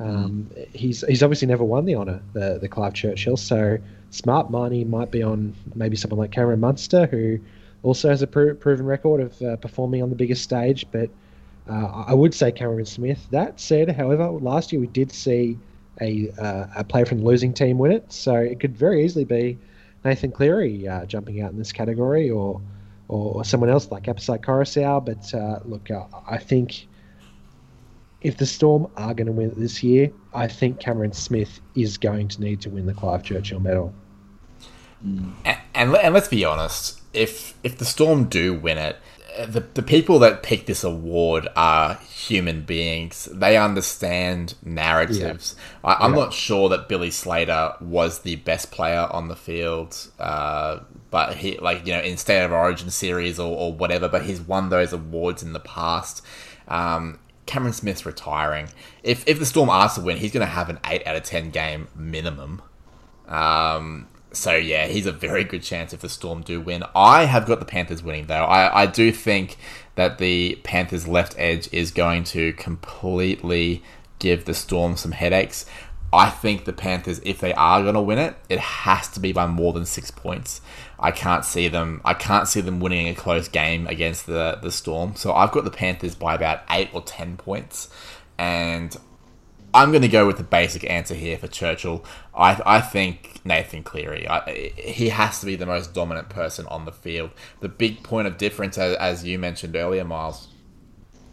um, 0.01 0.51
he's 0.73 1.03
he's 1.07 1.23
obviously 1.23 1.47
never 1.47 1.63
won 1.63 1.85
the 1.85 1.95
honour, 1.95 2.21
the 2.33 2.59
the 2.61 2.69
Clive 2.69 2.95
Churchill. 2.95 3.37
So 3.37 3.79
smart 4.11 4.51
money 4.51 4.83
might 4.83 5.13
be 5.13 5.23
on 5.23 5.55
maybe 5.77 5.95
someone 5.95 6.19
like 6.19 6.33
Cameron 6.33 6.59
Munster, 6.59 7.07
who 7.07 7.39
also 7.85 8.09
has 8.09 8.21
a 8.21 8.27
pro- 8.27 8.57
proven 8.57 8.85
record 8.85 9.21
of 9.21 9.43
uh, 9.43 9.55
performing 9.59 10.03
on 10.03 10.11
the 10.11 10.17
biggest 10.17 10.43
stage. 10.43 10.85
But 10.91 11.09
uh, 11.71 12.05
I 12.09 12.15
would 12.15 12.35
say 12.35 12.51
Cameron 12.51 12.87
Smith. 12.87 13.29
That 13.31 13.61
said, 13.61 13.95
however, 13.95 14.29
last 14.29 14.73
year 14.73 14.81
we 14.81 14.89
did 14.89 15.13
see 15.13 15.57
a, 16.01 16.31
uh, 16.39 16.67
a 16.77 16.85
player 16.85 17.07
from 17.07 17.19
the 17.19 17.25
losing 17.25 17.53
team 17.53 17.79
win 17.79 17.93
it, 17.93 18.13
so 18.13 18.35
it 18.35 18.61
could 18.61 18.77
very 18.77 19.05
easily 19.05 19.25
be 19.25 19.59
Nathan 20.05 20.33
Cleary 20.33 20.87
uh, 20.87 21.07
jumping 21.07 21.41
out 21.43 21.53
in 21.53 21.59
this 21.59 21.73
category, 21.73 22.31
or 22.31 22.61
or 23.09 23.43
someone 23.45 23.71
else 23.71 23.91
like 23.91 24.05
Apisai 24.05 24.39
Koroisau. 24.39 25.05
But 25.05 25.35
uh, 25.35 25.61
look, 25.65 25.91
uh, 25.91 26.05
I 26.27 26.39
think 26.39 26.87
if 28.21 28.37
the 28.37 28.47
Storm 28.47 28.87
are 28.97 29.15
going 29.15 29.27
to 29.27 29.33
win 29.33 29.51
it 29.51 29.59
this 29.59 29.83
year, 29.83 30.11
I 30.35 30.47
think 30.47 30.81
Cameron 30.81 31.13
Smith 31.13 31.61
is 31.75 31.97
going 31.97 32.29
to 32.29 32.41
need 32.41 32.61
to 32.63 32.71
win 32.71 32.87
the 32.87 32.95
Clive 32.95 33.23
Churchill 33.23 33.61
medal. 33.61 33.95
And, 35.03 35.35
and, 35.75 35.97
and 35.97 36.15
let's 36.15 36.29
be 36.29 36.45
honest, 36.45 37.01
if 37.13 37.55
if 37.63 37.79
the 37.79 37.85
Storm 37.85 38.25
do 38.25 38.55
win 38.55 38.79
it, 38.79 38.97
the 39.47 39.61
the 39.75 39.83
people 39.83 40.19
that 40.21 40.43
pick 40.43 40.67
this 40.67 40.83
award 40.83 41.49
are 41.55 41.95
human 41.97 42.63
beings. 42.63 43.29
They 43.33 43.57
understand 43.57 44.55
narratives. 44.65 45.55
Yeah. 45.85 45.97
I, 45.99 46.05
am 46.05 46.15
yeah. 46.15 46.25
not 46.25 46.33
sure 46.33 46.69
that 46.69 46.89
Billy 46.89 47.11
Slater 47.11 47.75
was 47.81 48.21
the 48.21 48.37
best 48.37 48.71
player 48.71 49.09
on 49.11 49.29
the 49.29 49.37
field, 49.37 50.11
uh, 50.19 50.81
but 51.11 51.37
he 51.37 51.59
like 51.59 51.87
you 51.87 51.93
know 51.95 52.01
in 52.01 52.17
State 52.17 52.45
of 52.45 52.53
Origin 52.53 52.91
series 52.91 53.39
or, 53.39 53.57
or 53.57 53.73
whatever. 53.73 54.09
But 54.09 54.25
he's 54.25 54.41
won 54.41 54.71
those 54.71 54.93
awards 54.93 55.43
in 55.43 55.53
the 55.53 55.61
past. 55.61 56.25
Um, 56.67 57.19
Cameron 57.47 57.73
Smith's 57.73 58.05
retiring. 58.05 58.69
If 59.03 59.27
if 59.27 59.39
the 59.39 59.47
Storm 59.47 59.71
are 59.71 59.89
to 59.91 60.01
win, 60.01 60.19
he's 60.19 60.33
going 60.33 60.47
to 60.47 60.53
have 60.53 60.69
an 60.69 60.79
eight 60.87 61.07
out 61.07 61.17
of 61.17 61.23
ten 61.23 61.51
game 61.51 61.89
minimum. 61.95 62.63
Um, 63.27 64.09
so 64.39 64.55
yeah, 64.55 64.87
he's 64.87 65.07
a 65.07 65.13
very 65.13 65.45
good 65.45 65.63
chance 65.63 65.93
if 65.93 66.01
the 66.01 66.09
Storm 66.09 66.43
do 66.43 66.61
win. 66.61 66.85
I 66.95 67.25
have 67.25 67.47
got 67.47 67.59
the 67.59 67.67
Panthers 67.67 68.03
winning 68.03 68.27
though. 68.27 68.45
I, 68.45 68.83
I 68.83 68.87
do 68.87 69.13
think 69.13 69.57
that 69.97 70.19
the 70.19 70.59
Panthers 70.63 71.09
left 71.09 71.35
edge 71.37 71.69
is 71.73 71.91
going 71.91 72.25
to 72.25 72.53
completely 72.53 73.83
give 74.19 74.45
the 74.45 74.55
Storm 74.55 74.97
some 74.97 75.13
headaches. 75.13 75.67
I 76.13 76.31
think 76.31 76.65
the 76.65 76.73
Panthers, 76.73 77.21
if 77.25 77.39
they 77.41 77.53
are 77.53 77.83
going 77.83 77.95
to 77.95 78.01
win 78.01 78.19
it, 78.19 78.37
it 78.49 78.61
has 78.61 79.09
to 79.09 79.21
be 79.21 79.33
by 79.33 79.47
more 79.47 79.75
than 79.75 79.85
six 79.85 80.11
points. 80.11 80.63
I 80.99 81.11
can't 81.11 81.45
see 81.45 81.69
them. 81.69 82.01
I 82.05 82.15
can't 82.15 82.49
see 82.49 82.63
them 82.63 82.81
winning 82.81 83.09
a 83.09 83.15
close 83.15 83.49
game 83.49 83.87
against 83.87 84.27
the 84.27 84.59
the 84.63 84.73
Storm. 84.73 85.17
So 85.17 85.33
I've 85.35 85.53
got 85.53 85.65
the 85.65 85.71
Panthers 85.71 86.15
by 86.15 86.35
about 86.35 86.63
eight 86.71 86.91
or 86.93 87.03
ten 87.03 87.37
points, 87.37 87.91
and 88.39 88.97
I'm 89.75 89.91
going 89.91 90.03
to 90.03 90.09
go 90.09 90.27
with 90.27 90.39
the 90.39 90.45
basic 90.45 90.89
answer 90.89 91.15
here 91.15 91.37
for 91.37 91.47
Churchill. 91.47 92.05
I, 92.35 92.61
I 92.65 92.81
think 92.81 93.28
Nathan 93.49 93.83
Cleary. 93.83 94.29
I, 94.29 94.73
he 94.77 95.09
has 95.09 95.41
to 95.41 95.47
be 95.47 95.57
the 95.57 95.67
most 95.67 95.93
dominant 95.95 96.29
person 96.29 96.67
on 96.67 96.85
the 96.85 96.93
field. 96.93 97.31
The 97.61 97.69
big 97.69 98.05
point 98.05 98.29
of 98.29 98.39
difference, 98.39 98.79
as, 98.79 98.97
as 98.97 99.25
you 99.25 99.39
mentioned 99.39 99.75
earlier, 99.75 100.05
Miles, 100.05 100.49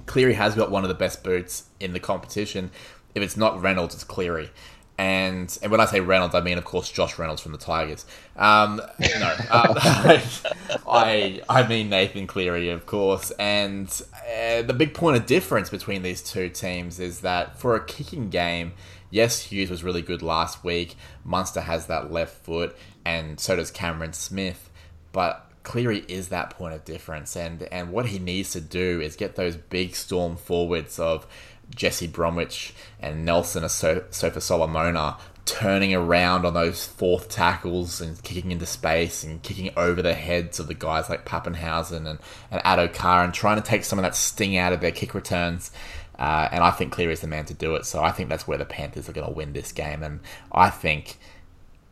Cleary 0.08 0.34
has 0.34 0.56
got 0.56 0.72
one 0.72 0.84
of 0.84 0.88
the 0.88 0.96
best 0.96 1.24
boots 1.24 1.66
in 1.80 1.94
the 1.94 2.00
competition. 2.00 2.72
If 3.14 3.22
it's 3.22 3.38
not 3.38 3.62
Reynolds, 3.62 3.94
it's 3.94 4.04
Cleary 4.04 4.50
and 4.98 5.58
and 5.62 5.72
when 5.72 5.82
I 5.82 5.86
say 5.86 6.00
Reynolds, 6.00 6.36
I 6.36 6.42
mean 6.42 6.58
of 6.58 6.64
course 6.64 6.90
Josh 6.90 7.20
Reynolds 7.20 7.42
from 7.42 7.52
the 7.52 7.58
Tigers. 7.58 8.06
Um, 8.38 8.82
no, 9.00 9.36
um, 9.52 9.74
I 10.88 11.42
I 11.50 11.68
mean 11.68 11.90
Nathan 11.90 12.28
Cleary, 12.28 12.70
of 12.70 12.86
course. 12.86 13.32
And 13.32 13.90
uh, 14.14 14.62
the 14.62 14.74
big 14.74 14.94
point 14.94 15.18
of 15.18 15.26
difference 15.26 15.70
between 15.70 16.02
these 16.04 16.22
two 16.22 16.50
teams 16.50 17.00
is 17.00 17.22
that 17.22 17.60
for 17.60 17.76
a 17.76 17.84
kicking 17.84 18.30
game, 18.30 18.74
yes, 19.10 19.44
Hughes 19.44 19.70
was 19.70 19.84
really 19.84 20.02
good 20.02 20.22
last 20.22 20.64
week. 20.64 20.96
Munster 21.24 21.62
has 21.62 21.88
that 21.88 22.12
left 22.12 22.44
foot, 22.44 22.76
and 23.04 23.40
so 23.40 23.56
does 23.56 23.72
Cameron 23.72 24.14
Smith. 24.14 24.70
But 25.12 25.50
Cleary 25.64 26.06
is 26.08 26.30
that 26.30 26.52
point 26.52 26.74
of 26.76 26.86
difference, 26.86 27.36
and 27.36 27.64
and 27.72 27.92
what 27.92 28.08
he 28.08 28.20
needs 28.20 28.52
to 28.52 28.62
do 28.62 29.02
is 29.02 29.16
get 29.16 29.36
those 29.36 29.56
big 29.56 29.96
storm 29.96 30.38
forwards 30.38 31.00
of 31.00 31.26
Jesse 31.74 32.08
Bromwich 32.08 32.74
and 33.00 33.26
Nelson 33.26 33.64
Asofa 33.64 34.42
Solomona 34.42 35.18
turning 35.46 35.94
around 35.94 36.44
on 36.44 36.56
those 36.56 36.86
fourth 36.86 37.30
tackles 37.30 38.02
and 38.02 38.22
kicking 38.24 38.52
into 38.52 38.66
space 38.66 39.24
and 39.24 39.44
kicking 39.44 39.72
over 39.78 40.02
the 40.02 40.16
heads 40.16 40.60
of 40.60 40.68
the 40.68 40.74
guys 40.74 41.08
like 41.08 41.26
Papenhuyzen 41.26 42.08
and, 42.08 42.20
and 42.50 42.64
Addo-Carr 42.64 43.24
and 43.24 43.34
trying 43.34 43.62
to 43.62 43.68
take 43.68 43.84
some 43.84 44.00
of 44.00 44.04
that 44.04 44.16
sting 44.16 44.58
out 44.58 44.74
of 44.74 44.82
their 44.82 44.92
kick 44.92 45.14
returns. 45.14 45.72
Uh, 46.18 46.48
and 46.52 46.64
I 46.64 46.72
think 46.72 46.94
Cleary 46.94 47.14
is 47.14 47.22
the 47.22 47.28
man 47.28 47.46
to 47.46 47.54
do 47.54 47.76
it. 47.76 47.86
So 47.86 48.02
I 48.02 48.12
think 48.12 48.30
that's 48.30 48.48
where 48.48 48.58
the 48.58 48.66
Panthers 48.66 49.10
are 49.10 49.14
going 49.14 49.28
to 49.28 49.34
win 49.34 49.54
this 49.54 49.72
game. 49.72 50.04
And 50.04 50.22
I 50.52 50.70
think 50.70 51.18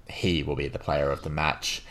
he 0.10 0.44
will 0.44 0.56
be 0.56 0.68
the 0.68 0.80
player 0.80 1.12
of 1.12 1.24
the 1.24 1.30
match. 1.30 1.84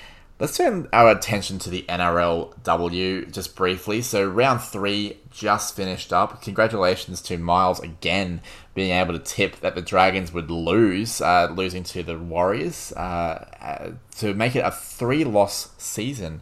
Let's 0.42 0.56
turn 0.56 0.88
our 0.92 1.12
attention 1.12 1.60
to 1.60 1.70
the 1.70 1.84
NRLW 1.88 3.30
just 3.30 3.54
briefly. 3.54 4.02
So, 4.02 4.28
round 4.28 4.60
three 4.60 5.18
just 5.30 5.76
finished 5.76 6.12
up. 6.12 6.42
Congratulations 6.42 7.22
to 7.22 7.38
Miles 7.38 7.78
again 7.78 8.40
being 8.74 8.90
able 8.90 9.12
to 9.12 9.20
tip 9.20 9.60
that 9.60 9.76
the 9.76 9.82
Dragons 9.82 10.32
would 10.32 10.50
lose, 10.50 11.20
uh, 11.20 11.52
losing 11.54 11.84
to 11.84 12.02
the 12.02 12.18
Warriors, 12.18 12.92
uh, 12.96 13.46
uh, 13.60 13.90
to 14.16 14.34
make 14.34 14.56
it 14.56 14.64
a 14.64 14.72
three 14.72 15.22
loss 15.22 15.70
season 15.78 16.40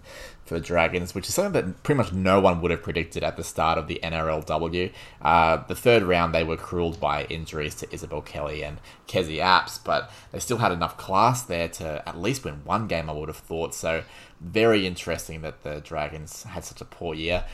for 0.51 0.59
the 0.59 0.67
Dragons, 0.67 1.15
which 1.15 1.29
is 1.29 1.35
something 1.35 1.53
that 1.53 1.83
pretty 1.85 1.97
much 1.97 2.13
no 2.13 2.41
one 2.41 2.61
would 2.61 2.73
have 2.73 2.83
predicted 2.83 3.23
at 3.23 3.37
the 3.37 3.45
start 3.45 3.79
of 3.79 3.87
the 3.87 4.01
NRLW. 4.03 4.93
Uh, 5.23 5.63
the 5.69 5.77
third 5.77 6.03
round, 6.03 6.35
they 6.35 6.43
were 6.43 6.57
cruelled 6.57 6.99
by 6.99 7.25
injuries 7.27 7.77
to 7.77 7.95
Isabelle 7.95 8.21
Kelly 8.21 8.65
and 8.65 8.79
Kezie 9.07 9.37
Apps, 9.37 9.79
but 9.83 10.11
they 10.33 10.41
still 10.41 10.59
had 10.59 10.73
enough 10.73 10.97
class 10.97 11.43
there 11.43 11.69
to 11.69 12.03
at 12.05 12.21
least 12.21 12.45
win 12.45 12.65
one 12.65 12.89
game, 12.89 13.09
I 13.09 13.13
would 13.13 13.29
have 13.29 13.37
thought. 13.37 13.77
So, 13.77 14.03
very 14.41 14.89
interesting 14.89 15.43
that 15.43 15.63
the 15.63 15.81
Dragons 15.83 16.43
had 16.43 16.65
such 16.65 16.81
a 16.81 16.85
poor 16.85 17.15
year. 17.15 17.45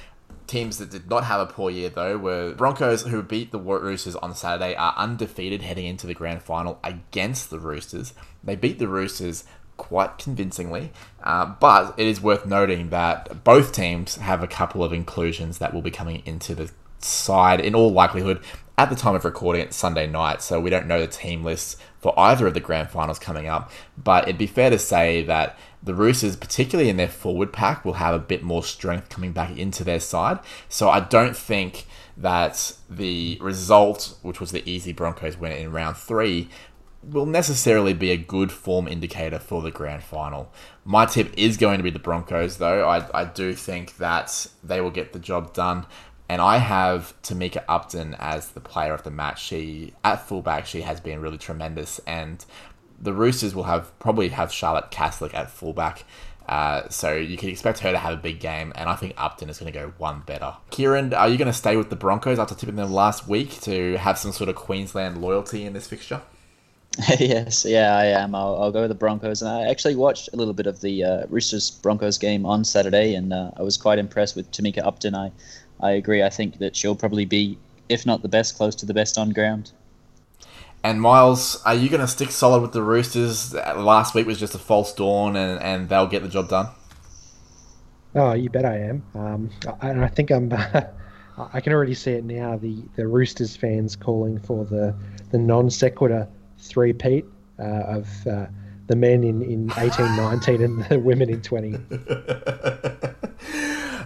Teams 0.47 0.78
that 0.78 0.90
did 0.90 1.11
not 1.11 1.24
have 1.24 1.40
a 1.40 1.53
poor 1.53 1.70
year, 1.70 1.90
though, 1.90 2.16
were 2.16 2.55
Broncos, 2.55 3.03
who 3.03 3.22
beat 3.22 3.53
the 3.53 3.59
Roosters 3.59 4.16
on 4.16 4.34
Saturday, 4.34 4.74
are 4.74 4.94
undefeated 4.97 5.61
heading 5.61 5.84
into 5.84 6.07
the 6.07 6.14
grand 6.14 6.42
final 6.42 6.80
against 6.82 7.51
the 7.51 7.59
Roosters. 7.59 8.14
They 8.42 8.57
beat 8.57 8.78
the 8.78 8.88
Roosters 8.88 9.44
quite 9.76 10.18
convincingly. 10.18 10.92
Uh, 11.22 11.46
but 11.46 11.94
it 11.96 12.06
is 12.06 12.20
worth 12.20 12.46
noting 12.46 12.90
that 12.90 13.44
both 13.44 13.72
teams 13.72 14.16
have 14.16 14.42
a 14.42 14.48
couple 14.48 14.82
of 14.82 14.92
inclusions 14.92 15.58
that 15.58 15.74
will 15.74 15.82
be 15.82 15.90
coming 15.90 16.22
into 16.24 16.54
the 16.54 16.70
side 16.98 17.60
in 17.60 17.74
all 17.74 17.92
likelihood 17.92 18.40
at 18.78 18.90
the 18.90 18.96
time 18.96 19.14
of 19.14 19.24
recording 19.24 19.62
it 19.62 19.72
Sunday 19.72 20.06
night. 20.06 20.42
So 20.42 20.60
we 20.60 20.70
don't 20.70 20.86
know 20.86 21.00
the 21.00 21.06
team 21.06 21.44
lists 21.44 21.76
for 21.98 22.18
either 22.18 22.46
of 22.46 22.54
the 22.54 22.60
grand 22.60 22.90
finals 22.90 23.18
coming 23.18 23.46
up. 23.46 23.70
But 23.96 24.24
it'd 24.24 24.38
be 24.38 24.46
fair 24.46 24.70
to 24.70 24.78
say 24.78 25.22
that 25.24 25.58
the 25.82 25.94
Roosters, 25.94 26.36
particularly 26.36 26.90
in 26.90 26.96
their 26.96 27.08
forward 27.08 27.52
pack, 27.52 27.84
will 27.84 27.94
have 27.94 28.14
a 28.14 28.18
bit 28.18 28.42
more 28.42 28.62
strength 28.62 29.08
coming 29.08 29.32
back 29.32 29.56
into 29.56 29.84
their 29.84 30.00
side. 30.00 30.40
So 30.68 30.90
I 30.90 31.00
don't 31.00 31.36
think 31.36 31.86
that 32.16 32.72
the 32.88 33.38
result, 33.40 34.16
which 34.22 34.40
was 34.40 34.50
the 34.50 34.68
easy 34.68 34.92
Broncos 34.92 35.36
win 35.36 35.52
in 35.52 35.72
round 35.72 35.96
three, 35.96 36.48
will 37.11 37.26
necessarily 37.26 37.92
be 37.92 38.11
a 38.11 38.16
good 38.16 38.50
form 38.50 38.88
indicator 38.88 39.38
for 39.38 39.62
the 39.62 39.70
grand 39.70 40.02
final. 40.02 40.52
My 40.84 41.07
tip 41.07 41.32
is 41.36 41.57
going 41.57 41.78
to 41.78 41.82
be 41.82 41.90
the 41.90 41.98
Broncos, 41.98 42.59
though. 42.59 42.88
I, 42.88 43.07
I 43.14 43.24
do 43.24 43.54
think 43.54 43.96
that 43.98 44.46
they 44.62 44.80
will 44.80 44.90
get 44.90 45.12
the 45.12 45.18
job 45.18 45.52
done. 45.54 45.86
And 46.28 46.42
I 46.42 46.59
have 46.59 47.14
Tamika 47.22 47.64
Upton 47.68 48.16
as 48.18 48.50
the 48.50 48.61
player 48.61 48.92
of 48.92 49.04
the 49.04 49.12
match. 49.12 49.42
She, 49.42 49.94
at 50.02 50.26
fullback, 50.26 50.66
she 50.66 50.80
has 50.80 51.00
been 51.00 51.20
really 51.20 51.38
tremendous. 51.38 52.00
And 52.00 52.44
the 53.00 53.12
Roosters 53.12 53.54
will 53.54 53.64
have 53.64 53.96
probably 54.00 54.28
have 54.30 54.52
Charlotte 54.52 54.90
Caslick 54.90 55.34
at 55.34 55.50
fullback. 55.50 56.04
Uh, 56.48 56.88
so 56.88 57.14
you 57.14 57.36
can 57.36 57.48
expect 57.48 57.80
her 57.80 57.90
to 57.90 57.98
have 57.98 58.14
a 58.14 58.16
big 58.16 58.38
game, 58.38 58.72
and 58.76 58.88
I 58.88 58.94
think 58.94 59.14
Upton 59.16 59.48
is 59.48 59.59
going 59.59 59.72
to 59.72 59.76
go 59.76 59.92
one 59.98 60.22
better. 60.26 60.54
Kieran, 60.70 61.12
are 61.12 61.28
you 61.28 61.36
going 61.36 61.46
to 61.46 61.52
stay 61.52 61.76
with 61.76 61.90
the 61.90 61.96
Broncos 61.96 62.38
after 62.38 62.54
tipping 62.54 62.76
them 62.76 62.92
last 62.92 63.26
week 63.26 63.61
to 63.62 63.96
have 63.98 64.16
some 64.16 64.30
sort 64.30 64.48
of 64.48 64.54
Queensland 64.54 65.20
loyalty 65.20 65.64
in 65.64 65.72
this 65.72 65.88
fixture? 65.88 66.22
yes, 67.20 67.66
yeah, 67.66 67.94
I 67.94 68.07
am. 68.07 68.34
I'll, 68.34 68.57
I'll 68.62 68.72
go 68.72 68.80
with 68.82 68.88
the 68.88 68.94
Broncos. 68.94 69.42
And 69.42 69.51
I 69.51 69.68
actually 69.68 69.97
watched 69.97 70.30
a 70.32 70.36
little 70.36 70.55
bit 70.55 70.66
of 70.66 70.80
the 70.80 71.05
uh, 71.05 71.26
Roosters 71.28 71.70
Broncos 71.70 72.16
game 72.16 72.47
on 72.47 72.64
Saturday, 72.64 73.14
and 73.14 73.32
uh, 73.34 73.51
I 73.57 73.62
was 73.62 73.76
quite 73.76 73.99
impressed 73.99 74.34
with 74.34 74.51
Tamika 74.51 74.84
Upton. 74.84 75.14
I, 75.14 75.30
I 75.80 75.90
agree. 75.92 76.22
I 76.22 76.30
think 76.30 76.59
that 76.59 76.74
she'll 76.74 76.97
probably 76.97 77.26
be, 77.26 77.59
if 77.90 78.07
not 78.07 78.22
the 78.22 78.28
best, 78.28 78.57
close 78.57 78.74
to 78.76 78.86
the 78.86 78.94
best 78.94 79.18
on 79.18 79.30
ground. 79.30 79.72
And 80.82 81.03
Miles, 81.03 81.61
are 81.66 81.74
you 81.74 81.90
going 81.90 82.01
to 82.01 82.09
stick 82.09 82.30
solid 82.30 82.62
with 82.62 82.72
the 82.72 82.82
Roosters? 82.82 83.53
Last 83.53 84.14
week 84.14 84.26
was 84.26 84.40
just 84.40 84.55
a 84.55 84.59
false 84.59 84.94
dawn, 84.94 85.36
and, 85.36 85.61
and 85.61 85.88
they'll 85.90 86.07
get 86.07 86.22
the 86.22 86.28
job 86.28 86.49
done. 86.49 86.68
Oh, 88.14 88.32
you 88.32 88.49
bet 88.49 88.64
I 88.64 88.78
am. 88.78 89.03
Um, 89.14 89.51
and 89.82 90.03
I 90.03 90.09
think 90.09 90.30
I'm. 90.30 90.51
I 91.53 91.61
can 91.61 91.74
already 91.74 91.92
see 91.92 92.12
it 92.12 92.24
now. 92.24 92.57
The 92.57 92.82
the 92.94 93.07
Roosters 93.07 93.55
fans 93.55 93.94
calling 93.94 94.38
for 94.38 94.64
the 94.64 94.94
the 95.32 95.38
non 95.38 95.68
sequitur 95.68 96.26
three 96.59 96.92
peat 96.92 97.24
uh, 97.59 97.62
of 97.62 98.26
uh, 98.26 98.46
the 98.86 98.96
men 98.96 99.24
in 99.24 99.42
in 99.42 99.72
eighteen 99.76 100.16
nineteen 100.16 100.62
and 100.62 100.84
the 100.86 100.98
women 100.98 101.30
in 101.30 101.42
twenty. 101.42 101.74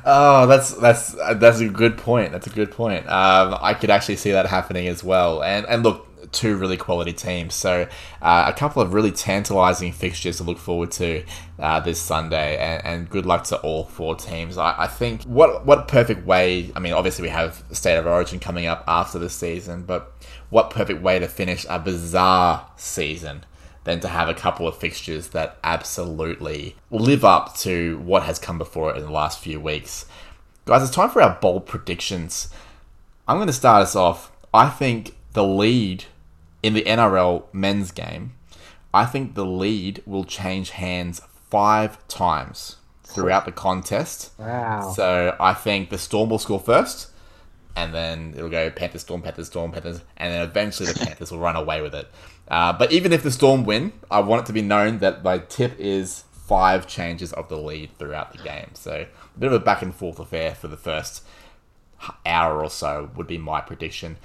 oh, 0.05 0.46
that's 0.46 0.72
that's 0.74 1.12
that's 1.12 1.61
a 1.61 1.68
good 1.68 1.98
point. 1.98 2.32
That's 2.32 2.46
a 2.46 2.51
good 2.51 2.70
point. 2.70 3.07
Um, 3.07 3.57
I 3.61 3.74
could 3.74 3.90
actually 3.90 4.16
see 4.16 4.32
that 4.32 4.46
happening 4.46 4.88
as 4.88 5.05
well. 5.05 5.42
And 5.42 5.66
and 5.66 5.82
look, 5.82 6.07
two 6.32 6.57
really 6.57 6.76
quality 6.76 7.12
teams. 7.12 7.55
So 7.55 7.88
uh, 8.22 8.44
a 8.46 8.53
couple 8.57 8.82
of 8.82 8.94
really 8.94 9.12
tantalising 9.12 9.92
fixtures 9.92 10.38
to 10.38 10.44
look 10.44 10.59
forward 10.59 10.90
to 10.92 11.24
uh, 11.59 11.80
this 11.80 12.01
Sunday, 12.01 12.57
and, 12.57 12.84
and, 12.84 13.11
good 13.11 13.26
luck 13.26 13.44
to 13.44 13.59
all 13.59 13.84
four 13.84 14.14
teams. 14.14 14.57
I, 14.57 14.74
I, 14.78 14.86
think 14.86 15.22
what 15.24 15.66
what 15.66 15.88
perfect 15.88 16.26
way. 16.26 16.70
I 16.74 16.80
mean, 16.80 16.92
obviously 16.92 17.22
we 17.22 17.28
have 17.28 17.62
State 17.72 17.96
of 17.96 18.07
Origin 18.07 18.38
coming 18.38 18.66
up 18.66 18.84
after 18.86 19.18
the 19.18 19.28
season, 19.28 19.82
but 19.82 20.12
what 20.51 20.70
perfect 20.70 21.01
way 21.01 21.18
to 21.18 21.28
finish 21.28 21.64
a 21.68 21.78
bizarre 21.78 22.70
season 22.76 23.44
than 23.84 24.01
to 24.01 24.09
have 24.09 24.28
a 24.28 24.34
couple 24.34 24.68
of 24.68 24.76
fixtures 24.76 25.28
that 25.28 25.59
absolutely 25.64 26.76
live 26.90 27.24
up 27.24 27.57
to 27.57 27.98
what 28.01 28.24
has 28.24 28.38
come 28.38 28.59
before 28.59 28.90
it 28.90 28.96
in 28.98 29.05
the 29.05 29.11
last 29.11 29.40
few 29.40 29.59
weeks. 29.59 30.05
Guys, 30.66 30.82
it's 30.82 30.94
time 30.94 31.09
for 31.09 31.22
our 31.22 31.38
bold 31.40 31.66
predictions. 31.66 32.51
I'm 33.26 33.38
going 33.38 33.46
to 33.46 33.53
start 33.53 33.82
us 33.82 33.96
off. 33.96 34.30
I 34.53 34.68
think 34.68 35.16
the 35.32 35.44
lead 35.44 36.05
in 36.62 36.74
the 36.74 36.82
NRL 36.82 37.44
men's 37.53 37.90
game, 37.90 38.34
I 38.92 39.07
think 39.07 39.34
the 39.34 39.46
lead 39.46 40.03
will 40.05 40.24
change 40.24 40.70
hands 40.70 41.22
five 41.48 42.07
times 42.09 42.76
throughout 43.05 43.44
the 43.44 43.53
contest. 43.53 44.32
Wow. 44.38 44.92
So 44.94 45.36
I 45.40 45.55
think 45.55 45.90
the 45.90 45.98
Storm 45.98 46.30
will 46.30 46.38
score 46.38 46.61
first, 46.61 47.09
and 47.76 47.94
then 47.94 48.34
it'll 48.36 48.50
go 48.50 48.70
Panthers, 48.70 49.02
Storm, 49.02 49.22
Panthers, 49.22 49.46
Storm, 49.46 49.72
Panthers, 49.72 50.00
and 50.16 50.32
then 50.32 50.42
eventually 50.42 50.92
the 50.92 50.98
Panthers 50.98 51.30
will 51.30 51.38
run 51.38 51.56
away 51.56 51.80
with 51.82 51.94
it. 51.94 52.08
Uh, 52.48 52.72
but 52.72 52.92
even 52.92 53.12
if 53.12 53.22
the 53.22 53.30
Storm 53.30 53.64
win, 53.64 53.92
I 54.10 54.20
want 54.20 54.42
it 54.42 54.46
to 54.46 54.52
be 54.52 54.62
known 54.62 54.98
that 54.98 55.22
my 55.22 55.38
tip 55.38 55.78
is 55.78 56.24
five 56.32 56.86
changes 56.86 57.32
of 57.32 57.48
the 57.48 57.56
lead 57.56 57.96
throughout 57.98 58.32
the 58.32 58.42
game. 58.42 58.70
So 58.74 59.06
a 59.36 59.38
bit 59.38 59.46
of 59.46 59.52
a 59.52 59.60
back 59.60 59.82
and 59.82 59.94
forth 59.94 60.18
affair 60.18 60.54
for 60.54 60.66
the 60.66 60.76
first 60.76 61.24
hour 62.26 62.62
or 62.62 62.70
so 62.70 63.10
would 63.14 63.26
be 63.26 63.38
my 63.38 63.60
prediction. 63.60 64.16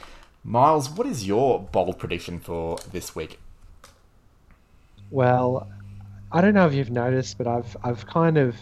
Miles, 0.43 0.89
what 0.89 1.05
is 1.07 1.27
your 1.27 1.59
bold 1.59 1.99
prediction 1.99 2.39
for 2.39 2.77
this 2.91 3.15
week? 3.15 3.39
Well, 5.11 5.67
I 6.31 6.41
don't 6.41 6.53
know 6.53 6.65
if 6.65 6.73
you've 6.73 6.91
noticed, 6.91 7.37
but 7.37 7.47
I've 7.47 7.77
I've 7.83 8.05
kind 8.07 8.37
of, 8.37 8.55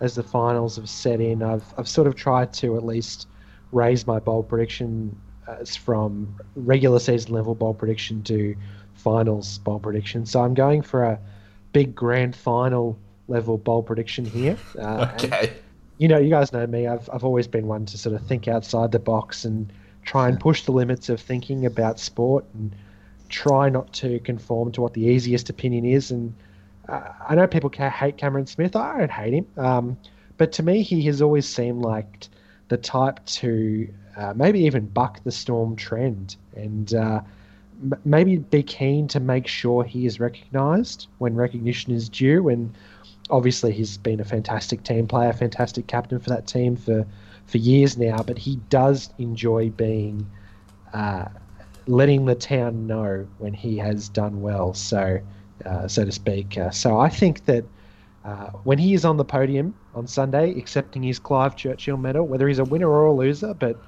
as 0.00 0.14
the 0.14 0.22
finals 0.22 0.76
have 0.76 0.88
set 0.88 1.20
in, 1.20 1.42
I've 1.42 1.64
I've 1.76 1.88
sort 1.88 2.06
of 2.06 2.14
tried 2.14 2.52
to 2.54 2.76
at 2.76 2.84
least 2.84 3.26
raise 3.72 4.06
my 4.06 4.18
bold 4.18 4.48
prediction 4.48 5.16
as 5.46 5.76
from 5.76 6.34
regular 6.54 6.98
season 6.98 7.32
level 7.32 7.54
bold 7.54 7.78
prediction 7.78 8.22
to 8.22 8.54
finals 8.94 9.58
bold 9.58 9.82
prediction. 9.82 10.26
So 10.26 10.42
I'm 10.42 10.54
going 10.54 10.82
for 10.82 11.04
a 11.04 11.18
big 11.72 11.94
grand 11.94 12.34
final 12.36 12.98
level 13.28 13.58
bold 13.58 13.86
prediction 13.86 14.24
here. 14.24 14.56
Uh, 14.78 15.10
okay. 15.14 15.52
you 15.98 16.08
know, 16.08 16.18
you 16.18 16.30
guys 16.30 16.52
know 16.52 16.66
me. 16.66 16.86
I've 16.86 17.08
I've 17.12 17.24
always 17.24 17.46
been 17.46 17.66
one 17.66 17.86
to 17.86 17.98
sort 17.98 18.14
of 18.14 18.26
think 18.26 18.48
outside 18.48 18.92
the 18.92 18.98
box 18.98 19.44
and 19.44 19.72
try 20.04 20.28
and 20.28 20.40
push 20.40 20.64
the 20.64 20.72
limits 20.72 21.08
of 21.08 21.20
thinking 21.20 21.66
about 21.66 22.00
sport 22.00 22.44
and 22.54 22.74
try 23.28 23.68
not 23.68 23.92
to 23.92 24.18
conform 24.20 24.72
to 24.72 24.80
what 24.80 24.94
the 24.94 25.02
easiest 25.02 25.50
opinion 25.50 25.84
is. 25.84 26.10
And 26.10 26.34
uh, 26.88 27.12
I 27.28 27.34
know 27.34 27.46
people 27.46 27.70
hate 27.70 28.16
Cameron 28.16 28.46
Smith. 28.46 28.74
I 28.74 28.98
don't 28.98 29.10
hate 29.10 29.34
him. 29.34 29.46
Um, 29.56 29.98
but 30.38 30.52
to 30.52 30.62
me, 30.62 30.82
he 30.82 31.02
has 31.02 31.20
always 31.20 31.46
seemed 31.46 31.82
like 31.82 32.28
the 32.68 32.76
type 32.76 33.24
to 33.26 33.88
uh, 34.16 34.32
maybe 34.36 34.60
even 34.60 34.86
buck 34.86 35.22
the 35.24 35.30
storm 35.32 35.76
trend 35.76 36.36
and 36.54 36.94
uh, 36.94 37.20
m- 37.82 38.00
maybe 38.04 38.36
be 38.36 38.62
keen 38.62 39.08
to 39.08 39.20
make 39.20 39.46
sure 39.46 39.84
he 39.84 40.06
is 40.06 40.20
recognised 40.20 41.08
when 41.18 41.34
recognition 41.34 41.92
is 41.92 42.08
due. 42.08 42.48
And 42.48 42.76
obviously, 43.30 43.72
he's 43.72 43.96
been 43.96 44.20
a 44.20 44.24
fantastic 44.24 44.82
team 44.82 45.06
player, 45.06 45.32
fantastic 45.32 45.86
captain 45.86 46.18
for 46.18 46.30
that 46.30 46.46
team 46.46 46.76
for 46.76 47.06
for 47.46 47.58
years 47.58 47.96
now, 47.96 48.22
but 48.22 48.36
he 48.36 48.56
does 48.68 49.10
enjoy 49.18 49.70
being 49.70 50.30
uh, 50.92 51.24
letting 51.86 52.26
the 52.26 52.34
town 52.34 52.86
know 52.86 53.26
when 53.38 53.54
he 53.54 53.78
has 53.78 54.08
done 54.10 54.40
well, 54.42 54.74
so 54.74 55.18
uh, 55.64 55.88
so 55.88 56.04
to 56.04 56.12
speak. 56.12 56.58
Uh, 56.58 56.70
so 56.70 56.98
I 56.98 57.08
think 57.08 57.46
that 57.46 57.64
uh, 58.24 58.50
when 58.64 58.78
he 58.78 58.94
is 58.94 59.04
on 59.04 59.16
the 59.16 59.24
podium 59.24 59.74
on 59.98 60.06
Sunday, 60.06 60.56
accepting 60.58 61.02
his 61.02 61.18
Clive 61.18 61.56
Churchill 61.56 61.96
medal, 61.96 62.26
whether 62.26 62.48
he's 62.48 62.60
a 62.60 62.64
winner 62.64 62.88
or 62.88 63.06
a 63.06 63.12
loser, 63.12 63.52
but 63.52 63.78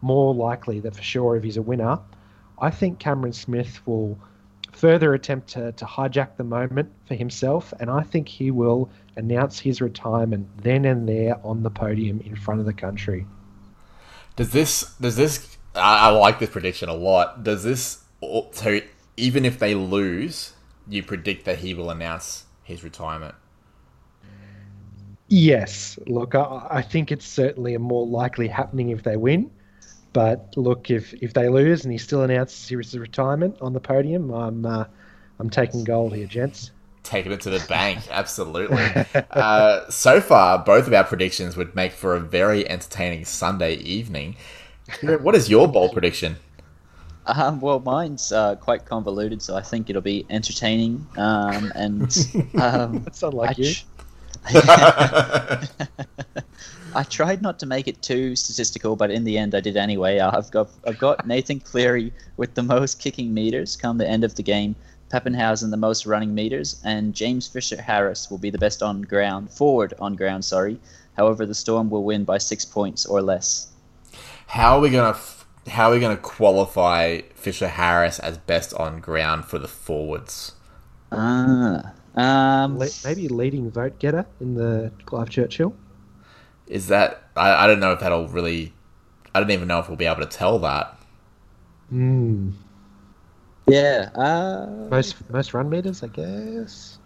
more 0.00 0.34
likely 0.34 0.80
that 0.80 0.96
for 0.96 1.02
sure 1.02 1.36
if 1.36 1.44
he's 1.44 1.56
a 1.56 1.62
winner, 1.62 1.98
I 2.60 2.70
think 2.70 2.98
Cameron 2.98 3.32
Smith 3.32 3.80
will 3.86 4.18
further 4.72 5.14
attempt 5.14 5.48
to, 5.50 5.72
to 5.72 5.84
hijack 5.84 6.36
the 6.36 6.44
moment 6.44 6.90
for 7.06 7.14
himself, 7.14 7.72
and 7.80 7.90
I 7.90 8.02
think 8.02 8.28
he 8.28 8.50
will 8.50 8.90
announce 9.16 9.58
his 9.58 9.80
retirement 9.80 10.48
then 10.62 10.84
and 10.84 11.08
there 11.08 11.38
on 11.44 11.62
the 11.62 11.70
podium 11.70 12.20
in 12.20 12.34
front 12.36 12.60
of 12.60 12.66
the 12.66 12.72
country. 12.72 13.26
Does 14.36 14.50
this? 14.50 14.94
Does 15.00 15.16
this? 15.16 15.56
I, 15.74 16.06
I 16.06 16.08
like 16.10 16.38
this 16.38 16.50
prediction 16.50 16.88
a 16.88 16.94
lot. 16.94 17.44
Does 17.44 17.64
this? 17.64 18.04
So 18.52 18.80
even 19.16 19.44
if 19.44 19.58
they 19.58 19.74
lose, 19.74 20.52
you 20.88 21.02
predict 21.02 21.44
that 21.44 21.58
he 21.58 21.74
will 21.74 21.90
announce 21.90 22.44
his 22.62 22.84
retirement. 22.84 23.34
Yes, 25.28 25.98
look, 26.06 26.34
I, 26.34 26.66
I 26.70 26.82
think 26.82 27.12
it's 27.12 27.26
certainly 27.26 27.74
a 27.74 27.78
more 27.78 28.06
likely 28.06 28.48
happening 28.48 28.90
if 28.90 29.02
they 29.02 29.16
win. 29.16 29.50
But 30.14 30.54
look, 30.56 30.90
if 30.90 31.12
if 31.22 31.34
they 31.34 31.48
lose 31.48 31.84
and 31.84 31.92
he 31.92 31.98
still 31.98 32.22
announces 32.22 32.68
his 32.68 32.98
retirement 32.98 33.56
on 33.60 33.74
the 33.74 33.80
podium, 33.80 34.30
I'm 34.30 34.64
uh, 34.64 34.84
I'm 35.38 35.50
taking 35.50 35.84
gold 35.84 36.14
here, 36.14 36.26
gents. 36.26 36.70
Taking 37.02 37.32
it 37.32 37.40
to 37.42 37.50
the 37.50 37.64
bank, 37.68 38.00
absolutely. 38.10 38.82
uh, 39.30 39.88
so 39.90 40.20
far, 40.20 40.58
both 40.58 40.86
of 40.86 40.92
our 40.92 41.04
predictions 41.04 41.56
would 41.56 41.74
make 41.74 41.92
for 41.92 42.14
a 42.14 42.20
very 42.20 42.68
entertaining 42.68 43.24
Sunday 43.24 43.74
evening. 43.76 44.36
What 45.02 45.34
is 45.34 45.50
your 45.50 45.68
bold 45.68 45.92
prediction? 45.92 46.36
Um, 47.26 47.60
well, 47.60 47.80
mine's 47.80 48.32
uh, 48.32 48.56
quite 48.56 48.86
convoluted, 48.86 49.42
so 49.42 49.54
I 49.54 49.60
think 49.60 49.90
it'll 49.90 50.02
be 50.02 50.24
entertaining. 50.30 51.06
Um, 51.16 51.70
and 51.74 52.50
um, 52.60 53.04
that's 53.04 53.22
unlike 53.22 53.58
you. 53.58 53.74
I 56.94 57.04
tried 57.04 57.42
not 57.42 57.58
to 57.60 57.66
make 57.66 57.86
it 57.86 58.00
too 58.02 58.34
statistical, 58.34 58.96
but 58.96 59.10
in 59.10 59.24
the 59.24 59.38
end, 59.38 59.54
I 59.54 59.60
did 59.60 59.76
anyway. 59.76 60.18
I've 60.18 60.50
got 60.50 60.70
I've 60.86 60.98
got 60.98 61.26
Nathan 61.26 61.60
Cleary 61.60 62.12
with 62.36 62.54
the 62.54 62.62
most 62.62 62.98
kicking 62.98 63.34
meters 63.34 63.76
come 63.76 63.98
the 63.98 64.08
end 64.08 64.24
of 64.24 64.34
the 64.34 64.42
game. 64.42 64.74
Papenhuyzen 65.10 65.70
the 65.70 65.76
most 65.76 66.06
running 66.06 66.34
meters, 66.34 66.80
and 66.84 67.14
James 67.14 67.46
Fisher 67.46 67.80
Harris 67.80 68.30
will 68.30 68.38
be 68.38 68.50
the 68.50 68.58
best 68.58 68.82
on 68.82 69.02
ground 69.02 69.50
forward 69.50 69.94
on 69.98 70.16
ground. 70.16 70.44
Sorry. 70.44 70.78
However, 71.16 71.46
the 71.46 71.54
Storm 71.54 71.88
will 71.90 72.04
win 72.04 72.24
by 72.24 72.38
six 72.38 72.64
points 72.64 73.06
or 73.06 73.22
less. 73.22 73.68
How 74.46 74.76
are 74.76 74.80
we 74.80 74.90
gonna 74.90 75.16
How 75.68 75.90
are 75.90 75.94
we 75.94 76.00
gonna 76.00 76.16
qualify 76.16 77.20
Fisher 77.34 77.68
Harris 77.68 78.18
as 78.18 78.38
best 78.38 78.72
on 78.74 79.00
ground 79.00 79.44
for 79.44 79.58
the 79.58 79.68
forwards? 79.68 80.52
Ah. 81.12 81.92
Um, 82.18 82.82
maybe 83.04 83.28
leading 83.28 83.70
vote 83.70 84.00
getter 84.00 84.26
in 84.40 84.54
the 84.54 84.90
Clive 85.06 85.30
Churchill 85.30 85.72
is 86.66 86.88
that 86.88 87.22
I, 87.36 87.64
I 87.64 87.66
don't 87.68 87.78
know 87.78 87.92
if 87.92 88.00
that'll 88.00 88.26
really 88.26 88.72
I 89.34 89.38
don't 89.38 89.52
even 89.52 89.68
know 89.68 89.78
if 89.78 89.88
we'll 89.88 89.96
be 89.96 90.06
able 90.06 90.22
to 90.22 90.26
tell 90.26 90.58
that. 90.58 90.98
Hmm. 91.90 92.50
Yeah. 93.68 94.10
Uh... 94.16 94.66
Most 94.90 95.30
most 95.30 95.54
run 95.54 95.70
meters, 95.70 96.02
I 96.02 96.08
guess. 96.08 96.98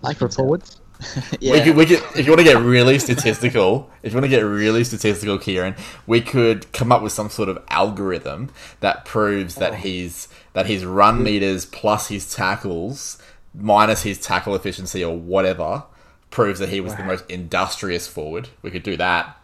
Like 0.00 0.18
for 0.18 0.28
forwards. 0.28 0.80
yeah. 1.40 1.54
We 1.54 1.60
could, 1.62 1.76
we 1.76 1.86
could, 1.86 2.02
if 2.16 2.26
you 2.26 2.30
want 2.30 2.38
to 2.38 2.44
get 2.44 2.62
really 2.62 3.00
statistical, 3.00 3.90
if 4.04 4.12
you 4.12 4.16
want 4.16 4.24
to 4.24 4.28
get 4.28 4.42
really 4.42 4.84
statistical, 4.84 5.38
Kieran, 5.38 5.74
we 6.06 6.20
could 6.20 6.70
come 6.72 6.92
up 6.92 7.02
with 7.02 7.10
some 7.10 7.28
sort 7.28 7.48
of 7.48 7.58
algorithm 7.68 8.50
that 8.78 9.04
proves 9.04 9.56
that 9.56 9.72
oh. 9.72 9.76
he's 9.76 10.28
that 10.52 10.66
his 10.66 10.84
run 10.84 11.22
meters 11.22 11.66
plus 11.66 12.08
his 12.08 12.32
tackles 12.32 13.18
minus 13.54 14.02
his 14.02 14.18
tackle 14.18 14.54
efficiency 14.54 15.04
or 15.04 15.16
whatever 15.16 15.84
proves 16.30 16.58
that 16.60 16.70
he 16.70 16.80
was 16.80 16.92
wow. 16.92 16.98
the 16.98 17.04
most 17.04 17.30
industrious 17.30 18.08
forward. 18.08 18.48
We 18.62 18.70
could 18.70 18.82
do 18.82 18.96
that. 18.96 19.36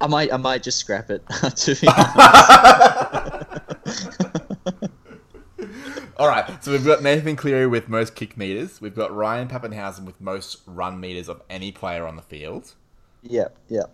I 0.00 0.06
might, 0.06 0.32
I 0.32 0.36
might 0.36 0.62
just 0.62 0.78
scrap 0.78 1.10
it. 1.10 1.22
to 1.56 1.74
be 1.74 1.88
All 6.18 6.26
right, 6.26 6.64
so 6.64 6.72
we've 6.72 6.84
got 6.84 7.02
Nathan 7.02 7.36
Cleary 7.36 7.68
with 7.68 7.88
most 7.88 8.16
kick 8.16 8.36
meters. 8.36 8.80
We've 8.80 8.94
got 8.94 9.14
Ryan 9.14 9.46
Papenhuyzen 9.46 10.04
with 10.04 10.20
most 10.20 10.58
run 10.66 10.98
meters 10.98 11.28
of 11.28 11.42
any 11.48 11.70
player 11.70 12.06
on 12.06 12.16
the 12.16 12.22
field. 12.22 12.74
Yeah, 13.22 13.48
yeah. 13.68 13.84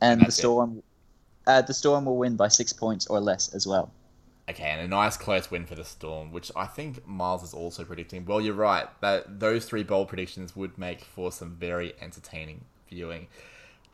And 0.00 0.22
That's 0.22 0.36
the. 0.36 0.40
Storm, 0.40 0.82
uh, 1.46 1.62
the 1.62 1.74
Storm 1.74 2.06
will 2.06 2.16
win 2.16 2.36
by 2.36 2.48
six 2.48 2.72
points 2.72 3.06
or 3.08 3.20
less 3.20 3.54
as 3.54 3.66
well. 3.66 3.92
Okay, 4.48 4.62
and 4.62 4.80
a 4.80 4.86
nice 4.86 5.16
close 5.16 5.50
win 5.50 5.66
for 5.66 5.74
the 5.74 5.84
Storm, 5.84 6.30
which 6.30 6.52
I 6.54 6.66
think 6.66 7.06
Miles 7.06 7.42
is 7.42 7.52
also 7.52 7.84
predicting. 7.84 8.24
Well, 8.24 8.40
you're 8.40 8.54
right. 8.54 8.86
That 9.00 9.40
those 9.40 9.64
three 9.64 9.82
bold 9.82 10.08
predictions 10.08 10.54
would 10.54 10.78
make 10.78 11.02
for 11.02 11.32
some 11.32 11.56
very 11.56 11.94
entertaining 12.00 12.64
viewing. 12.88 13.26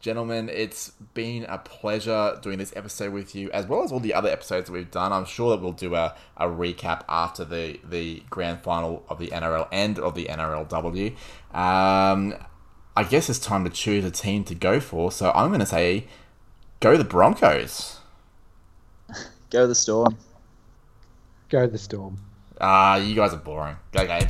Gentlemen, 0.03 0.51
it's 0.51 0.91
been 1.15 1.45
a 1.45 1.59
pleasure 1.59 2.39
doing 2.43 2.59
this 2.59 2.73
episode 2.77 3.13
with 3.13 3.35
you, 3.35 3.51
as 3.53 3.67
well 3.67 3.83
as 3.83 3.93
all 3.93 4.01
the 4.01 4.13
other 4.13 4.29
episodes 4.29 4.67
that 4.67 4.73
we've 4.73 4.91
done. 4.91 5.13
I'm 5.13 5.25
sure 5.25 5.51
that 5.51 5.63
we'll 5.63 5.73
do 5.73 5.95
a, 5.95 6.15
a 6.37 6.47
recap 6.47 7.05
after 7.09 7.45
the, 7.45 7.81
the 7.89 8.23
grand 8.29 8.63
final 8.63 9.05
of 9.09 9.19
the 9.19 9.29
NRL 9.29 9.69
and 9.73 9.99
of 10.01 10.15
the 10.15 10.27
NRLW. 10.27 11.13
Um, 11.57 12.35
I 12.95 13.05
guess 13.05 13.31
it's 13.31 13.39
time 13.39 13.65
to 13.65 13.71
choose 13.71 14.05
a 14.05 14.11
team 14.11 14.45
to 14.45 14.55
go 14.55 14.81
for, 14.81 15.13
so 15.13 15.31
I'm 15.35 15.49
going 15.49 15.61
to 15.61 15.67
say 15.67 16.09
go 16.81 16.97
the 16.97 17.05
Broncos. 17.05 18.01
Go 19.51 19.67
the 19.67 19.75
Storm. 19.75 20.17
Go 21.53 21.67
the 21.67 21.77
Storm. 21.77 22.17
Ah, 22.63 22.97
you 22.97 23.15
guys 23.15 23.35
are 23.35 23.37
boring. 23.37 23.77
Go, 23.93 24.07
Gabe. 24.07 24.23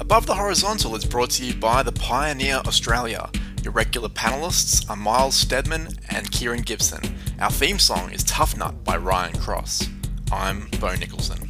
Above 0.00 0.26
the 0.26 0.34
Horizontal 0.34 0.96
is 0.96 1.04
brought 1.04 1.30
to 1.30 1.44
you 1.44 1.54
by 1.54 1.84
the 1.84 1.92
Pioneer 1.92 2.56
Australia. 2.66 3.30
Your 3.62 3.72
regular 3.72 4.08
panelists 4.08 4.90
are 4.90 4.96
Miles 4.96 5.36
Stedman 5.36 5.90
and 6.10 6.32
Kieran 6.32 6.62
Gibson. 6.62 7.16
Our 7.38 7.52
theme 7.52 7.78
song 7.78 8.10
is 8.10 8.24
Tough 8.24 8.56
Nut 8.56 8.82
by 8.82 8.96
Ryan 8.96 9.38
Cross. 9.38 9.88
I'm 10.32 10.66
Bo 10.80 10.96
Nicholson. 10.96 11.45